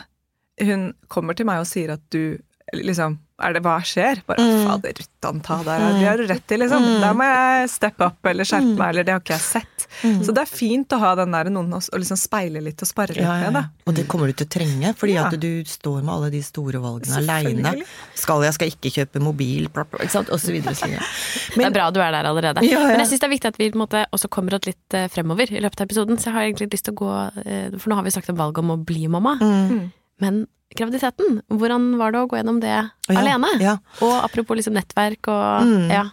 hun 0.59 0.93
kommer 1.07 1.37
til 1.37 1.47
meg 1.49 1.63
og 1.63 1.69
sier 1.69 1.93
at 1.95 2.03
du 2.13 2.37
liksom 2.75 3.19
er 3.41 3.55
det, 3.55 3.63
Hva 3.65 3.79
skjer? 3.81 4.19
Bare 4.29 4.43
fader, 4.67 4.93
Ruttan, 5.01 5.39
ta 5.41 5.55
der, 5.65 5.81
det 5.97 6.05
har 6.05 6.19
du 6.21 6.27
rett 6.29 6.43
til, 6.45 6.61
liksom. 6.61 6.83
Der 7.01 7.15
må 7.17 7.25
jeg 7.25 7.71
steppe 7.73 8.05
opp 8.05 8.27
eller 8.29 8.45
skjerpe 8.45 8.75
meg, 8.77 8.91
eller 8.91 9.07
det 9.07 9.15
har 9.15 9.23
ikke 9.23 9.33
jeg 9.33 9.41
sett. 9.41 9.85
Så 10.21 10.35
det 10.37 10.43
er 10.43 10.51
fint 10.51 10.93
å 10.93 10.99
ha 11.01 11.15
den 11.17 11.33
der 11.33 11.49
noen 11.49 11.73
å 11.73 11.79
liksom 11.81 12.19
speile 12.21 12.61
litt 12.61 12.83
og 12.85 12.89
spare 12.91 13.15
litt 13.17 13.25
Ja, 13.25 13.39
ja, 13.41 13.49
med, 13.49 13.57
ja. 13.57 13.63
da. 13.65 13.89
Og 13.89 13.95
det 13.97 14.03
kommer 14.11 14.29
du 14.29 14.35
til 14.37 14.45
å 14.45 14.51
trenge, 14.53 14.91
fordi 14.93 15.15
Ja. 15.17 15.23
at 15.25 15.39
du 15.41 15.49
står 15.65 16.03
med 16.05 16.13
alle 16.13 16.29
de 16.35 16.41
store 16.45 16.83
valgene 16.85 17.17
aleine. 17.17 17.73
Skal 18.13 18.45
jeg, 18.45 18.53
skal 18.59 18.75
ikke 18.75 18.91
kjøpe 18.99 19.23
mobil, 19.25 19.65
bla, 19.73 19.87
bla, 19.89 20.03
ikke 20.05 20.15
sant, 20.19 20.29
og 20.29 20.37
så 20.43 20.53
videre. 20.53 20.75
og 21.01 21.57
det 21.57 21.65
er 21.65 21.73
bra 21.79 21.87
du 21.89 21.97
er 21.99 22.13
der 22.13 22.29
allerede. 22.29 22.61
Ja, 22.67 22.77
ja. 22.77 22.91
Men 22.93 23.01
jeg 23.01 23.09
syns 23.09 23.23
det 23.25 23.29
er 23.31 23.33
viktig 23.33 23.49
at 23.55 23.57
vi 23.57 23.71
på 23.73 23.79
en 23.79 23.83
måte, 23.87 24.03
også 24.13 24.29
kommer 24.29 24.59
oss 24.59 24.69
litt 24.69 24.93
eh, 25.01 25.09
fremover 25.09 25.49
i 25.49 25.63
løpet 25.65 25.81
av 25.81 25.89
episoden. 25.89 26.21
Så 26.21 26.29
jeg 26.29 26.37
har 26.37 26.45
egentlig 26.45 26.69
lyst 26.77 26.85
til 26.85 26.93
å 26.93 27.01
gå 27.01 27.11
eh, 27.41 27.73
For 27.73 27.89
nå 27.89 27.97
har 27.97 28.05
vi 28.05 28.13
sagt 28.13 28.29
om 28.29 28.37
valget 28.37 28.61
om 28.61 28.75
å 28.77 28.77
bli 28.85 29.09
mamma. 29.09 29.33
Mm. 29.41 29.89
Men 30.21 30.43
graviditeten, 30.77 31.41
hvordan 31.51 31.89
var 31.99 32.13
det 32.15 32.21
å 32.23 32.27
gå 32.31 32.37
gjennom 32.39 32.59
det 32.63 32.71
Ja, 32.71 32.85
alene? 33.17 33.49
ja. 33.59 33.77
Og 34.05 34.13
apropos 34.23 34.55
liksom 34.59 34.77
nettverk 34.77 35.27
og 35.33 35.65
Mm. 35.67 35.89
ja. 35.91 36.05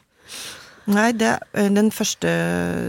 Nei, 0.89 1.11
det, 1.13 1.35
den 1.53 1.91
første, 1.93 2.31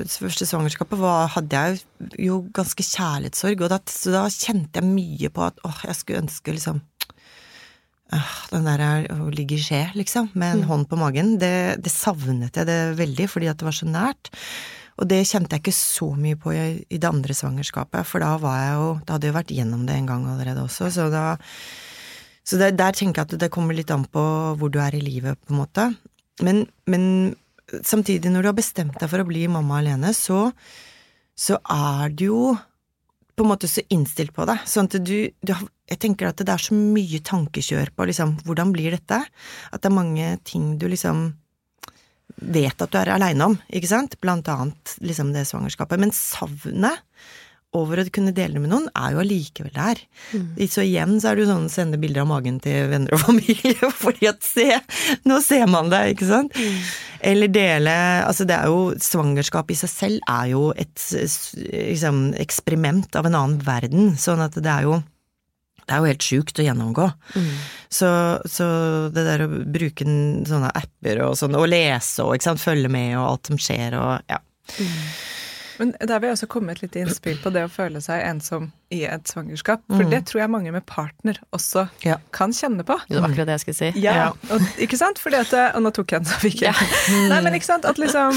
første 0.08 0.46
svangerskapet 0.48 0.98
var, 1.02 1.28
hadde 1.34 1.52
jeg 1.52 1.82
jo 2.30 2.38
ganske 2.56 2.80
kjærlighetssorg, 2.88 3.60
og 3.66 3.70
da, 3.74 3.80
så 3.92 4.14
da 4.16 4.22
kjente 4.32 4.80
jeg 4.80 4.88
mye 4.88 5.30
på 5.36 5.44
at 5.44 5.60
åh, 5.68 5.82
jeg 5.84 5.98
skulle 6.00 6.22
ønske 6.24 6.54
liksom 6.56 6.80
øh, 8.16 8.30
Den 8.54 8.64
der 8.70 8.80
er 8.86 9.08
å 9.12 9.28
ligge 9.36 9.58
i 9.58 9.64
skje, 9.64 9.82
liksom, 10.00 10.30
med 10.34 10.56
en 10.62 10.64
hånd 10.70 10.88
på 10.90 10.96
magen, 10.98 11.36
det, 11.44 11.82
det 11.84 11.92
savnet 11.92 12.56
jeg 12.56 12.70
det 12.72 12.80
veldig, 13.02 13.28
fordi 13.36 13.52
at 13.52 13.60
det 13.60 13.68
var 13.68 13.76
så 13.76 13.90
nært. 13.92 14.32
Og 15.00 15.08
det 15.08 15.22
kjente 15.28 15.56
jeg 15.56 15.64
ikke 15.64 15.76
så 15.76 16.10
mye 16.20 16.38
på 16.40 16.54
i, 16.54 16.84
det 16.92 17.08
andre 17.08 17.36
svangerskapet, 17.36 18.08
for 18.08 18.24
da 18.24 18.34
var 18.42 18.58
jeg 18.60 18.74
jo 18.76 18.88
Da 19.06 19.16
hadde 19.16 19.30
jeg 19.30 19.38
vært 19.38 19.54
gjennom 19.56 19.86
det 19.88 19.96
en 19.96 20.10
gang 20.10 20.26
allerede 20.28 20.66
også, 20.66 20.92
så 20.92 21.10
da 21.14 21.26
Så 22.44 22.60
det, 22.60 22.74
der 22.80 22.96
tenker 22.98 23.22
jeg 23.22 23.30
at 23.30 23.40
det 23.40 23.52
kommer 23.54 23.78
litt 23.78 23.92
an 23.94 24.08
på 24.10 24.24
hvor 24.58 24.72
du 24.74 24.80
er 24.82 24.96
i 24.98 25.04
livet, 25.04 25.38
på 25.46 25.54
en 25.54 25.60
måte. 25.62 25.84
Men, 26.42 26.64
men 26.90 27.36
samtidig, 27.86 28.32
når 28.32 28.42
du 28.42 28.50
har 28.50 28.58
bestemt 28.58 28.98
deg 28.98 29.12
for 29.12 29.22
å 29.22 29.28
bli 29.28 29.44
mamma 29.52 29.78
alene, 29.84 30.16
så, 30.18 30.48
så 31.38 31.60
er 31.62 32.10
du 32.10 32.26
jo 32.26 32.56
på 33.38 33.46
en 33.46 33.52
måte 33.52 33.70
så 33.72 33.84
innstilt 33.94 34.34
på 34.36 34.48
det. 34.50 34.58
Sånn 34.68 34.90
at 34.90 34.98
du, 35.00 35.30
du 35.40 35.54
Jeg 35.90 36.00
tenker 36.02 36.30
at 36.30 36.42
det 36.42 36.52
er 36.54 36.62
så 36.62 36.76
mye 36.76 37.22
tankekjør 37.26 37.94
på 37.96 38.10
liksom, 38.10 38.36
hvordan 38.46 38.74
blir 38.74 38.98
dette? 38.98 39.22
At 39.72 39.82
det 39.82 39.90
er 39.90 39.96
mange 39.96 40.34
ting 40.46 40.74
du 40.82 40.88
liksom 40.90 41.30
vet 42.42 42.82
at 42.82 42.94
du 42.94 42.98
er 43.00 43.14
aleine 43.16 43.52
om, 43.52 43.60
ikke 43.70 43.92
sant? 43.92 44.18
Blant 44.24 44.50
annet 44.52 44.96
liksom 45.04 45.34
det 45.36 45.48
svangerskapet. 45.50 46.00
Men 46.02 46.16
savnet 46.16 47.04
over 47.78 48.02
å 48.02 48.06
kunne 48.10 48.34
dele 48.34 48.58
det 48.58 48.62
med 48.64 48.72
noen, 48.72 48.88
er 48.98 49.14
jo 49.14 49.20
allikevel 49.22 49.74
der. 49.76 50.00
Så 50.72 50.82
igjen 50.82 51.20
så 51.22 51.30
er 51.30 51.38
det 51.38 51.44
jo 51.44 51.50
sånn 51.52 51.68
å 51.68 51.74
sende 51.74 52.00
bilder 52.02 52.24
av 52.24 52.32
magen 52.32 52.58
til 52.64 52.90
venner 52.90 53.14
og 53.14 53.22
familie, 53.28 53.92
fordi 53.94 54.30
at 54.32 54.42
se, 54.46 54.66
nå 55.30 55.38
ser 55.46 55.68
man 55.70 55.92
det, 55.94 56.02
ikke 56.16 56.30
sant? 56.32 56.58
Eller 57.20 57.52
dele 57.52 57.94
Altså 58.24 58.46
det 58.48 58.56
er 58.56 58.70
jo 58.72 58.94
Svangerskap 59.04 59.70
i 59.74 59.76
seg 59.76 59.92
selv 59.92 60.30
er 60.32 60.54
jo 60.54 60.70
et 60.72 61.02
liksom, 61.12 62.30
eksperiment 62.40 63.18
av 63.20 63.28
en 63.28 63.38
annen 63.38 63.64
verden, 63.66 64.14
sånn 64.18 64.42
at 64.46 64.56
det 64.56 64.72
er 64.72 64.88
jo 64.88 65.02
det 65.90 65.96
er 65.96 66.04
jo 66.04 66.10
helt 66.12 66.26
sjukt 66.26 66.60
å 66.62 66.66
gjennomgå. 66.68 67.08
Så, 67.90 68.10
så 68.46 68.66
det 69.10 69.26
der 69.26 69.42
å 69.48 69.50
bruke 69.50 70.06
sånne 70.06 70.70
apper 70.78 71.24
og 71.26 71.34
sånn, 71.40 71.58
og 71.58 71.66
lese 71.72 72.22
og 72.28 72.36
ikke 72.38 72.52
sant, 72.52 72.62
følge 72.62 72.92
med 72.94 73.16
og 73.18 73.26
alt 73.26 73.50
som 73.50 73.58
skjer 73.62 73.98
og 73.98 74.30
ja. 74.30 74.38
Men 75.80 75.94
der 76.04 76.20
vil 76.20 76.28
jeg 76.28 76.36
også 76.36 76.48
komme 76.52 76.74
et 76.76 76.82
lite 76.84 77.00
innspill 77.00 77.38
på 77.40 77.54
det 77.56 77.62
å 77.64 77.70
føle 77.72 78.02
seg 78.04 78.20
ensom 78.28 78.66
i 78.92 79.06
et 79.08 79.30
svangerskap. 79.32 79.86
For 79.88 80.04
det 80.12 80.26
tror 80.28 80.42
jeg 80.42 80.52
mange 80.52 80.74
med 80.76 80.84
partner 80.90 81.40
også 81.56 81.86
Ja. 82.04 82.18
kan 82.36 82.52
kjenne 82.52 82.84
på. 82.84 82.98
Det 83.08 83.16
var 83.16 83.30
akkurat 83.30 83.48
det 83.48 83.56
jeg 83.56 83.64
skulle 83.64 83.80
si. 83.80 84.04
Ja, 84.04 84.34
og, 84.52 84.68
ikke 84.78 85.00
sant? 85.00 85.22
Fordi 85.24 85.40
at, 85.40 85.56
og 85.72 85.86
nå 85.86 85.94
tok 85.96 86.12
jeg 86.12 86.26
den, 86.26 86.30
så 86.34 86.42
fikk 86.44 86.66
jeg 86.68 86.76
Nei, 87.32 87.40
men 87.46 87.56
ikke 87.56 87.70
sant? 87.70 87.88
At 87.88 88.02
liksom 88.02 88.36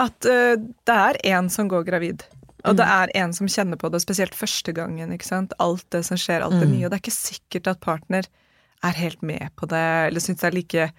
At 0.00 0.30
uh, 0.32 0.56
det 0.56 0.96
er 0.96 1.20
en 1.36 1.52
som 1.52 1.68
går 1.68 1.84
gravid. 1.90 2.24
Og 2.68 2.76
det 2.78 2.86
er 2.86 3.12
en 3.22 3.32
som 3.36 3.48
kjenner 3.50 3.80
på 3.80 3.90
det, 3.92 4.02
spesielt 4.04 4.36
første 4.36 4.74
gangen. 4.76 5.12
ikke 5.12 5.26
sant? 5.28 5.54
Alt 5.58 5.86
det 5.94 6.04
som 6.06 6.20
skjer, 6.20 6.44
alt 6.44 6.58
det 6.60 6.68
nye. 6.70 6.84
Og 6.86 6.90
det 6.92 6.98
er 6.98 7.04
ikke 7.04 7.16
sikkert 7.16 7.70
at 7.72 7.80
partner 7.84 8.28
er 8.84 8.94
helt 8.94 9.22
med 9.26 9.48
på 9.58 9.66
det, 9.66 9.86
eller 10.08 10.22
syns 10.22 10.40
det 10.40 10.46
er 10.46 10.54
like 10.54 10.90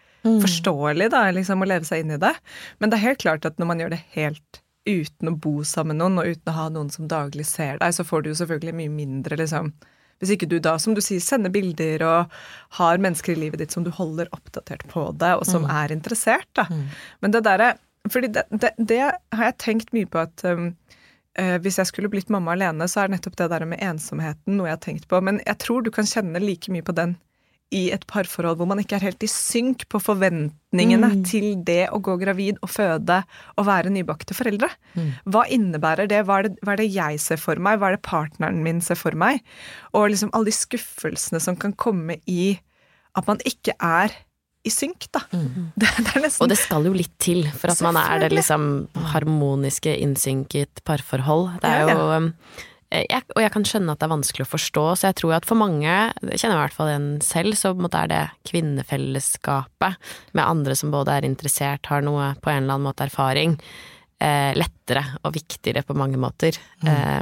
forståelig 0.44 1.10
da, 1.14 1.32
liksom, 1.32 1.62
å 1.64 1.68
leve 1.70 1.88
seg 1.88 2.04
inn 2.04 2.12
i 2.12 2.18
det. 2.20 2.34
Men 2.80 2.92
det 2.92 2.98
er 2.98 3.08
helt 3.08 3.22
klart 3.24 3.46
at 3.48 3.58
når 3.58 3.70
man 3.70 3.80
gjør 3.80 3.94
det 3.94 4.02
helt 4.18 4.62
uten 4.90 5.30
å 5.30 5.38
bo 5.38 5.64
sammen 5.64 5.96
med 5.96 6.02
noen, 6.02 6.20
og 6.20 6.34
uten 6.34 6.52
å 6.52 6.58
ha 6.58 6.68
noen 6.74 6.90
som 6.92 7.08
daglig 7.08 7.46
ser 7.48 7.80
deg, 7.80 7.94
så 7.96 8.04
får 8.04 8.24
du 8.26 8.30
jo 8.32 8.40
selvfølgelig 8.42 8.76
mye 8.76 8.90
mindre, 8.90 9.38
liksom 9.40 9.72
hvis 10.20 10.34
ikke 10.36 10.50
du 10.52 10.58
da, 10.60 10.74
som 10.84 10.92
du 10.98 11.00
sier, 11.00 11.22
sender 11.24 11.48
bilder 11.54 12.02
og 12.04 12.34
har 12.76 12.98
mennesker 13.00 13.38
i 13.38 13.40
livet 13.40 13.62
ditt 13.62 13.72
som 13.72 13.86
du 13.86 13.92
holder 13.96 14.28
oppdatert 14.36 14.84
på 14.92 15.06
det, 15.16 15.30
og 15.40 15.46
som 15.48 15.64
er 15.72 15.94
interessert, 15.96 16.50
da. 16.60 16.66
Men 17.24 17.32
det 17.32 17.46
derre 17.48 17.78
fordi 18.10 18.28
det, 18.36 18.44
det, 18.52 18.74
det 18.78 19.00
har 19.00 19.46
jeg 19.46 19.58
tenkt 19.60 19.94
mye 19.94 20.08
på 20.08 20.20
at 20.20 20.44
um, 20.44 20.74
hvis 21.38 21.78
jeg 21.80 21.88
skulle 21.88 22.10
blitt 22.12 22.32
mamma 22.34 22.56
alene, 22.56 22.88
så 22.90 23.04
er 23.04 23.12
nettopp 23.14 23.38
det 23.40 23.50
der 23.52 23.64
med 23.70 23.80
ensomheten 23.86 24.58
noe 24.58 24.68
jeg 24.68 24.76
har 24.76 24.82
tenkt 24.84 25.10
på. 25.12 25.20
Men 25.24 25.38
jeg 25.46 25.60
tror 25.62 25.86
du 25.86 25.92
kan 25.94 26.08
kjenne 26.10 26.42
like 26.44 26.72
mye 26.74 26.84
på 26.84 26.96
den 26.98 27.14
i 27.76 27.90
et 27.94 28.06
parforhold 28.10 28.58
hvor 28.58 28.70
man 28.70 28.80
ikke 28.82 28.98
er 28.98 29.06
helt 29.06 29.24
i 29.24 29.30
synk 29.30 29.86
på 29.94 30.02
forventningene 30.02 31.10
til 31.30 31.52
det 31.66 31.84
å 31.94 32.00
gå 32.02 32.16
gravid 32.22 32.58
og 32.66 32.72
føde 32.74 33.20
og 33.56 33.68
være 33.68 33.92
nybakte 33.94 34.38
foreldre. 34.38 34.72
Hva 35.30 35.46
innebærer 35.54 36.10
det? 36.10 36.24
Hva 36.26 36.40
er 36.40 36.50
det? 36.50 36.56
hva 36.66 36.74
er 36.74 36.82
det 36.82 36.90
jeg 36.96 37.22
ser 37.22 37.42
for 37.42 37.62
meg? 37.62 37.78
Hva 37.80 37.92
er 37.92 37.98
det 37.98 38.08
partneren 38.08 38.64
min 38.66 38.82
ser 38.82 38.98
for 39.00 39.14
meg? 39.14 39.44
Og 39.94 40.10
liksom 40.10 40.34
alle 40.34 40.50
de 40.50 40.58
skuffelsene 40.58 41.42
som 41.44 41.60
kan 41.60 41.76
komme 41.78 42.18
i 42.26 42.58
at 43.18 43.30
man 43.30 43.42
ikke 43.46 43.76
er 43.78 44.14
i 44.68 44.72
synk, 44.74 45.08
da. 45.16 45.22
Det, 45.80 45.88
det 46.00 46.12
er 46.16 46.26
nesten 46.26 46.44
Og 46.44 46.50
det 46.52 46.58
skal 46.60 46.88
jo 46.90 46.96
litt 46.96 47.14
til 47.22 47.46
for 47.56 47.72
at 47.72 47.80
man 47.86 48.00
er 48.02 48.26
det 48.26 48.34
liksom 48.36 48.90
harmoniske, 49.14 49.94
innsynket 50.04 50.84
parforhold. 50.88 51.54
Det 51.64 51.70
er 51.72 51.86
Ja, 51.88 51.96
jo 51.96 52.10
um, 52.26 52.34
jeg, 52.90 53.22
Og 53.36 53.44
jeg 53.44 53.52
kan 53.54 53.66
skjønne 53.70 53.94
at 53.94 54.02
det 54.02 54.08
er 54.08 54.16
vanskelig 54.16 54.48
å 54.48 54.50
forstå, 54.50 54.84
så 54.98 55.10
jeg 55.12 55.18
tror 55.22 55.36
at 55.38 55.46
for 55.46 55.60
mange, 55.60 55.86
jeg 55.86 56.42
kjenner 56.42 56.58
i 56.58 56.64
hvert 56.64 56.74
fall 56.76 56.90
en 56.90 57.08
selv, 57.22 57.54
så 57.54 57.72
er 57.78 58.10
det 58.10 58.22
kvinnefellesskapet 58.50 60.12
med 60.34 60.44
andre 60.44 60.76
som 60.76 60.92
både 60.92 61.20
er 61.20 61.28
interessert, 61.30 61.86
har 61.86 62.02
noe 62.02 62.32
på 62.42 62.50
en 62.50 62.64
eller 62.64 62.80
annen 62.80 62.88
måte 62.90 63.06
erfaring, 63.06 63.60
eh, 64.20 64.52
lettere 64.58 65.06
og 65.24 65.38
viktigere 65.38 65.86
på 65.86 65.96
mange 65.98 66.18
måter 66.18 66.58
eh, 66.82 67.22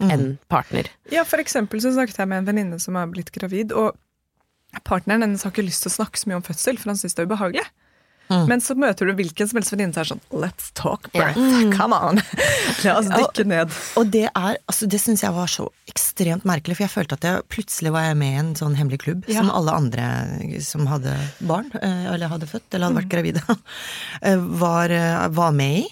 enn 0.00 0.26
partner. 0.48 0.88
Ja, 1.12 1.26
for 1.28 1.44
eksempel 1.44 1.82
så 1.84 1.92
snakket 1.92 2.22
jeg 2.22 2.30
med 2.32 2.40
en 2.40 2.48
venninne 2.48 2.80
som 2.80 2.96
er 2.96 3.10
blitt 3.12 3.30
gravid, 3.36 3.76
og 3.76 3.98
partneren 4.86 5.22
hennes 5.26 5.42
har 5.46 5.52
ikke 5.54 5.66
lyst 5.66 5.84
til 5.86 5.90
å 5.92 5.98
snakke 6.00 6.20
så 6.20 6.30
mye 6.30 6.40
om 6.40 6.46
fødsel, 6.46 6.78
for 6.80 6.92
han 6.92 6.98
syns 7.00 7.16
det 7.16 7.24
er 7.24 7.30
ubehagelig. 7.30 7.66
Men 8.30 8.60
så 8.62 8.76
møter 8.78 9.08
du 9.08 9.16
hvilken 9.18 9.48
som 9.50 9.58
helst 9.58 9.72
venninne 9.74 9.90
som 9.90 10.04
er 10.04 10.08
sånn 10.12 10.20
Let's 10.38 10.68
talk 10.78 11.08
birth, 11.10 11.34
come 11.74 11.96
on! 11.96 12.20
La 12.86 12.92
oss 13.00 13.08
dykke 13.10 13.42
ned. 13.50 13.72
Og 13.98 14.12
det 14.14 14.28
er, 14.28 14.58
altså 14.70 14.86
det 14.86 15.00
syns 15.02 15.24
jeg 15.24 15.34
var 15.34 15.50
så 15.50 15.66
ekstremt 15.90 16.46
merkelig, 16.46 16.76
for 16.78 16.86
jeg 16.86 16.92
følte 16.92 17.18
at 17.18 17.26
jeg 17.26 17.42
plutselig 17.50 17.90
var 17.96 18.06
jeg 18.06 18.20
med 18.20 18.30
i 18.36 18.38
en 18.44 18.52
sånn 18.60 18.76
hemmelig 18.78 19.00
klubb 19.02 19.26
Ja. 19.26 19.40
som 19.40 19.50
alle 19.50 19.74
andre 19.74 20.06
som 20.62 20.86
hadde 20.86 21.16
barn, 21.42 21.72
eh, 21.82 22.04
eller 22.12 22.30
hadde 22.30 22.46
født, 22.52 22.68
eller 22.70 22.86
hadde 22.92 23.00
vært 23.00 23.10
gravide, 23.16 23.42
eh, 24.22 24.46
var, 24.62 24.94
eh, 24.94 25.26
var 25.34 25.50
med 25.58 25.80
i. 25.82 25.88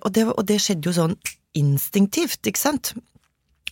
Og 0.00 0.08
det, 0.16 0.24
og 0.32 0.42
det 0.48 0.56
skjedde 0.64 0.88
jo 0.88 0.96
sånn 0.96 1.18
instinktivt, 1.56 2.40
ikke 2.48 2.60
sant? 2.64 2.94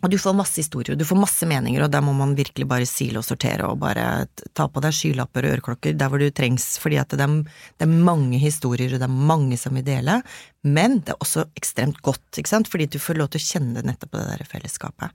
Og 0.05 0.11
du 0.13 0.19
får 0.21 0.35
masse 0.37 0.61
historier, 0.61 0.99
du 1.01 1.07
får 1.09 1.17
masse 1.17 1.47
meninger, 1.49 1.81
og 1.87 1.93
der 1.93 2.03
må 2.05 2.13
man 2.13 2.35
virkelig 2.37 2.67
bare 2.69 2.89
sile 2.89 3.23
og 3.23 3.25
sortere 3.25 3.65
og 3.71 3.79
bare 3.81 4.27
ta 4.53 4.67
på 4.69 4.83
deg 4.85 4.93
skylapper 4.93 5.47
og 5.47 5.55
øreklokker 5.57 5.97
der 5.97 6.13
hvor 6.13 6.21
du 6.21 6.27
trengs, 6.29 6.75
fordi 6.83 6.99
at 7.01 7.15
det 7.15 7.25
er, 7.25 7.39
det 7.81 7.87
er 7.87 7.95
mange 8.11 8.37
historier, 8.43 8.93
og 8.93 9.01
det 9.01 9.09
er 9.09 9.23
mange 9.33 9.57
som 9.61 9.79
vil 9.79 9.87
dele, 9.87 10.19
men 10.65 10.99
det 11.05 11.13
er 11.13 11.21
også 11.21 11.45
ekstremt 11.59 11.99
godt, 12.05 12.39
ikke 12.41 12.49
sant, 12.49 12.69
fordi 12.73 12.87
du 12.89 12.97
får 13.03 13.19
lov 13.21 13.29
til 13.33 13.43
å 13.43 13.45
kjenne 13.45 13.83
nettopp 13.85 14.15
på 14.15 14.21
det 14.21 14.27
der 14.31 14.49
fellesskapet. 14.49 15.13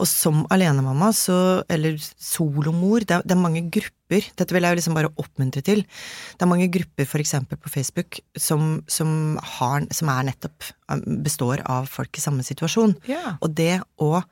Og 0.00 0.08
som 0.08 0.46
alenemamma, 0.54 1.10
så, 1.16 1.36
eller 1.72 1.98
solomor, 2.00 3.04
det 3.04 3.18
er, 3.18 3.26
det 3.26 3.36
er 3.36 3.42
mange 3.42 3.66
grupper, 3.68 4.30
dette 4.38 4.56
vil 4.56 4.64
jeg 4.64 4.74
jo 4.74 4.80
liksom 4.80 4.96
bare 4.96 5.12
oppmuntre 5.20 5.64
til. 5.66 5.84
Det 5.84 6.46
er 6.46 6.50
mange 6.50 6.70
grupper, 6.72 7.08
for 7.08 7.20
eksempel 7.20 7.60
på 7.60 7.72
Facebook, 7.72 8.22
som, 8.36 8.80
som, 8.88 9.36
har, 9.58 9.84
som 9.92 10.12
er 10.12 10.30
nettopp, 10.32 10.72
um, 10.92 11.04
består 11.24 11.64
av 11.68 11.90
folk 11.92 12.16
i 12.16 12.24
samme 12.24 12.44
situasjon. 12.46 12.96
Yeah. 13.08 13.36
Og 13.44 13.52
det 13.60 13.74
å 14.00 14.22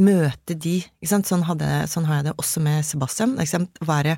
møte 0.00 0.56
de, 0.56 0.78
ikke 1.00 1.12
sant? 1.12 1.28
Sånn, 1.28 1.44
hadde, 1.48 1.68
sånn 1.92 2.08
har 2.08 2.20
jeg 2.20 2.30
det 2.30 2.38
også 2.40 2.64
med 2.64 2.84
Sebastian. 2.84 3.36
Ikke 3.40 3.58
sant? 3.58 3.80
Være 3.84 4.16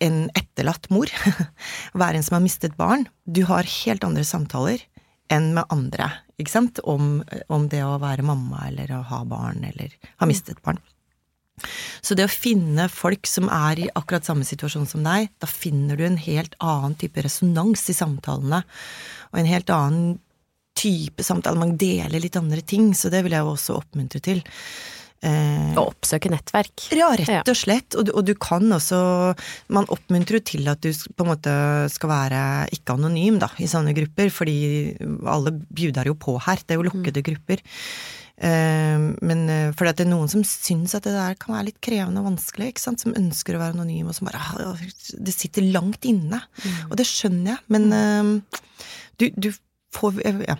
en 0.00 0.20
etterlatt 0.38 0.88
mor, 0.94 1.10
være 2.02 2.20
en 2.20 2.26
som 2.26 2.38
har 2.38 2.44
mistet 2.44 2.76
barn. 2.78 3.06
Du 3.24 3.44
har 3.48 3.68
helt 3.84 4.06
andre 4.06 4.24
samtaler 4.26 4.84
enn 5.32 5.50
med 5.56 5.68
andre, 5.72 6.10
ikke 6.40 6.54
sant? 6.54 6.80
Om, 6.88 7.18
om 7.52 7.66
det 7.68 7.82
å 7.84 7.98
være 8.00 8.24
mamma 8.26 8.68
eller 8.70 8.94
å 8.96 9.02
ha 9.10 9.24
barn 9.28 9.66
eller 9.68 9.92
ha 10.22 10.28
mistet 10.28 10.62
barn. 10.64 10.80
Så 12.00 12.14
det 12.14 12.28
å 12.28 12.30
finne 12.30 12.86
folk 12.92 13.26
som 13.26 13.48
er 13.50 13.82
i 13.82 13.88
akkurat 13.98 14.26
samme 14.26 14.46
situasjon 14.46 14.86
som 14.88 15.02
deg, 15.06 15.28
da 15.42 15.48
finner 15.50 15.98
du 15.98 16.04
en 16.06 16.20
helt 16.22 16.54
annen 16.62 16.94
type 16.98 17.22
resonans 17.24 17.82
i 17.90 17.96
samtalene, 17.96 18.62
og 19.32 19.40
en 19.40 19.50
helt 19.50 19.72
annen 19.74 20.18
type 20.78 21.24
samtale. 21.26 21.58
Man 21.58 21.76
deler 21.80 22.22
litt 22.22 22.38
andre 22.38 22.62
ting, 22.62 22.92
så 22.94 23.10
det 23.12 23.24
vil 23.26 23.34
jeg 23.34 23.44
jo 23.44 23.56
også 23.56 23.80
oppmuntre 23.80 24.22
til. 24.24 24.44
Eh, 25.18 25.72
Å 25.74 25.82
oppsøke 25.88 26.30
nettverk. 26.30 26.84
ja, 26.94 27.08
rett 27.18 27.48
og 27.50 27.56
slett. 27.58 27.96
Og 27.98 28.06
du, 28.06 28.12
og 28.14 28.22
du 28.28 28.36
kan 28.38 28.62
også 28.70 28.98
Man 29.74 29.88
oppmuntrer 29.90 30.38
jo 30.38 30.44
til 30.46 30.68
at 30.70 30.78
du 30.84 30.92
på 30.92 31.24
en 31.26 31.32
måte 31.32 31.54
skal 31.90 32.12
være 32.12 32.42
ikke 32.76 32.94
anonym 32.94 33.40
da, 33.42 33.48
i 33.58 33.66
sånne 33.66 33.96
grupper, 33.98 34.30
fordi 34.30 34.54
alle 35.26 35.56
bjuder 35.74 36.12
jo 36.12 36.14
på 36.14 36.36
her. 36.46 36.62
Det 36.62 36.76
er 36.76 36.78
jo 36.78 36.86
lukkede 36.86 37.24
grupper. 37.26 37.64
Eh, 38.38 38.98
men 39.26 39.40
eh, 39.50 39.72
fordi 39.74 39.90
at 39.90 39.98
det 39.98 40.06
er 40.06 40.12
noen 40.12 40.30
som 40.30 40.44
syns 40.46 40.94
at 40.94 41.02
det 41.08 41.16
der 41.16 41.34
kan 41.42 41.56
være 41.56 41.72
litt 41.72 41.80
krevende 41.82 42.22
og 42.22 42.28
vanskelig, 42.30 42.70
ikke 42.70 42.84
sant? 42.86 43.02
som 43.02 43.16
ønsker 43.18 43.58
å 43.58 43.62
være 43.64 43.74
anonym, 43.74 44.12
og 44.12 44.14
som 44.14 44.30
bare 44.30 44.38
ah, 44.38 44.84
Det 45.18 45.34
sitter 45.34 45.66
langt 45.74 46.06
inne. 46.06 46.38
Og 46.92 46.94
det 47.00 47.08
skjønner 47.10 47.56
jeg, 47.56 47.64
men 47.74 47.90
eh, 47.90 48.62
du, 49.18 49.30
du 49.34 49.50
får 49.98 50.22
Ja. 50.46 50.54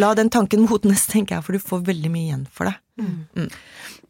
La 0.00 0.14
den 0.16 0.30
tanken 0.32 0.62
modnes, 0.64 1.06
tenker 1.10 1.36
jeg, 1.36 1.44
for 1.44 1.52
du 1.52 1.60
får 1.60 1.82
veldig 1.90 2.10
mye 2.14 2.28
igjen 2.30 2.46
for 2.50 2.70
det. 2.70 2.76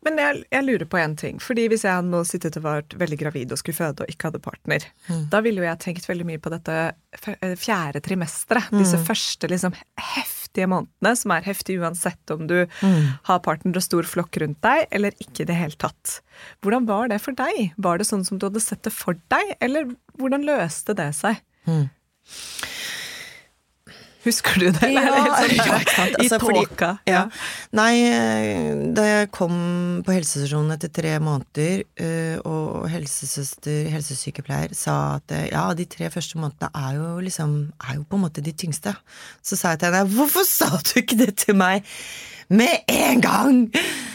Men 0.06 0.16
jeg, 0.22 0.44
jeg 0.54 0.64
lurer 0.64 0.86
på 0.88 0.96
en 0.96 1.16
ting. 1.18 1.40
fordi 1.42 1.66
Hvis 1.68 1.82
jeg 1.84 1.92
hadde 1.92 2.08
nå 2.08 2.20
sittet 2.24 2.56
og 2.56 2.62
vært 2.64 2.94
veldig 2.96 3.18
gravid 3.20 3.50
og 3.52 3.58
skulle 3.58 3.76
føde 3.76 4.04
og 4.06 4.12
ikke 4.12 4.28
hadde 4.30 4.40
partner, 4.44 4.86
da 5.32 5.40
ville 5.44 5.60
jo 5.60 5.66
jeg 5.66 5.80
tenkt 5.82 6.06
veldig 6.08 6.24
mye 6.28 6.38
på 6.40 6.52
dette 6.54 6.76
eh, 7.42 7.56
fjerde 7.58 8.00
trimesteret. 8.06 8.70
Disse 8.78 8.96
første 9.04 9.50
liksom 9.50 9.74
heftige 10.14 10.70
månedene, 10.70 11.12
som 11.18 11.34
er 11.34 11.42
heftige 11.44 11.82
uansett 11.82 12.30
om 12.30 12.46
du 12.48 12.56
har 13.28 13.42
partner 13.44 13.76
og 13.76 13.82
stor 13.84 14.06
flokk 14.08 14.38
rundt 14.40 14.62
deg, 14.64 14.86
eller 14.94 15.12
ikke 15.20 15.42
i 15.42 15.50
det 15.50 15.58
hele 15.58 15.76
tatt. 15.76 16.20
Hvordan 16.62 16.86
var 16.88 17.08
det 17.10 17.20
for 17.20 17.32
deg? 17.36 17.74
Var 17.76 17.98
det 17.98 18.06
sånn 18.08 18.24
som 18.24 18.38
du 18.38 18.46
hadde 18.46 18.62
sett 18.64 18.86
det 18.86 18.94
for 18.94 19.18
deg, 19.34 19.56
eller 19.60 19.90
hvordan 20.16 20.46
løste 20.48 20.94
det 20.96 21.10
seg? 21.18 21.42
Husker 24.24 24.58
du 24.60 24.66
det? 24.74 24.82
eller 24.82 25.04
Ja, 25.06 25.24
det 25.40 25.48
sånn 25.48 25.56
ja, 25.56 25.74
altså. 25.78 26.04
I 26.08 26.14
Altså, 26.24 26.38
fordi- 26.42 26.62
tåka. 26.66 26.88
Ja. 27.06 27.20
Nei, 27.78 27.92
eh, 28.10 28.72
da 28.96 29.04
jeg 29.06 29.30
kom 29.36 29.54
på 30.04 30.12
helsestasjonen 30.16 30.74
etter 30.74 30.90
tre 30.98 31.12
måneder, 31.22 31.84
eh, 32.02 32.36
og 32.48 32.88
helsesøster, 32.90 33.86
helsesykepleier, 33.94 34.74
sa 34.76 34.96
at 35.20 35.30
eh, 35.36 35.46
ja, 35.52 35.66
de 35.78 35.86
tre 35.86 36.10
første 36.10 36.40
månedene 36.42 36.70
er 36.74 36.98
jo 36.98 37.12
liksom 37.24 37.54
er 37.88 37.94
jo 38.00 38.04
på 38.10 38.18
en 38.18 38.24
måte 38.26 38.42
de 38.44 38.52
tyngste, 38.58 38.96
så 39.42 39.56
sa 39.60 39.74
jeg 39.76 39.84
til 39.84 39.94
henne 39.94 40.10
hvorfor 40.16 40.44
sa 40.48 40.70
du 40.82 40.98
ikke 41.00 41.18
det 41.22 41.30
til 41.44 41.54
meg 41.58 41.86
med 42.50 42.84
en 42.90 43.20
gang? 43.20 43.56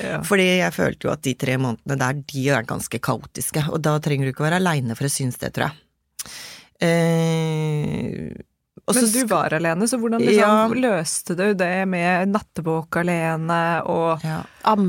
Ja. 0.04 0.20
Fordi 0.26 0.50
jeg 0.60 0.74
følte 0.76 1.08
jo 1.08 1.14
at 1.16 1.22
de 1.26 1.34
tre 1.40 1.56
månedene 1.62 1.98
der, 2.02 2.22
de 2.34 2.48
er 2.50 2.64
ganske 2.68 3.00
kaotiske, 3.00 3.64
og 3.72 3.80
da 3.86 3.96
trenger 4.04 4.26
du 4.28 4.34
ikke 4.36 4.46
være 4.50 4.60
aleine 4.60 4.98
for 5.00 5.08
å 5.08 5.14
synes 5.16 5.38
det, 5.42 5.54
tror 5.56 5.70
jeg. 5.70 6.34
Eh, 6.84 8.34
og 8.88 8.96
Men 8.96 9.06
så 9.08 9.14
du 9.14 9.28
var 9.32 9.54
alene, 9.56 9.88
så 9.88 9.98
hvordan 9.98 10.20
liksom, 10.20 10.36
Ja. 10.36 10.68
løste 10.68 11.36
du 11.40 11.54
det 11.54 11.88
med 11.88 12.28
nattevåk 12.34 12.98
alene 13.00 13.62
og 13.88 14.22
ja, 14.26 14.42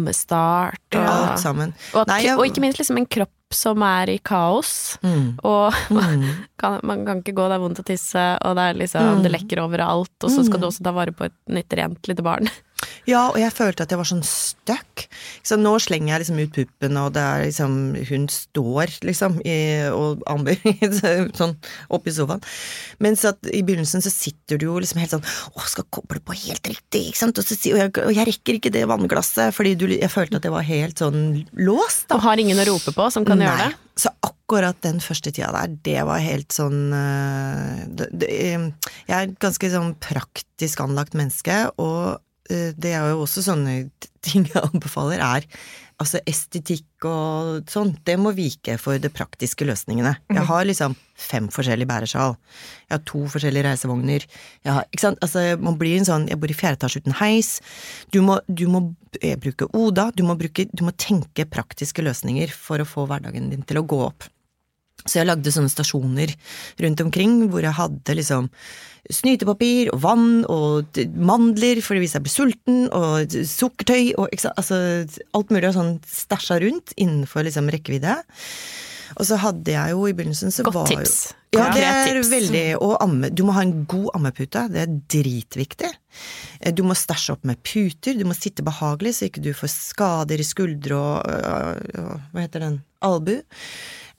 Ammestart 0.09 0.97
og, 0.99 1.05
alt 1.07 1.39
sammen. 1.43 1.75
og, 1.95 2.01
at, 2.03 2.09
Nei, 2.09 2.21
jeg- 2.27 2.39
og 2.39 2.47
ikke 2.47 2.61
minst 2.65 2.79
liksom 2.81 2.99
en 2.99 3.07
kropp 3.07 3.31
som 3.55 3.83
er 3.87 4.11
i 4.11 4.19
kaos. 4.19 4.99
Mm. 5.03 5.39
Og 5.45 5.73
Mm. 5.91 6.25
kan, 6.59 6.81
man 6.83 7.05
kan 7.07 7.23
ikke 7.23 7.35
gå, 7.37 7.47
det 7.49 7.55
er 7.55 7.63
vondt 7.63 7.79
å 7.79 7.85
tisse, 7.87 8.25
og 8.43 8.57
det, 8.57 8.63
er 8.63 8.75
liksom, 8.83 9.03
Mm. 9.19 9.23
det 9.23 9.33
lekker 9.33 9.63
overalt. 9.63 10.11
Og 10.25 10.31
så 10.31 10.45
skal 10.45 10.59
du 10.61 10.67
også 10.67 10.83
ta 10.83 10.91
vare 10.91 11.13
på 11.13 11.25
et 11.27 11.33
nytt 11.49 11.71
rent 11.79 12.09
lite 12.09 12.23
barn. 12.23 12.49
Ja, 13.09 13.27
og 13.31 13.39
jeg 13.41 13.53
følte 13.55 13.85
at 13.85 13.93
jeg 13.93 14.01
var 14.01 14.09
sånn 14.09 14.25
stuck. 14.27 15.05
Så 15.45 15.59
nå 15.61 15.75
slenger 15.83 16.15
jeg 16.15 16.25
liksom 16.25 16.41
ut 16.41 16.55
puppen, 16.55 16.99
og 17.01 17.13
det 17.17 17.23
er 17.25 17.45
liksom 17.47 17.77
Hun 18.09 18.27
står 18.33 18.95
liksom 19.05 19.41
i, 19.45 19.57
og 19.93 20.25
Amber 20.31 20.59
sånn 21.41 21.57
oppi 21.93 22.15
sofaen. 22.15 22.45
Mens 23.05 23.25
at 23.29 23.41
i 23.51 23.63
begynnelsen 23.67 24.05
så 24.05 24.13
sitter 24.13 24.61
du 24.61 24.69
jo 24.69 24.79
liksom 24.81 25.03
helt 25.03 25.15
sånn 25.17 25.25
Å, 25.25 25.67
skal 25.71 25.89
koble 25.95 26.23
på 26.25 26.37
helt 26.45 26.71
riktig, 26.71 27.09
ikke 27.11 27.23
sant? 27.25 27.41
Og, 27.41 27.47
så, 27.47 27.59
og, 27.73 27.81
jeg, 27.83 27.95
og 28.05 28.13
jeg 28.15 28.29
rekker 28.31 28.61
ikke 28.61 28.75
det 28.75 28.87
vannglasset, 28.91 29.55
fordi 29.57 29.75
du, 29.81 29.89
jeg 29.93 30.13
følte 30.13 30.41
at 30.41 30.47
det 30.47 30.55
var 30.55 30.67
helt 30.67 31.01
sånn 31.03 31.25
låst, 31.59 32.09
da. 32.09 32.19
Og 32.19 32.29
har 32.29 32.41
ingen 32.41 32.61
å 32.61 32.69
rope 32.73 32.95
på 32.95 33.11
som 33.13 33.27
kan 33.27 33.43
gjøre 33.43 33.69
det. 33.69 33.81
Så 34.01 34.11
akkurat 34.27 34.81
den 34.83 34.99
første 35.03 35.31
tida 35.31 35.53
der, 35.55 35.75
det 35.87 36.01
var 36.09 36.23
helt 36.23 36.55
sånn 36.55 36.91
øh, 36.91 37.85
det, 37.95 38.09
det, 38.11 38.31
eh, 38.33 38.65
Jeg 39.07 39.15
er 39.15 39.29
et 39.29 39.37
ganske 39.43 39.71
sånn 39.71 39.95
praktisk 40.03 40.83
anlagt 40.83 41.15
menneske, 41.19 41.61
og 41.79 42.19
det 42.51 42.91
er 42.93 43.09
jo 43.13 43.23
også 43.25 43.45
sånne 43.47 43.79
ting 44.25 44.45
jeg 44.51 44.61
anbefaler, 44.61 45.23
er 45.25 45.47
altså 46.03 46.21
estetikk 46.29 47.07
og 47.07 47.71
sånn. 47.71 47.93
Det 48.07 48.17
må 48.21 48.33
vike 48.35 48.77
for 48.83 48.99
de 49.01 49.11
praktiske 49.13 49.67
løsningene. 49.67 50.15
Jeg 50.33 50.47
har 50.49 50.67
liksom 50.67 50.97
fem 51.15 51.47
forskjellige 51.53 51.91
bæresjal. 51.91 52.35
Jeg 52.89 52.97
har 52.97 53.05
to 53.07 53.23
forskjellige 53.31 53.67
reisevogner. 53.69 54.27
Jeg 54.67 54.77
har, 54.79 54.89
ikke 54.91 55.05
sant? 55.07 55.23
Altså, 55.25 55.45
man 55.63 55.79
blir 55.79 56.01
en 56.01 56.09
sånn 56.09 56.27
Jeg 56.31 56.41
bor 56.43 56.51
i 56.51 56.59
fjerde 56.59 56.81
etasje 56.81 57.05
uten 57.05 57.19
heis. 57.21 57.57
Du 58.15 58.21
må, 58.27 58.41
du 58.49 58.67
må 58.71 58.83
eh, 59.21 59.39
bruke 59.41 59.71
Oda. 59.71 60.11
Du 60.17 60.25
må, 60.27 60.37
bruke, 60.41 60.67
du 60.73 60.85
må 60.87 60.95
tenke 60.99 61.47
praktiske 61.47 62.05
løsninger 62.05 62.53
for 62.53 62.83
å 62.83 62.89
få 62.89 63.07
hverdagen 63.11 63.53
din 63.53 63.67
til 63.67 63.83
å 63.83 63.87
gå 63.87 64.01
opp. 64.09 64.27
Så 65.05 65.21
jeg 65.21 65.29
lagde 65.29 65.53
sånne 65.53 65.69
stasjoner 65.73 66.33
rundt 66.81 67.01
omkring 67.05 67.49
hvor 67.53 67.61
jeg 67.67 67.77
hadde 67.77 68.15
liksom 68.17 68.49
snytepapir 69.13 69.91
og 69.93 70.01
vann 70.01 70.29
og 70.49 70.97
mandler 71.21 71.83
for 71.85 72.01
hvis 72.01 72.15
jeg 72.17 72.25
ble 72.25 72.33
sulten, 72.33 72.79
og 72.89 73.35
sukkertøy 73.45 74.15
og 74.17 74.33
altså, 74.33 74.79
alt 75.37 75.53
mulig 75.53 75.69
av 75.69 75.77
sånn 75.77 75.99
stæsja 76.09 76.57
rundt 76.65 76.95
innenfor 76.97 77.45
liksom 77.45 77.69
rekkevidde. 77.75 78.17
Og 79.21 79.27
så 79.29 79.37
hadde 79.39 79.71
jeg 79.71 79.93
jo 79.93 80.07
i 80.09 80.15
begynnelsen 80.17 80.51
så 80.51 80.65
Godt 80.67 80.75
var 80.75 80.89
jo- 80.91 81.03
tips. 81.05 81.35
Ja, 81.55 81.69
det 81.71 81.85
er 81.85 82.17
veldig 82.27 82.63
Og 82.83 82.97
amme. 83.05 83.29
Du 83.31 83.45
må 83.45 83.53
ha 83.55 83.61
en 83.63 83.85
god 83.87 84.09
ammepute. 84.17 84.65
Det 84.73 84.81
er 84.81 84.97
dritviktig. 85.07 85.91
Eh, 86.61 86.73
Du 86.73 86.83
må 86.83 86.97
stæsje 86.99 87.31
opp 87.37 87.45
med 87.45 87.63
puter. 87.63 88.19
Du 88.19 88.25
må 88.25 88.35
sitte 88.35 88.65
behagelig, 88.65 89.15
så 89.15 89.29
ikke 89.31 89.43
du 89.45 89.53
får 89.55 89.71
skader 89.71 90.41
i 90.41 90.43
skuldre 90.43 90.97
og 90.97 91.29
og, 91.29 92.01
og 92.01 92.21
Hva 92.33 92.41
heter 92.41 92.59
den? 92.65 92.83
Albu. 93.03 93.37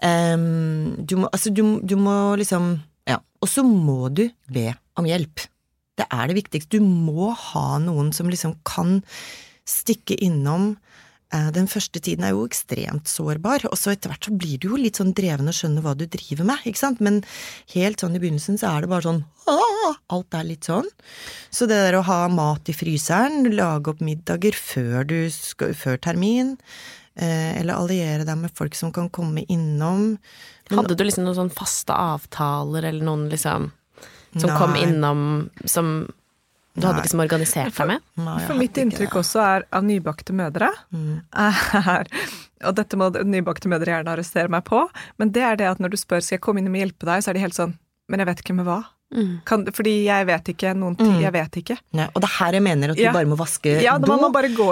Em, 0.03 0.95
du 1.05 1.15
må 1.21 1.29
Altså, 1.31 1.53
du, 1.53 1.79
du 1.81 1.95
må 1.95 2.35
liksom 2.39 2.81
Ja. 3.07 3.19
Og 3.41 3.49
så 3.51 3.63
må 3.63 4.09
du 4.13 4.29
be 4.51 4.73
om 4.97 5.05
hjelp. 5.05 5.45
Det 5.95 6.07
er 6.11 6.27
det 6.27 6.35
viktigste. 6.41 6.79
Du 6.79 6.83
må 6.83 7.31
ha 7.33 7.77
noen 7.79 8.11
som 8.13 8.27
liksom 8.27 8.57
kan 8.67 9.01
stikke 9.65 10.17
innom. 10.21 10.75
Eh, 11.33 11.51
Den 11.51 11.67
første 11.67 11.99
tiden 12.03 12.23
er 12.25 12.33
jo 12.35 12.45
ekstremt 12.47 13.07
sårbar, 13.09 13.65
og 13.71 13.77
så 13.79 13.93
etter 13.93 14.11
hvert 14.11 14.27
så 14.27 14.33
blir 14.35 14.59
du 14.61 14.69
jo 14.69 14.77
litt 14.81 14.99
sånn 14.99 15.13
dreven 15.15 15.47
og 15.49 15.55
skjønner 15.57 15.81
hva 15.85 15.95
du 15.97 16.05
driver 16.05 16.45
med, 16.45 16.65
ikke 16.65 16.81
sant, 16.83 17.01
men 17.01 17.23
helt 17.73 18.03
sånn 18.03 18.15
i 18.15 18.21
begynnelsen 18.21 18.59
så 18.61 18.75
er 18.75 18.85
det 18.85 18.91
bare 18.91 19.07
sånn 19.07 19.23
«Åh!» 19.49 19.95
alt 20.13 20.37
er 20.37 20.45
litt 20.45 20.67
sånn. 20.67 20.85
Så 21.53 21.65
det 21.69 21.77
der 21.81 21.97
å 21.99 22.05
ha 22.05 22.27
mat 22.29 22.69
i 22.69 22.75
fryseren, 22.77 23.49
lage 23.55 23.89
opp 23.93 24.01
middager 24.05 24.53
før, 24.57 25.03
du 25.07 25.17
skal, 25.33 25.73
før 25.77 25.97
termin, 26.01 26.55
eller 27.17 27.73
alliere 27.79 28.25
deg 28.27 28.37
med 28.37 28.51
folk 28.51 28.75
som 28.75 28.91
kan 28.91 29.09
komme 29.09 29.45
innom. 29.47 30.17
Men- 30.69 30.79
Hadde 30.79 30.95
du 30.97 31.03
liksom 31.03 31.23
noen 31.25 31.35
sånn 31.35 31.51
faste 31.53 31.93
avtaler, 31.95 32.83
eller 32.83 33.03
noen 33.05 33.29
liksom 33.31 33.71
som 34.37 34.49
Nei. 34.49 34.57
kom 34.59 34.73
innom 34.75 35.49
som 35.65 36.11
du 36.75 36.81
hadde 36.85 36.97
Nei. 36.97 37.03
liksom 37.05 37.21
organisert 37.23 37.73
deg 37.77 37.87
med? 37.87 38.01
Nei, 38.17 38.39
For 38.45 38.53
mitt 38.59 38.73
inntrykk 38.75 39.13
det. 39.13 39.21
også 39.21 39.39
er 39.39 39.63
av 39.71 39.83
nybakte 39.83 40.33
mødre 40.35 40.73
Mm. 40.91 41.21
er 41.33 42.07
Og 42.65 42.73
dette 42.75 42.97
må 42.97 43.11
nybakte 43.23 43.67
mødre 43.69 43.85
gjerne 43.93 44.11
arrestere 44.17 44.49
meg 44.49 44.63
på, 44.65 44.89
men 45.19 45.29
det 45.31 45.43
er 45.43 45.55
det 45.55 45.67
at 45.67 45.79
når 45.79 45.91
du 45.91 45.97
spør 45.97 46.21
skal 46.23 46.35
jeg 46.37 46.41
komme 46.41 46.57
inn 46.59 46.67
og 46.67 46.73
hjelpe 46.75 47.05
deg, 47.05 47.21
så 47.23 47.29
er 47.29 47.33
de 47.33 47.39
helt 47.39 47.53
sånn 47.53 47.77
Men 48.09 48.19
jeg 48.19 48.27
vet 48.27 48.41
ikke 48.43 48.55
med 48.55 48.65
hva. 48.65 48.83
Mm. 49.13 49.41
Kan, 49.45 49.63
fordi 49.71 50.05
jeg 50.07 50.25
vet 50.27 50.49
ikke 50.55 50.71
noen 50.75 50.95
ting. 50.97 51.11
Mm. 51.13 51.21
Jeg 51.21 51.31
vet 51.35 51.57
ikke. 51.61 51.75
Nei, 51.93 52.07
og 52.13 52.21
det 52.23 52.29
er 52.29 52.33
her 52.39 52.53
jeg 52.57 52.63
mener 52.65 52.89
at 52.91 52.97
du 52.97 53.03
Ja. 53.03 53.11
bare 53.13 53.25
må 53.29 53.37
vaske 53.37 53.81
Ja, 53.81 53.97
do. 53.97 54.07
må 54.07 54.31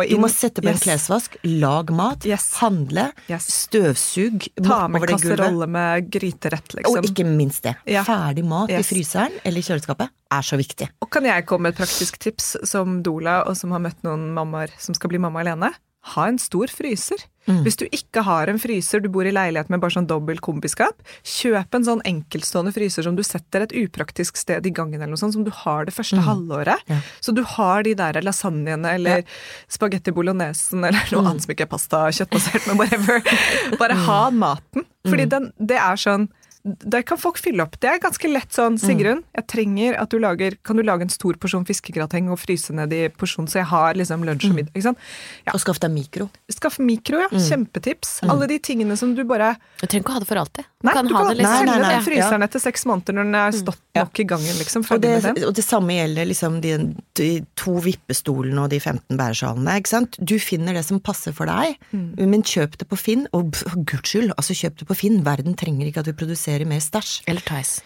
Du 0.09 0.17
må 0.17 0.29
sette 0.29 0.61
på 0.61 0.67
en 0.69 0.79
klesvask, 0.81 1.37
lag 1.43 1.91
mat, 1.91 2.25
Yes. 2.25 2.53
handle, 2.57 3.11
Yes. 3.29 3.45
støvsug, 3.67 4.47
Ta 4.61 4.87
med 4.87 5.01
kasserolle 5.07 5.67
med 5.69 6.09
gryterett, 6.09 6.73
liksom. 6.75 6.97
Og 6.97 7.03
ikke 7.05 7.25
minst 7.25 7.61
det. 7.63 7.75
Ja. 7.85 8.03
Ferdig 8.03 8.43
mat 8.43 8.69
Yes. 8.69 8.91
i 8.91 8.95
fryseren 8.95 9.31
eller 9.45 9.59
i 9.59 9.61
kjøleskapet 9.61 10.09
er 10.31 10.41
så 10.41 10.57
viktig. 10.57 10.89
Og 11.01 11.09
kan 11.09 11.23
jeg 11.23 11.45
komme 11.45 11.63
med 11.63 11.73
et 11.79 11.85
praktisk 11.85 12.17
tips 12.17 12.55
som 12.67 13.01
doula, 13.03 13.43
og 13.47 13.55
som 13.55 13.71
har 13.71 13.79
møtt 13.79 14.01
noen 14.03 14.33
mammaer 14.33 14.69
som 14.79 14.93
skal 14.95 15.09
bli 15.09 15.19
mamma 15.19 15.39
alene? 15.41 15.73
Ha 16.15 16.25
en 16.27 16.37
stor 16.37 16.67
fryser. 16.67 17.23
Mm. 17.47 17.63
Hvis 17.65 17.75
du 17.79 17.85
ikke 17.91 18.21
har 18.23 18.47
en 18.47 18.59
fryser, 18.61 19.01
du 19.03 19.09
bor 19.11 19.27
i 19.27 19.31
leilighet 19.35 19.69
med 19.73 19.81
bare 19.83 19.91
sånn 19.97 20.07
dobbelt 20.07 20.39
kombiskap, 20.45 21.01
kjøp 21.27 21.75
en 21.75 21.83
sånn 21.87 22.03
enkeltstående 22.07 22.71
fryser 22.75 23.03
som 23.03 23.17
du 23.17 23.23
setter 23.27 23.65
et 23.65 23.73
upraktisk 23.83 24.37
sted 24.39 24.65
i 24.65 24.71
gangen, 24.71 25.01
eller 25.01 25.11
noe 25.15 25.19
sånt, 25.19 25.33
som 25.35 25.43
du 25.43 25.51
har 25.63 25.85
det 25.89 25.93
første 25.95 26.21
halvåret. 26.23 26.79
Mm. 26.87 26.93
Ja. 26.95 26.99
Så 27.19 27.35
du 27.35 27.43
har 27.55 27.83
de 27.83 27.93
der 27.99 28.21
lasagnene 28.23 28.93
eller 28.95 29.25
spagetti 29.67 30.13
bolognesen 30.15 30.83
eller 30.87 31.03
noe 31.11 31.21
Mm. 31.23 31.27
annet 31.33 31.41
som 31.45 31.51
ikke 31.53 31.67
er 31.67 31.73
pasta, 31.75 32.05
kjøttbasert, 32.11 32.67
men 32.67 32.77
whatever. 32.79 33.19
Bare 33.81 33.95
ha 34.07 34.21
maten. 34.31 34.85
Mm. 35.03 35.11
Fordi 35.11 35.25
den, 35.35 35.51
det 35.59 35.77
er 35.83 35.99
sånn 35.99 36.29
der 36.63 37.03
kan 37.03 37.19
folk 37.19 37.37
fylle 37.43 37.65
opp. 37.65 37.75
Det 37.83 37.89
er 37.91 37.99
ganske 37.99 38.29
lett 38.31 38.55
sånn, 38.55 38.77
Sigrun, 38.79 39.23
jeg 39.35 39.45
trenger 39.51 39.97
at 39.99 40.13
du 40.13 40.19
lager 40.23 40.55
Kan 40.63 40.77
du 40.79 40.83
lage 40.85 41.03
en 41.03 41.11
stor 41.11 41.35
porsjon 41.41 41.65
fiskegrateng 41.67 42.29
og 42.31 42.39
fryse 42.39 42.71
ned 42.75 42.93
i 42.95 43.01
porsjon, 43.11 43.49
så 43.51 43.59
jeg 43.59 43.67
har 43.67 43.99
liksom 43.99 44.23
lunsj 44.23 44.47
og 44.47 44.55
middag? 44.55 44.71
Ikke 44.71 44.85
sant? 44.87 45.01
Ja. 45.43 45.51
Og 45.57 45.59
skaff 45.59 45.81
deg 45.83 45.91
mikro. 45.91 46.29
Skaff 46.51 46.79
mikro, 46.79 47.19
ja. 47.19 47.27
Kjempetips. 47.35 48.21
Alle 48.31 48.47
de 48.47 48.59
tingene 48.63 48.95
som 48.99 49.11
du 49.17 49.25
bare 49.27 49.57
Du 49.81 49.87
trenger 49.87 50.05
ikke 50.05 50.13
å 50.13 50.17
ha 50.17 50.23
det 50.23 50.29
for 50.29 50.41
alltid. 50.43 50.69
Du 50.79 50.87
Nei, 50.87 50.93
kan 50.95 51.09
du 51.09 51.13
ha 51.15 51.25
kan 51.25 51.33
det 51.33 51.41
liksom 51.41 51.53
Nei, 51.53 51.65
nei, 51.67 51.75
nei. 51.83 51.91
den 51.97 52.05
fryseren 52.07 52.47
etter 52.47 52.63
seks 52.63 52.87
måneder 52.87 53.17
når 53.19 53.27
den 53.27 53.37
er 53.41 53.57
stått 53.59 53.81
mm. 53.83 53.99
nok 53.99 54.23
i 54.23 54.27
gangen, 54.31 54.55
liksom. 54.61 54.87
Og 54.95 55.03
det, 55.03 55.13
og 55.49 55.53
det 55.59 55.67
samme 55.67 55.97
gjelder 55.99 56.29
liksom 56.31 56.57
de, 56.63 56.73
de 57.19 57.29
to 57.59 57.75
vippestolene 57.83 58.63
og 58.63 58.71
de 58.71 58.79
15 58.79 59.19
bæresjalene. 59.19 59.75
ikke 59.81 59.93
sant? 59.93 60.17
Du 60.19 60.37
finner 60.39 60.79
det 60.79 60.85
som 60.87 61.03
passer 61.03 61.35
for 61.35 61.51
deg, 61.51 61.75
Mm. 61.93 62.15
men 62.29 62.41
kjøp 62.41 62.77
det 62.79 62.87
på 62.89 62.97
Finn. 62.97 63.27
Og 63.37 63.53
for 63.57 63.75
guds 63.85 64.09
skyld, 64.09 64.31
altså 64.33 64.55
kjøp 64.57 64.79
det 64.79 64.87
på 64.89 64.95
Finn. 64.97 65.19
Verden 65.25 65.53
trenger 65.59 65.85
ikke 65.89 66.01
at 66.01 66.07
vi 66.09 66.15
produserer 66.17 66.52
mer 66.69 66.79
stæsj. 66.83 67.21
Eller 67.27 67.41
Tice. 67.47 67.81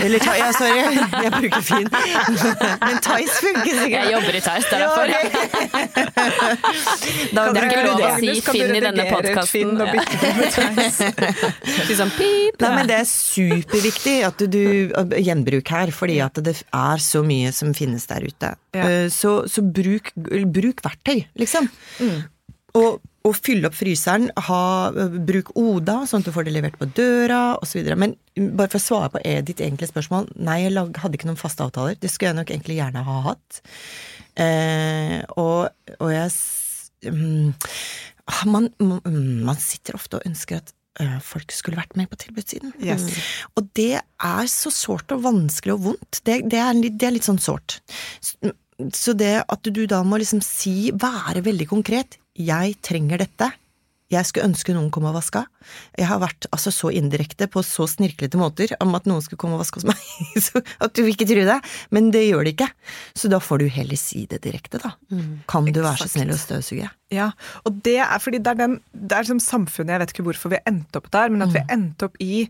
Eller 0.00 0.18
Tice, 0.24 0.38
ja, 0.40 0.46
sorry, 0.56 0.78
jeg 1.24 1.30
bruker 1.34 1.60
Finn. 1.66 1.88
Men 2.86 2.96
Tice 3.04 3.34
funker 3.42 3.74
sikkert. 3.76 3.92
Jeg 3.92 4.08
jobber 4.14 4.32
i 4.38 4.40
Tice, 4.40 4.66
det 4.70 4.72
er 4.72 4.80
Ja, 4.80 4.86
derfor. 4.88 5.04
ok. 5.12 5.20
Da, 7.36 7.40
Det 7.52 7.58
er 7.60 7.66
ikke 7.68 7.84
lov 7.84 8.00
å 8.00 8.02
si 8.16 8.32
du 8.32 8.40
Finn 8.46 8.72
i 8.76 8.80
denne 8.80 9.04
podkasten. 9.10 9.76
sånn. 12.00 12.12
Nei, 12.16 12.70
men 12.72 12.88
det 12.88 12.96
er 13.02 13.06
superviktig 13.10 14.16
at 14.30 14.38
du 14.52 14.62
gjenbruk 15.20 15.68
her, 15.76 15.92
fordi 15.94 16.16
at 16.24 16.40
det 16.44 16.56
er 16.64 16.98
så 17.04 17.22
mye 17.26 17.52
som 17.52 17.74
finnes 17.76 18.06
der 18.08 18.24
ute. 18.28 18.54
Ja. 18.72 18.86
Eh, 18.88 19.08
Så, 19.12 19.42
så 19.50 19.60
bruk, 19.60 20.12
bruk 20.16 20.80
verktøy, 20.84 21.24
liksom. 21.38 21.68
Og, 22.78 23.00
og 23.28 23.34
fylle 23.36 23.68
opp 23.68 23.74
fryseren, 23.76 24.30
ha, 24.48 24.60
bruk 25.28 25.50
Oda, 25.60 26.00
sånn 26.08 26.22
at 26.24 26.28
du 26.30 26.32
får 26.34 26.46
det 26.48 26.54
levert 26.56 26.78
på 26.80 26.88
døra, 26.96 27.42
osv. 27.62 27.84
Men 28.00 28.14
bare 28.56 28.72
for 28.72 28.80
å 28.80 28.84
svare 28.86 29.10
på 29.12 29.20
e- 29.28 29.42
ditt 29.46 29.60
enkle 29.62 29.86
spørsmål, 29.90 30.30
nei, 30.40 30.62
jeg 30.64 30.72
lag, 30.74 30.90
hadde 31.02 31.18
ikke 31.20 31.28
noen 31.28 31.38
faste 31.40 31.66
avtaler. 31.66 31.98
Det 32.00 32.10
skulle 32.10 32.32
jeg 32.32 32.38
nok 32.40 32.52
egentlig 32.54 32.78
gjerne 32.80 33.04
ha 33.06 33.18
hatt. 33.28 33.60
Eh, 34.40 35.18
og, 35.36 35.68
og 36.00 36.12
jeg 36.14 36.30
mm, 37.12 37.52
man, 38.48 38.70
man, 38.80 39.02
man 39.44 39.60
sitter 39.60 39.98
ofte 39.98 40.16
og 40.18 40.24
ønsker 40.30 40.62
at 40.62 40.72
øh, 41.04 41.18
folk 41.26 41.52
skulle 41.52 41.76
vært 41.82 41.94
med 42.00 42.08
på 42.08 42.16
tilbudssiden. 42.24 42.72
Yes. 42.80 43.04
Og 43.58 43.68
det 43.76 44.00
er 44.00 44.48
så 44.50 44.72
sårt 44.72 45.12
og 45.12 45.22
vanskelig 45.28 45.76
og 45.76 45.84
vondt. 45.90 46.22
Det, 46.24 46.40
det, 46.48 46.58
er, 46.64 46.72
litt, 46.78 46.96
det 46.96 47.10
er 47.10 47.16
litt 47.18 47.28
sånn 47.28 47.42
sårt. 47.42 47.80
Så- 48.24 48.56
Så 48.90 49.12
det 49.14 49.44
at 49.46 49.62
du 49.70 49.84
da 49.86 50.00
må 50.02 50.16
liksom 50.18 50.40
si, 50.42 50.90
være 50.90 51.42
veldig 51.46 51.68
konkret, 51.70 52.16
jeg 52.46 52.78
trenger 52.84 53.22
dette. 53.24 53.52
Jeg 54.12 54.28
skulle 54.28 54.50
ønske 54.50 54.74
noen 54.76 54.90
kom 54.92 55.06
og 55.08 55.14
vaska. 55.16 55.44
Jeg 55.96 56.04
har 56.10 56.20
vært 56.20 56.44
altså, 56.52 56.72
så 56.74 56.90
indirekte 56.92 57.46
på 57.48 57.62
så 57.64 57.86
snirklete 57.88 58.36
måter 58.40 58.74
om 58.84 58.92
at 58.98 59.06
noen 59.08 59.24
skulle 59.24 59.40
komme 59.40 59.56
og 59.56 59.62
vaske 59.62 59.80
hos 59.80 59.86
meg, 59.88 60.02
så 60.46 60.60
at 60.84 60.92
du 60.98 61.06
ikke 61.08 61.28
tro 61.30 61.46
det. 61.48 61.58
Men 61.96 62.10
det 62.12 62.26
gjør 62.26 62.44
det 62.44 62.54
ikke. 62.56 62.68
Så 63.16 63.30
da 63.32 63.40
får 63.42 63.62
du 63.62 63.68
heller 63.72 64.00
si 64.00 64.26
det 64.28 64.42
direkte, 64.44 64.82
da. 64.82 64.92
Kan 65.48 65.70
du 65.70 65.80
være 65.80 66.04
så 66.04 66.12
snill 66.12 66.34
å 66.34 66.40
støvsuge? 66.40 66.90
Ja, 67.12 67.30
og 67.68 67.80
det 67.84 67.98
er 68.04 68.20
fordi 68.22 68.40
det 68.42 68.52
er, 68.54 68.60
den, 68.66 68.78
det 68.92 69.16
er 69.16 69.28
som 69.28 69.40
samfunnet, 69.42 69.94
jeg 69.94 70.04
vet 70.04 70.16
ikke 70.16 70.28
hvorfor 70.28 70.52
vi 70.54 70.64
endte 70.68 71.00
opp 71.00 71.08
der, 71.12 71.32
men 71.32 71.46
at 71.46 71.56
vi 71.56 71.64
endte 71.72 72.08
opp 72.08 72.20
i 72.24 72.46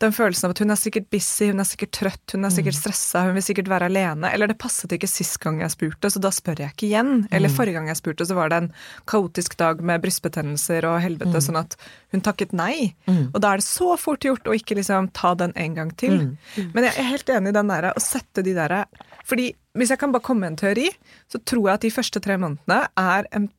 den 0.00 0.14
følelsen 0.16 0.46
av 0.48 0.54
at 0.54 0.60
hun 0.62 0.72
er 0.72 0.78
sikkert 0.80 1.10
busy, 1.12 1.50
hun 1.50 1.60
er 1.60 1.66
sikkert 1.68 1.90
trøtt, 1.92 2.32
hun 2.32 2.46
er 2.48 2.52
sikkert 2.54 2.76
stressa, 2.78 3.26
hun 3.26 3.34
vil 3.36 3.44
sikkert 3.44 3.68
være 3.68 3.90
alene. 3.90 4.30
Eller 4.32 4.48
det 4.48 4.56
passet 4.62 4.92
ikke 4.96 5.08
sist 5.10 5.36
gang 5.42 5.58
jeg 5.60 5.74
spurte, 5.74 6.08
så 6.08 6.22
da 6.24 6.30
spør 6.32 6.62
jeg 6.64 6.72
ikke 6.72 6.86
igjen. 6.88 7.26
Eller 7.36 7.52
forrige 7.52 7.76
gang 7.76 7.90
jeg 7.90 7.98
spurte, 8.00 8.24
så 8.24 8.36
var 8.38 8.48
det 8.48 8.60
en 8.62 8.70
kaotisk 9.10 9.58
dag 9.60 9.82
med 9.84 10.00
brystbetennelser 10.00 10.86
og 10.88 11.00
helvete, 11.04 11.42
sånn 11.44 11.60
at 11.60 11.76
hun 12.14 12.24
takket 12.24 12.54
nei. 12.56 12.94
Og 13.34 13.40
da 13.44 13.52
er 13.52 13.60
det 13.60 13.66
så 13.68 13.92
fort 14.00 14.24
gjort 14.24 14.48
å 14.48 14.56
ikke 14.56 14.78
liksom 14.80 15.10
ta 15.12 15.34
den 15.34 15.52
en 15.54 15.74
gang 15.76 15.90
til. 16.00 16.16
Men 16.72 16.86
jeg 16.88 16.96
er 16.96 17.10
helt 17.12 17.28
enig 17.36 17.52
i 17.52 17.58
den 17.58 17.68
derre 17.72 17.92
å 17.92 18.00
sette 18.00 18.44
de 18.46 18.54
derre 18.56 18.86
Fordi 19.28 19.50
hvis 19.76 19.90
jeg 19.92 20.00
kan 20.00 20.12
bare 20.12 20.24
komme 20.24 20.40
med 20.46 20.54
en 20.54 20.62
teori, 20.64 20.88
så 21.30 21.38
tror 21.44 21.68
jeg 21.68 21.74
at 21.76 21.84
de 21.84 21.90
første 21.94 22.22
tre 22.24 22.38
månedene 22.40 22.86
er 22.98 23.28
en 23.36 23.50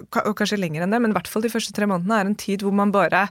Og 0.00 0.32
kanskje 0.34 0.58
lenger 0.58 0.82
enn 0.82 0.96
det, 0.96 1.02
men 1.04 1.12
i 1.12 1.18
hvert 1.18 1.28
fall 1.28 1.44
de 1.44 1.52
første 1.52 1.76
tre 1.76 1.86
månedene 1.86 2.16
er 2.22 2.30
en 2.30 2.40
tid 2.40 2.64
hvor 2.64 2.72
man 2.72 2.90
bare 2.94 3.28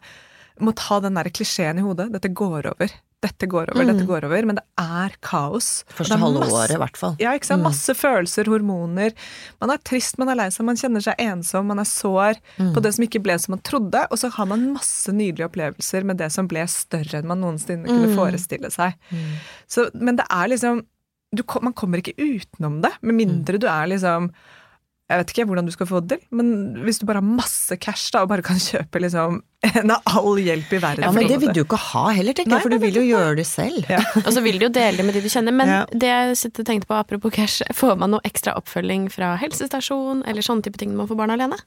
må 0.62 0.74
ta 0.78 1.00
den 1.04 1.18
der 1.18 1.32
klisjeen 1.34 1.80
i 1.82 1.86
hodet. 1.86 2.12
Dette 2.14 2.30
går 2.30 2.70
over. 2.74 2.94
Dette 3.24 3.48
går 3.48 3.70
over, 3.72 3.86
dette 3.88 4.04
går 4.06 4.26
over. 4.28 4.46
Men 4.50 4.58
det 4.60 4.64
er 4.82 5.14
kaos. 5.24 5.86
Første 5.96 6.18
halve 6.20 6.44
året, 6.44 6.74
i 6.76 6.80
hvert 6.82 6.98
fall. 7.00 7.16
Ja, 7.24 7.32
ikke 7.38 7.48
sant? 7.48 7.64
Masse 7.64 7.96
følelser, 7.96 8.50
hormoner. 8.52 9.16
Man 9.64 9.72
er 9.72 9.80
trist, 9.88 10.18
man 10.20 10.34
er 10.34 10.42
lei 10.42 10.50
seg, 10.52 10.66
man 10.68 10.80
kjenner 10.80 11.06
seg 11.06 11.22
ensom, 11.24 11.70
man 11.72 11.80
er 11.80 11.88
sår 11.88 12.42
på 12.76 12.84
det 12.84 12.92
som 12.98 13.06
ikke 13.08 13.22
ble 13.24 13.38
som 13.40 13.56
man 13.56 13.64
trodde. 13.64 14.02
Og 14.12 14.20
så 14.20 14.32
har 14.36 14.50
man 14.52 14.66
masse 14.76 15.14
nydelige 15.16 15.48
opplevelser 15.48 16.04
med 16.10 16.20
det 16.20 16.30
som 16.36 16.50
ble 16.52 16.66
større 16.72 17.22
enn 17.22 17.30
man 17.32 17.40
noensinne 17.46 17.88
kunne 17.88 18.12
forestille 18.18 18.72
seg. 18.74 19.00
Så, 19.72 19.88
men 19.96 20.20
det 20.20 20.28
er 20.30 20.52
liksom 20.52 20.84
du, 21.34 21.42
Man 21.66 21.74
kommer 21.74 21.98
ikke 21.98 22.14
utenom 22.20 22.82
det, 22.84 22.92
med 23.02 23.16
mindre 23.18 23.58
du 23.58 23.66
er 23.66 23.88
liksom 23.90 24.28
jeg 25.12 25.20
vet 25.20 25.32
ikke 25.34 25.46
hvordan 25.50 25.68
du 25.68 25.72
skal 25.76 25.88
få 25.90 26.00
det 26.02 26.16
til, 26.16 26.28
men 26.40 26.48
hvis 26.86 27.02
du 27.02 27.06
bare 27.06 27.20
har 27.20 27.28
masse 27.28 27.76
cash 27.84 28.08
da, 28.14 28.22
og 28.24 28.30
bare 28.32 28.46
kan 28.46 28.60
kjøpe 28.70 29.02
liksom 29.04 29.42
en 29.68 29.92
av 29.96 30.08
all 30.20 30.40
hjelp 30.44 30.72
i 30.76 30.80
verden 30.84 31.06
Ja, 31.06 31.12
men 31.16 31.28
det 31.30 31.38
vil 31.42 31.52
du 31.56 31.60
jo 31.62 31.66
ikke 31.68 31.80
ha 31.80 32.06
heller, 32.16 32.36
tenker 32.36 32.52
Nei, 32.52 32.60
jeg, 32.60 32.66
for 32.66 32.74
du 32.74 32.84
vil 32.84 32.98
jo 33.00 33.04
gjøre 33.08 33.36
det 33.40 33.46
selv. 33.48 33.84
Ja. 33.92 34.00
Og 34.26 34.32
så 34.36 34.44
vil 34.44 34.58
du 34.60 34.66
jo 34.68 34.72
dele 34.76 35.00
det 35.00 35.06
med 35.08 35.16
de 35.16 35.22
du 35.24 35.30
kjenner. 35.32 35.56
Men 35.56 35.72
Ja. 35.72 35.82
det 35.92 36.10
jeg 36.10 36.40
sitter 36.42 36.64
og 36.66 36.72
tenkte 36.72 36.90
på 36.90 36.98
apropos 36.98 37.32
cash, 37.36 37.62
får 37.76 37.96
man 38.02 38.12
noe 38.16 38.24
ekstra 38.28 38.56
oppfølging 38.60 39.06
fra 39.14 39.36
helsestasjon 39.44 40.26
eller 40.28 40.44
sånne 40.44 40.68
type 40.68 40.80
ting 40.82 40.92
når 40.92 41.04
man 41.04 41.12
får 41.14 41.22
barn 41.22 41.36
alene? 41.38 41.60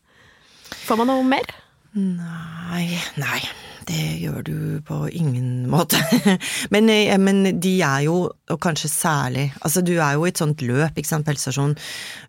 Får 0.88 1.00
man 1.00 1.08
noe 1.12 1.24
mer? 1.24 1.54
Nei, 1.96 2.98
nei, 3.16 3.40
det 3.88 4.02
gjør 4.20 4.42
du 4.44 4.56
på 4.84 4.98
ingen 5.16 5.64
måte. 5.72 5.96
men, 6.74 6.90
eh, 6.92 7.16
men 7.16 7.60
de 7.62 7.78
er 7.80 8.02
jo, 8.04 8.18
og 8.52 8.60
kanskje 8.62 8.90
særlig 8.92 9.46
Altså, 9.62 9.82
du 9.82 9.94
er 9.96 10.14
jo 10.14 10.26
i 10.26 10.30
et 10.30 10.38
sånt 10.38 10.62
løp, 10.62 10.96
ikke 10.96 11.08
sant, 11.08 11.26
på 11.26 11.32
helsestasjonen, 11.32 11.74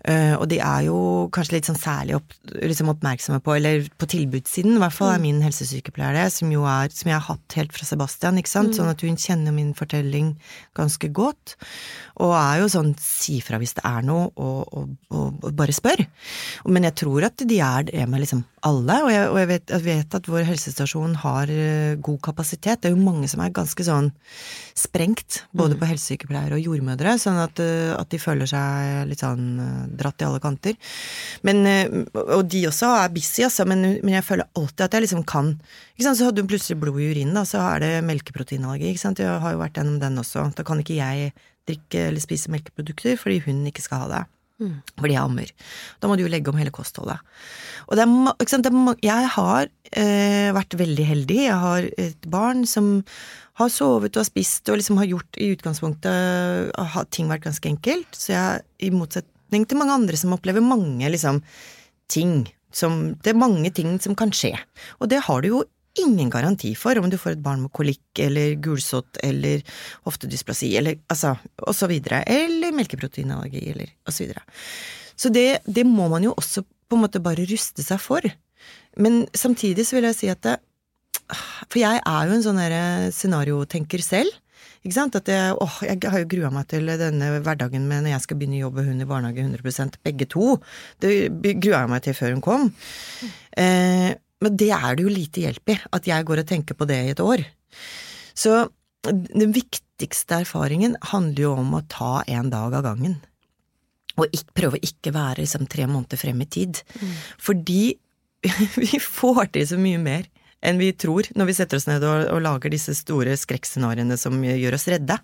eh, 0.09 0.33
og 0.37 0.47
de 0.49 0.59
er 0.63 0.87
jo 0.87 0.97
kanskje 1.33 1.57
litt 1.57 1.69
sånn 1.69 1.79
særlig 1.79 2.17
opp, 2.17 2.35
liksom 2.55 2.89
oppmerksomme 2.93 3.39
på, 3.43 3.55
eller 3.57 3.87
på 3.99 4.09
tilbudssiden, 4.09 4.77
i 4.77 4.81
hvert 4.81 4.95
fall 4.95 5.13
er 5.13 5.21
min 5.23 5.43
helsesykepleier 5.45 6.17
det, 6.17 6.25
som 6.33 6.51
jo 6.53 6.65
er, 6.69 6.89
som 6.93 7.11
jeg 7.11 7.17
har 7.17 7.27
hatt 7.27 7.57
helt 7.59 7.75
fra 7.75 7.87
Sebastian, 7.89 8.39
ikke 8.41 8.53
sant, 8.53 8.75
sånn 8.77 8.91
at 8.91 9.03
hun 9.05 9.19
kjenner 9.21 9.55
min 9.55 9.73
fortelling 9.77 10.33
ganske 10.77 11.11
godt, 11.13 11.57
og 12.23 12.33
er 12.33 12.63
jo 12.63 12.71
sånn, 12.71 12.93
si 13.01 13.37
fra 13.45 13.59
hvis 13.61 13.77
det 13.77 13.85
er 13.85 14.05
noe, 14.07 14.31
og, 14.33 14.73
og, 14.73 14.93
og, 15.13 15.41
og 15.45 15.57
bare 15.57 15.75
spør. 15.75 16.01
Men 16.65 16.87
jeg 16.89 16.97
tror 17.03 17.27
at 17.29 17.45
de 17.45 17.59
er 17.61 17.89
det 17.91 18.07
med 18.09 18.23
liksom 18.23 18.41
alle, 18.65 18.97
og 19.05 19.11
jeg, 19.13 19.27
jeg, 19.37 19.49
vet, 19.51 19.73
jeg 19.75 19.85
vet 19.85 20.17
at 20.17 20.29
vår 20.31 20.47
helsestasjon 20.47 21.13
har 21.21 21.51
eh, 21.53 21.93
god 22.03 22.19
kapasitet. 22.25 22.81
Det 22.81 22.89
er 22.89 22.95
jo 22.95 23.05
mange 23.05 23.29
som 23.29 23.43
er 23.43 23.53
ganske 23.53 23.85
sånn 23.85 24.09
sprengt, 24.77 25.43
både 25.57 25.77
på 25.77 25.89
helsesykepleiere 26.07 26.57
og 26.57 26.63
jordmødre, 26.63 27.15
sånn 27.19 27.39
at, 27.41 27.59
eh, 27.59 27.93
at 27.95 28.09
de 28.09 28.19
føler 28.19 28.47
seg 28.47 29.07
litt 29.09 29.19
sånn 29.19 29.59
eh, 29.59 29.87
dratt 29.99 30.21
i 30.21 30.27
alle 30.27 30.39
kanter. 30.39 30.77
Men, 31.43 31.65
eh, 31.65 31.87
og 32.13 32.47
de 32.47 32.67
også 32.67 32.87
er 33.03 33.09
busy, 33.13 33.43
altså, 33.43 33.65
men, 33.67 33.99
men 34.03 34.15
jeg 34.15 34.25
føler 34.25 34.47
alltid 34.55 34.85
at 34.85 34.93
jeg 34.93 35.07
liksom 35.07 35.25
kan? 35.25 35.59
Så 35.97 36.15
hadde 36.23 36.41
hun 36.41 36.49
plutselig 36.49 36.79
blod 36.79 36.99
i 37.01 37.11
urinen, 37.11 37.35
da, 37.35 37.43
så 37.43 37.59
er 37.73 37.83
det 37.83 38.05
melkeproteinallergi. 38.05 38.93
Ikke 38.93 39.03
sant? 39.03 39.19
Jeg 39.19 39.41
har 39.41 39.53
jo 39.53 39.61
vært 39.61 39.77
gjennom 39.77 39.99
den 39.99 40.17
også. 40.21 40.47
Da 40.55 40.63
kan 40.63 40.79
ikke 40.79 40.99
jeg 40.99 41.33
drikke 41.67 42.07
eller 42.07 42.23
spise 42.23 42.51
melkeprodukter 42.53 43.17
fordi 43.19 43.41
hun 43.43 43.65
ikke 43.67 43.83
skal 43.83 44.05
ha 44.05 44.11
det. 44.11 44.25
Fordi 44.57 45.13
jeg 45.13 45.21
ammer. 45.21 45.49
Da 46.01 46.09
må 46.09 46.15
du 46.17 46.23
jo 46.23 46.31
legge 46.31 46.49
om 46.49 46.57
hele 46.57 46.73
kostholdet. 46.73 47.21
Og 47.87 47.97
det 47.97 48.05
er, 48.05 48.13
ikke 48.33 48.49
sant, 48.49 48.65
det 48.65 48.71
er, 48.73 49.01
jeg 49.05 49.33
har 49.35 49.69
eh, 50.01 50.47
vært 50.57 50.77
veldig 50.79 51.05
heldig. 51.05 51.37
Jeg 51.43 51.59
har 51.61 51.89
et 52.01 52.25
barn 52.33 52.65
som 52.69 52.95
har 53.57 53.71
sovet 53.73 54.13
og 54.15 54.21
har 54.21 54.27
spist 54.29 54.69
og 54.69 54.77
liksom 54.79 54.99
har 55.01 55.09
gjort 55.09 55.39
i 55.41 55.49
utgangspunktet 55.55 56.75
har 56.93 57.07
ting 57.13 57.31
vært 57.31 57.47
ganske 57.47 57.69
enkelt. 57.71 58.11
Så 58.13 58.33
jeg, 58.33 58.65
i 58.85 58.91
motsetning 58.93 59.65
til 59.65 59.79
mange 59.79 59.95
andre 59.97 60.19
som 60.19 60.35
opplever 60.35 60.63
mange 60.63 61.09
liksom 61.13 61.41
ting 62.11 62.45
som 62.77 63.15
Det 63.23 63.31
er 63.31 63.39
mange 63.39 63.71
ting 63.73 63.95
som 64.03 64.13
kan 64.15 64.29
skje. 64.35 64.51
Og 64.99 65.09
det 65.09 65.23
har 65.25 65.41
du 65.41 65.47
jo 65.47 65.63
ingen 65.97 66.29
garanti 66.29 66.73
for 66.77 66.99
om 66.99 67.07
du 67.09 67.17
får 67.17 67.37
et 67.37 67.43
barn 67.43 67.63
med 67.63 67.73
kolikk 67.73 68.19
eller 68.21 68.57
gulsott 68.61 69.17
eller 69.25 69.63
hoftedysplasi 70.05 70.69
eller 70.77 70.99
altså 71.09 71.33
og 71.63 71.73
så 71.73 71.89
videre, 71.89 72.21
eller 72.27 72.75
melkeproteinallergi 72.75 73.63
eller 73.71 73.93
og 74.05 74.13
så 74.13 74.25
videre. 74.25 74.43
Så 75.17 75.31
det, 75.33 75.63
det 75.65 75.87
må 75.87 76.09
man 76.11 76.27
jo 76.27 76.35
også 76.37 76.61
på 76.61 76.97
en 76.97 77.07
måte 77.07 77.23
bare 77.23 77.47
ruste 77.49 77.81
seg 77.81 78.03
for. 78.03 78.27
Men 79.01 79.25
samtidig 79.33 79.87
så 79.87 79.97
vil 79.97 80.09
jeg 80.09 80.19
si 80.19 80.29
at 80.31 80.43
det, 80.45 80.57
For 81.67 81.79
jeg 81.81 82.01
er 82.01 82.27
jo 82.27 82.35
en 82.35 82.45
sånn 82.45 82.59
derre 82.61 82.83
scenariotenker 83.15 84.03
selv. 84.03 84.35
Ikke 84.85 84.95
sant? 84.95 85.17
At 85.19 85.29
jeg, 85.31 85.55
åh, 85.59 85.79
jeg 85.83 85.99
har 86.05 86.21
jo 86.21 86.29
grua 86.31 86.51
meg 86.53 86.69
til 86.71 86.87
denne 86.99 87.31
hverdagen 87.43 87.87
med 87.89 88.05
når 88.05 88.13
jeg 88.15 88.25
skal 88.27 88.39
begynne 88.39 88.59
å 88.61 88.67
jobbe 88.67 88.85
hun 88.87 89.03
i 89.03 89.09
barnehage 89.09 89.43
100% 89.43 89.99
begge 90.05 90.29
to. 90.31 90.55
Det 91.03 91.13
grua 91.59 91.83
jeg 91.83 91.91
meg 91.91 92.05
til 92.05 92.17
før 92.17 92.35
hun 92.35 92.43
kom. 92.45 92.69
Eh, 93.57 94.13
men 94.43 94.57
det 94.59 94.69
er 94.75 94.95
det 94.95 95.03
jo 95.05 95.11
lite 95.11 95.43
hjelp 95.43 95.73
i, 95.73 95.77
at 95.97 96.07
jeg 96.07 96.27
går 96.29 96.43
og 96.43 96.49
tenker 96.49 96.77
på 96.77 96.87
det 96.89 96.99
i 97.03 97.13
et 97.15 97.23
år. 97.23 97.43
Så 98.37 98.67
den 99.07 99.53
viktigste 99.55 100.43
erfaringen 100.43 100.95
handler 101.11 101.43
jo 101.43 101.53
om 101.63 101.73
å 101.77 101.85
ta 101.89 102.21
en 102.29 102.51
dag 102.53 102.75
av 102.77 102.85
gangen. 102.85 103.17
Og 104.17 104.33
ikke, 104.33 104.55
prøve 104.61 104.79
å 104.79 104.85
ikke 104.85 105.13
være 105.13 105.43
liksom 105.43 105.67
tre 105.69 105.85
måneder 105.89 106.19
frem 106.21 106.41
i 106.41 106.49
tid. 106.49 106.81
Fordi 107.41 107.81
vi 108.81 108.99
får 109.01 109.51
til 109.53 109.67
så 109.73 109.79
mye 109.81 110.01
mer 110.01 110.29
enn 110.67 110.79
vi 110.81 110.91
tror 110.99 111.29
når 111.37 111.49
vi 111.49 111.55
setter 111.57 111.79
oss 111.79 111.87
ned 111.89 112.03
og, 112.05 112.25
og 112.33 112.41
lager 112.43 112.73
disse 112.73 112.95
store 112.97 113.35
skrekkscenarioene 113.39 114.17
som 114.19 114.37
gjør 114.43 114.77
oss 114.77 114.87
redde. 114.91 115.17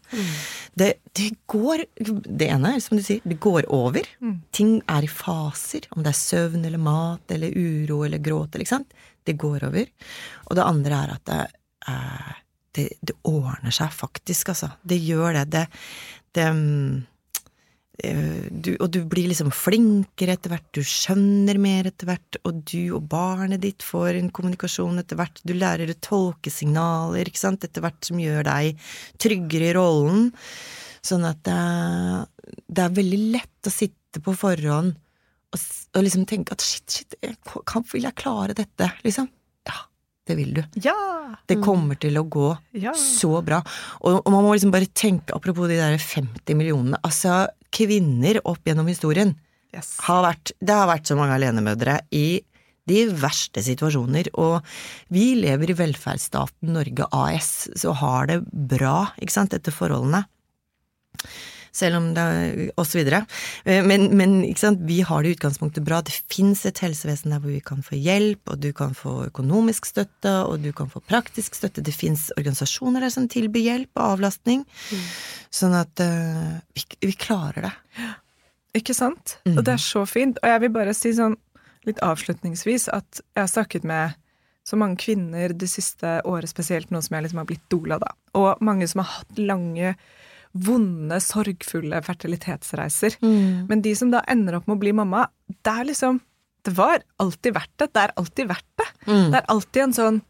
Det, 0.73 0.89
det 1.13 1.29
går 1.49 1.85
Det 1.99 2.47
ene 2.49 2.75
er 2.75 2.83
som 2.83 2.97
du 2.97 3.03
sier, 3.05 3.23
det 3.27 3.39
går 3.43 3.67
over. 3.73 4.07
Ting 4.55 4.77
er 4.89 5.05
i 5.05 5.11
faser, 5.11 5.87
om 5.93 6.05
det 6.05 6.13
er 6.13 6.21
søvn 6.21 6.63
eller 6.65 6.81
mat 6.81 7.35
eller 7.35 7.53
uro 7.53 8.03
eller 8.07 8.23
gråt 8.23 8.55
eller 8.55 8.65
ikke 8.65 8.75
sant. 8.75 8.95
Det 9.23 9.37
går 9.39 9.67
over. 9.69 9.91
Og 10.49 10.57
det 10.57 10.67
andre 10.67 11.03
er 11.03 11.13
at 11.13 11.25
det, 11.29 11.41
eh, 11.91 12.33
det, 12.75 12.87
det 13.01 13.15
ordner 13.29 13.71
seg 13.75 13.93
faktisk, 13.95 14.51
altså. 14.53 14.73
Det 14.83 14.99
gjør 14.99 15.37
det. 15.37 15.45
Det, 15.53 15.65
det 16.35 16.47
mm, 16.57 17.03
du, 17.93 18.71
og 18.81 18.87
du 18.89 19.03
blir 19.05 19.27
liksom 19.29 19.51
flinkere 19.53 20.33
etter 20.33 20.49
hvert, 20.49 20.65
du 20.73 20.81
skjønner 20.81 21.59
mer 21.61 21.91
etter 21.91 22.09
hvert, 22.09 22.39
og 22.41 22.63
du 22.65 22.95
og 22.97 23.05
barnet 23.11 23.61
ditt 23.61 23.85
får 23.85 24.17
en 24.17 24.31
kommunikasjon 24.33 24.97
etter 25.03 25.19
hvert, 25.19 25.37
du 25.45 25.53
lærer 25.53 25.93
å 25.93 25.99
tolke 26.01 26.49
signaler, 26.53 27.29
ikke 27.29 27.43
sant, 27.43 27.67
etter 27.67 27.85
hvert 27.85 28.01
som 28.09 28.17
gjør 28.21 28.47
deg 28.49 28.81
tryggere 29.21 29.69
i 29.69 29.77
rollen. 29.77 30.31
Sånn 31.05 31.27
at 31.27 31.43
det, 31.45 31.59
det 32.65 32.85
er 32.87 32.97
veldig 32.97 33.21
lett 33.35 33.69
å 33.69 33.73
sitte 33.73 34.23
på 34.23 34.33
forhånd 34.39 34.95
og, 35.53 35.63
og 35.93 36.05
liksom 36.05 36.25
tenke 36.29 36.55
at 36.55 36.65
shit, 36.65 36.85
shit, 36.89 37.17
jeg, 37.21 37.37
vil 37.91 38.07
jeg 38.07 38.17
klare 38.17 38.55
dette, 38.57 38.89
liksom? 39.05 39.29
Det 40.27 40.37
vil 40.39 40.53
du. 40.55 40.61
Ja! 40.85 40.93
Det 41.49 41.57
kommer 41.63 41.97
til 41.99 42.15
å 42.19 42.23
gå 42.31 42.49
Ja. 42.79 42.93
så 42.95 43.41
bra. 43.43 43.57
Og, 44.01 44.21
og 44.21 44.29
man 44.31 44.45
må 44.45 44.53
liksom 44.55 44.71
bare 44.71 44.87
tenke, 44.95 45.33
apropos 45.35 45.67
de 45.67 45.75
der 45.81 45.97
50 45.99 46.55
millionene, 46.55 46.99
altså 47.03 47.47
kvinner 47.73 48.39
opp 48.47 48.63
gjennom 48.67 48.87
historien 48.87 49.35
Yes. 49.73 49.95
har 50.05 50.21
vært, 50.21 50.51
det 50.61 50.75
har 50.77 50.85
vært 50.87 51.09
så 51.09 51.15
mange 51.17 51.33
alenemødre 51.33 51.95
i 52.13 52.43
de 52.85 52.99
verste 53.17 53.63
situasjoner, 53.63 54.27
og 54.37 54.61
vi 55.09 55.31
lever 55.39 55.71
i 55.71 55.75
velferdsstaten 55.79 56.73
Norge 56.75 57.07
AS, 57.15 57.49
så 57.79 57.93
har 57.97 58.27
det 58.29 58.37
bra, 58.51 59.07
ikke 59.23 59.33
sant, 59.33 59.55
etter 59.55 59.73
forholdene. 59.73 60.25
Selv 61.73 61.97
om 61.97 62.11
det 62.13 62.21
er 62.21 62.93
videre. 62.93 63.23
Eh, 63.65 63.81
Men, 63.81 64.11
men 64.15 64.35
vi 64.85 65.01
har 65.01 65.23
det 65.23 65.31
i 65.31 65.35
utgangspunktet 65.37 65.83
bra. 65.83 66.01
Det 66.05 66.13
fins 66.29 66.65
et 66.69 66.79
helsevesen 66.83 67.33
der 67.33 67.41
hvor 67.41 67.49
vi 67.49 67.61
kan 67.65 67.81
få 67.81 67.97
hjelp, 67.97 68.45
og 68.53 68.59
du 68.61 68.71
kan 68.77 68.93
få 68.93 69.25
økonomisk 69.31 69.89
støtte, 69.89 70.35
og 70.45 70.61
du 70.61 70.71
kan 70.71 70.91
få 70.91 71.01
praktisk 71.01 71.55
støtte. 71.57 71.81
Det 71.81 71.95
fins 71.95 72.29
organisasjoner 72.37 73.01
der 73.01 73.13
som 73.13 73.25
tilbyr 73.27 73.65
hjelp 73.65 73.97
og 73.97 74.17
avlastning. 74.17 74.65
Sånn 75.53 75.73
at 75.77 75.97
uh, 76.01 76.59
vi, 76.77 76.85
vi 77.01 77.15
klarer 77.17 77.69
det. 77.69 77.73
Ikke 78.77 78.93
sant? 78.97 79.39
Og 79.45 79.63
det 79.65 79.75
er 79.75 79.81
så 79.81 80.05
fint. 80.09 80.37
Og 80.41 80.49
jeg 80.49 80.61
vil 80.63 80.73
bare 80.73 80.93
si 80.97 81.11
sånn 81.13 81.35
litt 81.85 81.99
avslutningsvis 82.05 82.87
at 82.93 83.19
jeg 83.33 83.41
har 83.41 83.49
snakket 83.51 83.83
med 83.83 84.19
så 84.63 84.77
mange 84.79 84.95
kvinner 85.03 85.51
det 85.51 85.67
siste 85.67 86.21
året, 86.23 86.47
spesielt 86.49 86.93
nå 86.93 87.01
som 87.03 87.17
jeg 87.17 87.25
liksom 87.25 87.41
har 87.41 87.47
blitt 87.49 87.65
doula, 87.73 87.97
da. 87.99 88.13
Og 88.39 88.61
mange 88.63 88.87
som 88.87 89.01
har 89.03 89.09
hatt 89.17 89.41
lange, 89.41 89.95
vonde, 90.53 91.17
sorgfulle 91.23 92.01
fertilitetsreiser. 92.05 93.15
Men 93.69 93.81
de 93.81 93.95
som 93.97 94.11
da 94.13 94.21
ender 94.29 94.55
opp 94.59 94.67
med 94.69 94.77
å 94.77 94.81
bli 94.83 94.91
mamma, 94.93 95.27
det 95.49 95.73
er 95.73 95.85
liksom 95.89 96.21
Det 96.63 96.71
var 96.77 97.01
alltid 97.19 97.53
verdt 97.57 97.73
det. 97.77 97.89
Det 97.93 98.01
er 98.05 98.11
alltid 98.15 98.47
verdt 98.47 98.69
det. 98.79 98.85
Det 99.05 99.35
er 99.41 99.45
alltid 99.51 99.81
en 99.83 99.93
sånn 99.97 100.21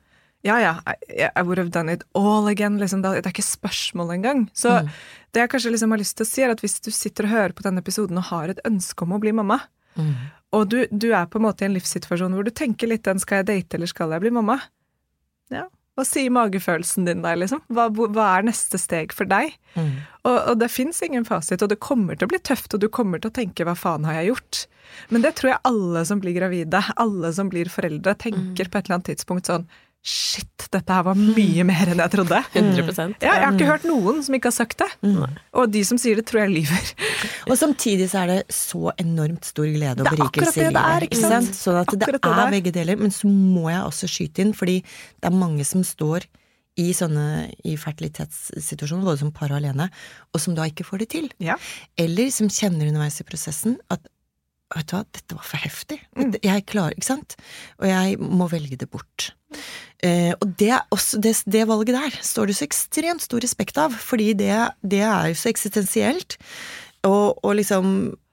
Ja, 0.44 0.58
ja, 0.60 0.72
I, 1.08 1.30
I 1.40 1.42
would 1.44 1.58
have 1.58 1.70
done 1.72 1.90
it 1.94 2.04
all 2.16 2.48
again. 2.50 2.78
Liksom. 2.80 3.02
Det 3.04 3.12
er 3.26 3.30
ikke 3.32 3.44
spørsmål 3.46 4.10
engang. 4.18 4.50
Så 4.54 4.70
Mm. 4.82 4.90
det 5.32 5.40
jeg 5.40 5.50
kanskje 5.50 5.72
liksom 5.72 5.92
har 5.92 6.00
lyst 6.00 6.18
til 6.18 6.26
å 6.26 6.28
si, 6.30 6.42
er 6.44 6.50
at 6.52 6.60
hvis 6.62 6.82
du 6.82 6.92
sitter 6.92 7.24
og 7.26 7.30
hører 7.30 7.54
på 7.54 7.64
denne 7.64 7.80
episoden 7.80 8.18
og 8.18 8.24
har 8.26 8.50
et 8.50 8.60
ønske 8.66 9.04
om 9.04 9.14
å 9.14 9.20
bli 9.22 9.32
mamma, 9.32 9.62
Mm. 9.96 10.16
og 10.54 10.70
du, 10.70 10.88
du 10.92 11.12
er 11.14 11.28
på 11.28 11.38
en 11.38 11.44
måte 11.46 11.62
i 11.62 11.66
en 11.66 11.74
livssituasjon 11.78 12.34
hvor 12.34 12.44
du 12.44 12.52
tenker 12.52 12.88
litt 12.90 13.04
den 13.04 13.20
skal 13.20 13.38
jeg 13.38 13.46
date 13.46 13.76
eller 13.78 13.86
skal 13.88 14.10
jeg 14.12 14.22
bli 14.22 14.32
mamma? 14.32 14.60
Ja, 15.52 15.68
hva 15.94 16.06
sier 16.08 16.34
magefølelsen 16.34 17.06
din 17.06 17.22
der, 17.22 17.38
liksom? 17.38 17.62
Hva, 17.74 17.86
hva 17.94 18.28
er 18.40 18.48
neste 18.48 18.80
steg 18.82 19.14
for 19.14 19.30
deg? 19.30 19.54
Mm. 19.78 19.92
Og, 20.26 20.38
og 20.38 20.56
det 20.62 20.72
fins 20.74 21.04
ingen 21.06 21.28
fasit, 21.28 21.62
og 21.62 21.70
det 21.70 21.82
kommer 21.84 22.18
til 22.18 22.26
å 22.26 22.32
bli 22.34 22.42
tøft, 22.42 22.74
og 22.74 22.82
du 22.82 22.90
kommer 22.90 23.22
til 23.22 23.30
å 23.30 23.36
tenke 23.36 23.68
'hva 23.68 23.76
faen 23.78 24.08
har 24.10 24.18
jeg 24.22 24.32
gjort'? 24.32 24.66
Men 25.14 25.22
det 25.22 25.36
tror 25.38 25.54
jeg 25.54 25.66
alle 25.70 26.06
som 26.06 26.20
blir 26.20 26.34
gravide, 26.34 26.82
alle 26.98 27.34
som 27.34 27.50
blir 27.50 27.70
foreldre, 27.70 28.16
tenker 28.18 28.70
på 28.70 28.78
et 28.78 28.86
eller 28.90 28.98
annet 28.98 29.12
tidspunkt 29.14 29.50
sånn 29.50 29.68
Shit, 30.04 30.66
dette 30.74 30.92
her 30.92 31.06
var 31.08 31.16
mye 31.16 31.64
mer 31.64 31.88
enn 31.94 32.02
jeg 32.04 32.12
trodde. 32.12 32.40
100% 32.60 33.24
Ja, 33.24 33.38
jeg 33.38 33.46
har 33.46 33.54
ikke 33.56 33.70
hørt 33.70 33.86
noen 33.88 34.18
som 34.26 34.36
ikke 34.36 34.50
har 34.52 34.56
sagt 34.58 34.82
det. 34.82 34.90
Mm. 35.06 35.38
Og 35.62 35.70
de 35.72 35.84
som 35.88 36.00
sier 36.02 36.20
det, 36.20 36.26
tror 36.28 36.42
jeg 36.44 36.52
lyver. 36.58 36.90
Og 37.50 37.56
samtidig 37.60 38.10
så 38.12 38.26
er 38.26 38.32
det 38.34 38.40
så 38.52 38.92
enormt 39.00 39.48
stor 39.48 39.70
glede 39.72 40.04
og 40.04 40.10
er 40.12 40.18
berikelse 40.18 40.60
i 40.60 40.68
det 40.68 40.76
er, 40.76 41.06
livet. 41.06 41.08
ikke 41.08 41.22
sant? 41.24 41.56
Sånn 41.56 41.80
at 41.80 41.92
det 41.96 42.02
Akkurat 42.04 42.20
det 42.20 42.28
det 42.28 42.36
er 42.36 42.44
er. 42.50 42.56
begge 42.58 42.74
deler. 42.76 43.00
Men 43.00 43.16
så 43.16 43.32
må 43.32 43.70
jeg 43.72 43.80
også 43.88 44.10
skyte 44.12 44.44
inn, 44.44 44.52
fordi 44.58 44.82
det 44.84 45.30
er 45.32 45.38
mange 45.40 45.64
som 45.68 45.86
står 45.88 46.28
i 46.84 46.88
sånne 46.98 47.26
i 47.70 47.76
fertilitetssituasjoner, 47.78 49.06
både 49.06 49.22
som 49.22 49.32
par 49.32 49.52
og 49.54 49.60
alene, 49.60 49.88
og 50.34 50.42
som 50.42 50.56
da 50.58 50.66
ikke 50.68 50.84
får 50.88 51.04
det 51.04 51.10
til. 51.14 51.28
Ja. 51.44 51.56
Eller 52.02 52.32
som 52.34 52.50
kjenner 52.52 52.90
underveis 52.90 53.22
i 53.22 53.28
prosessen 53.28 53.78
at 53.94 54.02
vet 54.80 54.90
du 54.90 54.96
hva, 54.98 55.04
dette 55.16 55.38
var 55.38 55.48
for 55.48 55.64
heftig. 55.64 56.00
Mm. 56.18 56.34
Jeg 56.44 56.66
klarer, 56.70 56.98
ikke 56.98 57.12
sant? 57.12 57.38
Og 57.82 57.88
jeg 57.90 58.18
må 58.20 58.50
velge 58.52 58.80
det 58.80 58.90
bort. 58.92 59.32
Eh, 60.04 60.34
og 60.34 60.56
det, 60.60 60.74
også, 60.94 61.20
det, 61.24 61.36
det 61.54 61.68
valget 61.70 61.96
der 61.96 62.18
står 62.26 62.50
det 62.50 62.58
så 62.58 62.68
ekstremt 62.68 63.24
stor 63.24 63.44
respekt 63.44 63.80
av, 63.80 63.94
fordi 63.96 64.34
det, 64.40 64.52
det 64.82 65.04
er 65.06 65.32
jo 65.32 65.40
så 65.40 65.52
eksistensielt. 65.54 66.38
Og, 67.08 67.40
og 67.44 67.58
liksom 67.60 67.88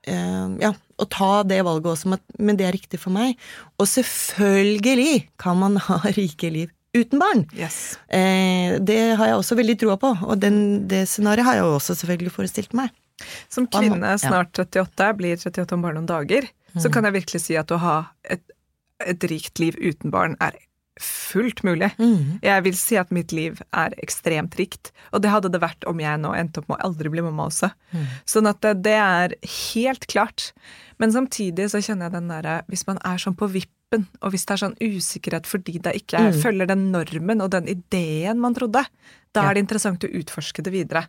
eh, 0.09 0.47
Ja, 0.63 0.75
å 1.01 1.07
ta 1.09 1.31
det 1.49 1.63
valget 1.67 1.95
også, 1.95 2.17
men 2.39 2.59
det 2.59 2.67
er 2.69 2.77
riktig 2.77 3.01
for 3.03 3.15
meg. 3.15 3.39
Og 3.81 3.89
selvfølgelig 3.89 5.31
kan 5.41 5.61
man 5.61 5.81
ha 5.89 6.03
rike 6.17 6.53
liv 6.53 6.75
uten 6.97 7.23
barn. 7.23 7.45
Yes. 7.55 7.99
Eh, 8.09 8.79
det 8.83 8.99
har 9.19 9.31
jeg 9.31 9.39
også 9.39 9.59
veldig 9.59 9.77
troa 9.79 9.97
på, 10.01 10.11
og 10.27 10.41
den, 10.43 10.89
det 10.91 11.05
scenarioet 11.09 11.47
har 11.47 11.61
jeg 11.61 11.69
også 11.71 11.97
selvfølgelig 12.03 12.35
forestilt 12.35 12.75
meg. 12.75 12.91
Som 13.49 13.67
kvinne, 13.67 14.15
snart 14.19 14.53
38, 14.59 15.13
blir 15.17 15.37
38 15.37 15.73
om 15.75 15.83
bare 15.83 15.95
noen 15.95 16.07
dager, 16.07 16.49
så 16.77 16.87
Mm. 16.89 16.93
kan 16.93 17.05
jeg 17.05 17.13
virkelig 17.15 17.41
si 17.41 17.57
at 17.57 17.67
å 17.75 17.79
ha 17.79 18.07
et, 18.25 18.43
et 19.01 19.19
rikt 19.21 19.59
liv 19.59 19.75
uten 19.81 20.11
barn 20.11 20.37
er 20.41 20.53
fullt 21.01 21.63
mulig. 21.65 21.89
Mm. 21.99 22.41
Jeg 22.45 22.63
vil 22.67 22.75
si 22.77 22.97
at 23.01 23.11
mitt 23.11 23.33
liv 23.33 23.63
er 23.73 23.95
ekstremt 24.03 24.55
rikt, 24.59 24.91
og 25.15 25.23
det 25.23 25.31
hadde 25.33 25.51
det 25.51 25.61
vært 25.63 25.87
om 25.89 25.99
jeg 25.99 26.19
nå 26.21 26.35
endte 26.37 26.59
opp 26.61 26.69
med 26.69 26.79
å 26.79 26.85
aldri 26.91 27.09
bli 27.11 27.23
mamma 27.25 27.47
også. 27.49 27.71
Mm. 27.95 28.07
Sånn 28.27 28.47
at 28.51 28.61
det, 28.61 28.75
det 28.83 28.97
er 29.01 29.35
helt 29.75 30.07
klart. 30.13 30.53
Men 30.99 31.11
samtidig 31.15 31.71
så 31.73 31.81
kjenner 31.81 32.11
jeg 32.11 32.13
den 32.19 32.29
derre 32.29 32.63
Hvis 32.69 32.87
man 32.87 32.99
er 33.03 33.17
sånn 33.17 33.35
på 33.39 33.49
vippen, 33.51 34.07
og 34.21 34.31
hvis 34.35 34.45
det 34.47 34.53
er 34.55 34.61
sånn 34.69 34.77
usikkerhet 34.79 35.47
fordi 35.49 35.81
det 35.83 35.95
ikke 36.03 36.19
er, 36.21 36.33
Mm. 36.33 36.43
følger 36.43 36.67
den 36.69 36.93
normen 36.93 37.41
og 37.43 37.51
den 37.51 37.67
ideen 37.67 38.39
man 38.39 38.55
trodde, 38.55 38.85
da 39.33 39.43
Ja. 39.43 39.51
er 39.51 39.55
det 39.55 39.65
interessant 39.69 40.05
å 40.05 40.13
utforske 40.13 40.63
det 40.63 40.73
videre. 40.73 41.07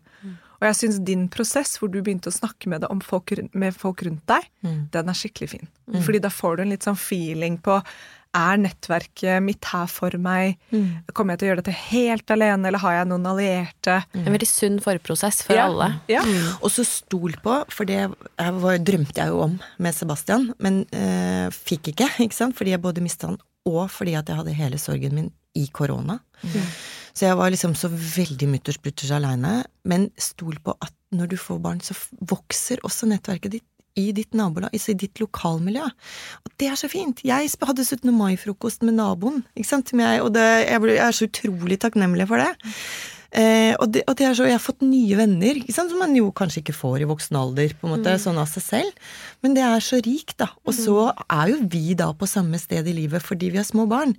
Og 0.62 0.68
jeg 0.70 0.76
syns 0.78 1.00
din 1.04 1.28
prosess, 1.34 1.78
hvor 1.82 1.90
du 1.92 2.02
begynte 2.02 2.30
å 2.30 2.36
snakke 2.40 2.68
med, 2.70 2.82
det 2.82 2.92
om 2.94 3.00
folk, 3.02 3.32
rundt- 3.34 3.56
med 3.56 3.74
folk 3.76 4.04
rundt 4.06 4.26
deg, 4.30 4.46
Mm. 4.64 4.90
den 4.92 5.10
er 5.10 5.14
skikkelig 5.14 5.50
fin. 5.50 5.68
Fordi 6.06 6.22
da 6.22 6.30
får 6.30 6.58
du 6.58 6.62
en 6.62 6.70
litt 6.70 6.84
sånn 6.86 6.96
feeling 6.98 7.58
på 7.58 7.82
er 8.34 8.56
nettverket 8.58 9.42
mitt 9.44 9.66
her 9.66 9.88
for 9.88 10.12
meg? 10.18 10.58
Mm. 10.72 11.04
Kommer 11.14 11.34
jeg 11.34 11.40
til 11.40 11.48
å 11.48 11.52
gjøre 11.52 11.64
dette 11.64 11.74
helt 11.90 12.26
alene, 12.32 12.68
eller 12.68 12.80
har 12.80 12.94
jeg 13.00 13.08
noen 13.10 13.26
allierte? 13.26 14.06
En 14.14 14.32
veldig 14.32 14.48
sunn 14.48 14.80
forprosess 14.80 15.42
for 15.44 15.54
Ja. 15.56 15.66
alle. 15.68 16.00
Ja. 16.08 16.22
Og 16.62 16.70
så 16.72 16.86
stol 16.86 17.34
på, 17.44 17.66
for 17.70 17.84
det 17.86 17.98
jeg 17.98 18.54
var, 18.54 18.78
drømte 18.78 19.16
jeg 19.18 19.28
jo 19.28 19.42
om 19.42 19.60
med 19.80 19.94
Sebastian, 19.96 20.54
men 20.60 20.86
øh, 20.94 21.50
fikk 21.52 21.92
ikke, 21.94 22.08
ikke 22.20 22.34
sant, 22.34 22.56
fordi 22.56 22.70
jeg 22.72 22.82
både 22.82 23.02
mista 23.02 23.28
han, 23.28 23.38
og 23.66 23.90
fordi 23.90 24.16
at 24.16 24.28
jeg 24.28 24.38
hadde 24.38 24.54
hele 24.54 24.78
sorgen 24.78 25.12
min 25.14 25.32
i 25.56 25.68
korona. 25.74 26.20
Så 27.14 27.28
jeg 27.28 27.38
var 27.40 27.52
liksom 27.54 27.76
så 27.78 27.90
veldig 27.92 28.50
mutters 28.52 28.80
putters 28.82 29.12
aleine. 29.16 29.62
Men 29.88 30.10
stol 30.22 30.58
på 30.64 30.76
at 30.80 30.94
når 31.12 31.34
du 31.34 31.38
får 31.40 31.60
barn, 31.64 31.84
så 31.84 31.96
vokser 32.32 32.82
også 32.88 33.10
nettverket 33.12 33.58
ditt 33.58 33.68
i 34.00 34.12
ditt 34.16 34.36
nabolag, 34.38 34.72
i 34.72 34.94
ditt 34.96 35.20
lokalmiljø. 35.20 35.84
Og 36.46 36.54
det 36.62 36.70
er 36.72 36.78
så 36.80 36.88
fint. 36.88 37.20
Jeg 37.28 37.50
hadde 37.60 37.84
17. 37.84 38.08
mai-frokost 38.16 38.86
med 38.88 38.96
naboen, 38.96 39.42
ikke 39.52 39.68
sant, 39.68 39.92
og 39.92 40.30
det, 40.36 40.46
jeg, 40.64 40.80
ble, 40.84 40.96
jeg 40.96 41.08
er 41.08 41.18
så 41.18 41.28
utrolig 41.28 41.80
takknemlig 41.84 42.30
for 42.30 42.40
det. 42.40 42.72
Eh, 43.32 43.72
og, 43.80 43.88
det, 43.96 44.02
og 44.12 44.18
det 44.20 44.30
så, 44.36 44.44
jeg 44.50 44.58
har 44.58 44.64
fått 44.64 44.84
nye 44.84 45.16
venner, 45.16 45.62
ikke 45.62 45.76
sant, 45.76 45.92
som 45.94 46.02
man 46.04 46.16
jo 46.18 46.32
kanskje 46.36 46.60
ikke 46.66 46.76
får 46.76 47.06
i 47.06 47.08
voksen 47.08 47.38
alder, 47.40 47.76
på 47.80 47.88
en 47.88 47.94
måte, 47.96 48.16
sånn 48.20 48.40
av 48.42 48.50
seg 48.52 48.66
selv. 48.66 49.14
Men 49.46 49.56
det 49.56 49.64
er 49.64 49.86
så 49.86 50.02
rikt, 50.04 50.36
da. 50.42 50.50
Og 50.68 50.76
så 50.76 50.98
er 51.26 51.54
jo 51.54 51.62
vi 51.72 51.96
da 51.98 52.10
på 52.12 52.30
samme 52.30 52.60
sted 52.62 52.90
i 52.92 52.98
livet 52.98 53.24
fordi 53.24 53.54
vi 53.54 53.62
har 53.62 53.68
små 53.68 53.88
barn. 53.92 54.18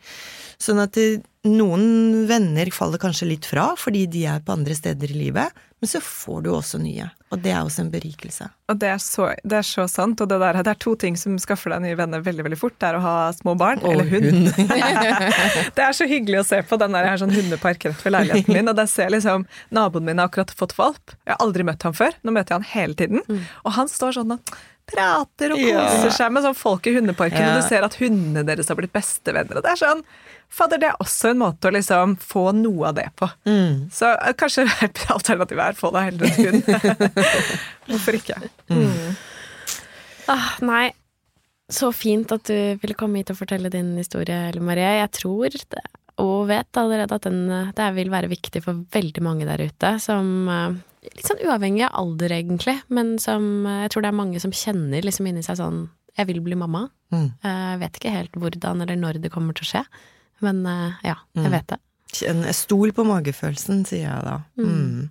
Sånn 0.63 0.81
at 0.83 0.97
det, 0.97 1.23
noen 1.49 2.25
venner 2.31 2.71
faller 2.73 3.01
kanskje 3.03 3.33
litt 3.33 3.49
fra 3.49 3.73
fordi 3.79 4.07
de 4.11 4.25
er 4.31 4.43
på 4.47 4.55
andre 4.55 4.77
steder 4.79 5.11
i 5.11 5.21
livet, 5.27 5.63
men 5.83 5.91
så 5.91 5.99
får 5.99 6.45
du 6.45 6.51
også 6.55 6.79
nye. 6.79 7.09
Og 7.35 7.41
det 7.43 7.51
er 7.51 7.65
også 7.67 7.81
en 7.83 7.89
berikelse. 7.91 8.47
Og 8.71 8.77
det 8.79 8.87
er, 8.93 9.01
så, 9.03 9.25
det 9.43 9.57
er 9.59 9.67
så 9.67 9.89
sant. 9.91 10.21
Og 10.23 10.29
det, 10.31 10.37
der, 10.39 10.59
det 10.63 10.71
er 10.71 10.79
to 10.79 10.93
ting 11.01 11.17
som 11.19 11.35
skaffer 11.43 11.73
deg 11.75 11.83
nye 11.83 11.97
venner 11.99 12.23
veldig 12.23 12.45
veldig 12.47 12.59
fort. 12.61 12.77
Det 12.79 12.91
er 12.93 12.99
å 13.01 13.03
ha 13.03 13.15
små 13.35 13.57
barn, 13.59 13.83
eller 13.83 14.07
hund. 14.13 14.53
det 15.77 15.83
er 15.83 15.97
så 15.97 16.07
hyggelig 16.07 16.43
å 16.43 16.47
se 16.47 16.61
på. 16.63 16.79
Den 16.79 16.95
der, 16.95 17.09
jeg 17.09 17.15
har 17.17 17.23
sånn 17.25 17.35
hundepark 17.35 17.89
rett 17.89 18.05
ved 18.07 18.15
leiligheten 18.15 18.55
min, 18.61 18.71
og 18.71 18.79
der 18.79 18.91
ser 18.93 19.11
liksom 19.11 19.47
Naboen 19.75 20.07
min 20.07 20.23
har 20.23 20.31
akkurat 20.31 20.55
fått 20.55 20.77
valp. 20.79 21.17
Jeg 21.27 21.35
har 21.35 21.43
aldri 21.43 21.67
møtt 21.67 21.89
ham 21.89 21.97
før. 21.99 22.15
Nå 22.23 22.37
møter 22.37 22.55
jeg 22.55 22.61
han 22.63 22.71
hele 22.77 22.99
tiden. 23.03 23.43
Og 23.67 23.75
han 23.81 23.91
står 23.91 24.21
sånn 24.21 24.37
og 24.39 24.55
prater 24.93 25.55
og 25.55 25.61
koser 25.63 26.09
Ja. 26.11 26.15
seg 26.15 26.33
med 26.35 26.47
sånn 26.47 26.59
folk 26.59 26.87
i 26.91 26.95
hundeparken, 26.97 27.39
Ja. 27.43 27.57
og 27.57 27.63
du 27.63 27.69
ser 27.69 27.85
at 27.87 27.99
hundene 27.99 28.43
deres 28.47 28.69
har 28.71 28.79
blitt 28.79 28.93
bestevenner. 28.95 29.59
Og 29.59 29.67
det 29.67 29.75
er 29.75 29.83
sånn 29.83 30.03
Fader, 30.53 30.81
det 30.83 30.91
er 30.91 31.01
også 31.01 31.31
en 31.33 31.41
måte 31.41 31.71
å 31.71 31.73
liksom 31.73 32.17
få 32.21 32.51
noe 32.57 32.91
av 32.91 32.97
det 32.99 33.07
på. 33.17 33.29
Mm. 33.49 33.89
Så 33.93 34.11
eh, 34.13 34.35
kanskje 34.37 34.67
alternativet 35.17 35.65
er 35.65 35.79
få 35.79 35.93
deg 35.95 36.11
heller 36.11 36.29
en 36.29 36.43
hund. 36.47 37.23
Hvorfor 37.89 38.19
ikke? 38.19 38.37
Ah, 40.31 40.51
nei, 40.61 40.91
så 41.73 41.89
fint 41.97 42.33
at 42.37 42.45
du 42.51 42.77
ville 42.83 42.97
komme 42.99 43.23
hit 43.23 43.33
og 43.33 43.41
fortelle 43.41 43.73
din 43.73 43.95
historie, 43.97 44.51
Elle 44.51 44.63
Marie. 44.65 44.93
Jeg 45.01 45.13
tror 45.17 45.57
det, 45.57 45.85
og 46.21 46.47
vet 46.51 46.81
allerede 46.81 47.17
at 47.17 47.27
den, 47.29 47.43
eh, 47.51 47.73
det 47.79 47.89
vil 47.97 48.13
være 48.13 48.31
viktig 48.33 48.65
for 48.65 48.85
veldig 48.93 49.25
mange 49.25 49.49
der 49.49 49.65
ute, 49.69 49.97
som 50.05 50.49
eh, 50.49 50.81
Litt 51.03 51.27
sånn 51.27 51.41
uavhengig 51.43 51.83
av 51.83 51.97
alder, 51.99 52.31
egentlig, 52.31 52.77
men 52.95 53.17
som 53.19 53.65
jeg 53.67 53.89
tror 53.91 54.05
det 54.05 54.11
er 54.13 54.15
mange 54.15 54.39
som 54.39 54.53
kjenner 54.55 55.03
liksom 55.03 55.27
inni 55.27 55.43
seg 55.43 55.57
sånn 55.59 55.81
Jeg 56.15 56.29
vil 56.29 56.39
bli 56.47 56.55
mamma. 56.55 56.85
Mm. 57.11 57.27
Jeg 57.43 57.81
vet 57.81 57.99
ikke 57.99 58.13
helt 58.15 58.39
hvordan 58.39 58.85
eller 58.85 59.01
når 59.01 59.19
det 59.25 59.33
kommer 59.35 59.57
til 59.59 59.67
å 59.67 59.71
skje, 59.73 59.83
men 60.43 60.65
eh, 60.67 61.01
ja, 61.09 61.17
jeg 61.39 61.47
Mm. 61.49 61.53
vet 61.57 61.73
det. 61.73 61.81
Stol 62.55 62.93
på 62.93 63.05
magefølelsen, 63.09 63.87
sier 63.89 64.05
jeg 64.11 64.25
da. 64.27 64.41
Mm. 64.61 65.11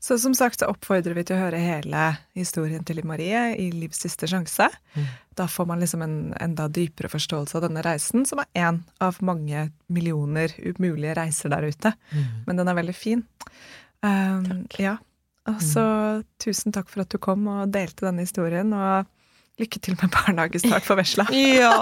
Så 0.00 0.16
som 0.18 0.32
sagt 0.34 0.62
så 0.62 0.70
oppfordrer 0.72 1.12
vi 1.12 1.22
til 1.28 1.36
å 1.36 1.40
høre 1.42 1.58
hele 1.60 2.04
historien 2.38 2.80
til 2.88 2.96
Liv 2.96 3.04
Marie 3.04 3.42
i 3.60 3.66
Livs 3.74 3.98
siste 4.00 4.24
sjanse. 4.30 4.70
Da 5.36 5.44
får 5.50 5.66
man 5.68 5.82
liksom 5.82 6.00
en 6.06 6.14
enda 6.40 6.64
dypere 6.72 7.10
forståelse 7.12 7.58
av 7.58 7.66
denne 7.66 7.82
reisen, 7.84 8.24
som 8.26 8.40
er 8.40 8.48
én 8.56 8.78
av 9.04 9.18
mange 9.20 9.66
millioner 9.92 10.54
mulige 10.80 11.12
reiser 11.18 11.52
der 11.52 11.68
ute. 11.68 11.92
Men 12.46 12.56
den 12.62 12.72
er 12.72 12.78
veldig 12.80 12.96
fin. 12.96 13.26
Um, 14.00 14.64
ja. 14.80 14.96
Og 15.50 15.60
så 15.60 15.84
tusen 16.40 16.72
takk 16.72 16.88
for 16.88 17.04
at 17.04 17.12
du 17.12 17.18
kom 17.20 17.44
og 17.52 17.68
delte 17.76 18.06
denne 18.08 18.24
historien, 18.24 18.72
og 18.72 19.04
lykke 19.60 19.80
til 19.84 19.96
med 20.00 20.10
barnehagestart 20.14 20.86
for 20.86 20.98
vesla. 21.00 21.26
Ja, 21.60 21.72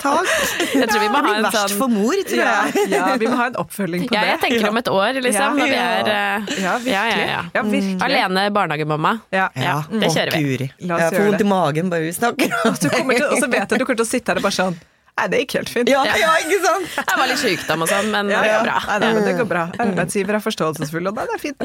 takk. 0.00 0.28
Jeg 0.74 0.88
tror 0.90 1.00
vi 1.02 1.08
må 1.12 1.20
det 1.20 1.30
ha 1.30 1.34
en 1.36 1.46
verst 1.46 1.58
sånn 1.60 1.78
for 1.80 1.92
mor, 1.92 2.16
tror 2.28 2.42
jeg. 2.42 2.84
ja, 2.94 3.04
vi 3.20 3.28
må 3.30 3.36
ha 3.40 3.46
en 3.52 3.58
oppfølging 3.62 4.06
på 4.08 4.14
Ja, 4.16 4.20
det. 4.24 4.30
jeg 4.34 4.40
tenker 4.46 4.68
om 4.70 4.80
et 4.82 4.88
år, 4.92 5.20
liksom, 5.24 5.58
når 5.60 5.70
vi 5.70 5.76
Ja. 5.78 5.88
er 6.00 6.12
eh, 6.14 6.54
Ja, 6.60 6.76
virkelig. 6.78 6.92
Ja, 6.92 7.04
ja, 7.10 7.26
ja. 7.30 7.42
Ja, 7.54 7.62
virkelig. 7.62 8.02
alene 8.08 8.46
barnehagemamma. 8.56 9.14
Ja. 9.32 9.48
Ja, 9.56 9.76
det 9.90 10.10
kjører 10.14 10.36
vi. 10.36 10.42
Guri. 10.50 10.70
La 10.88 10.96
oss 10.96 11.06
Jeg 11.06 11.18
får 11.20 11.26
vondt 11.30 11.40
i 11.40 11.48
magen 11.54 11.90
bare 11.92 12.06
vi 12.08 12.12
snakker 12.16 12.54
om 12.64 12.70
og 12.70 12.78
så 12.80 13.46
vet 13.50 13.60
jeg 13.60 13.62
at 13.66 13.78
du 13.78 13.84
kommer 13.84 14.00
til 14.00 14.06
å 14.06 14.10
sitte 14.10 14.32
her 14.32 14.40
og 14.40 14.46
bare 14.48 14.56
sånn 14.56 14.78
Nei, 15.18 15.26
det 15.32 15.38
gikk 15.42 15.52
helt 15.58 15.70
fint. 15.72 15.88
Ja, 15.90 16.02
ja, 16.16 16.30
ikke 16.40 16.58
sant? 16.64 16.86
Jeg 17.10 17.16
var 17.20 17.26
litt 17.28 17.40
sykdom 17.42 17.82
og 17.84 17.88
sånn, 17.90 18.08
men 18.14 18.24
Ja, 18.32 18.40
det 18.44 18.50
går 18.54 18.62
bra. 18.68 18.76
Nei, 18.86 18.96
nei, 19.02 19.10
men 19.16 19.22
det 19.28 19.34
går 19.40 19.48
bra. 19.50 19.64
Arbeidsgiver 19.84 20.34
er 20.38 20.42
forståelsesfull, 20.44 21.06
og 21.10 21.14
det 21.18 21.24
er 21.36 21.42
fint. 21.42 21.60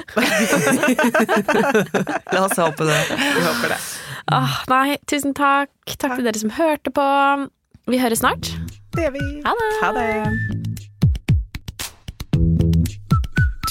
La 2.36 2.40
oss 2.46 2.58
håpe 2.60 2.84
det. 2.90 3.00
Vi 3.16 3.42
håper 3.46 3.68
det. 3.76 3.80
Åh, 4.36 4.54
nei, 4.74 4.88
tusen 5.08 5.32
takk. 5.38 5.72
Takk 5.96 6.18
til 6.18 6.26
dere 6.28 6.40
som 6.42 6.52
hørte 6.58 6.90
på. 6.96 7.06
Vi 7.92 7.98
høres 8.02 8.20
snart. 8.26 8.46
Det 8.96 9.02
gjør 9.08 9.14
vi. 9.20 9.26
Ha 9.46 9.52
det. 9.62 9.70
Ha 9.84 9.90
det. 10.00 10.10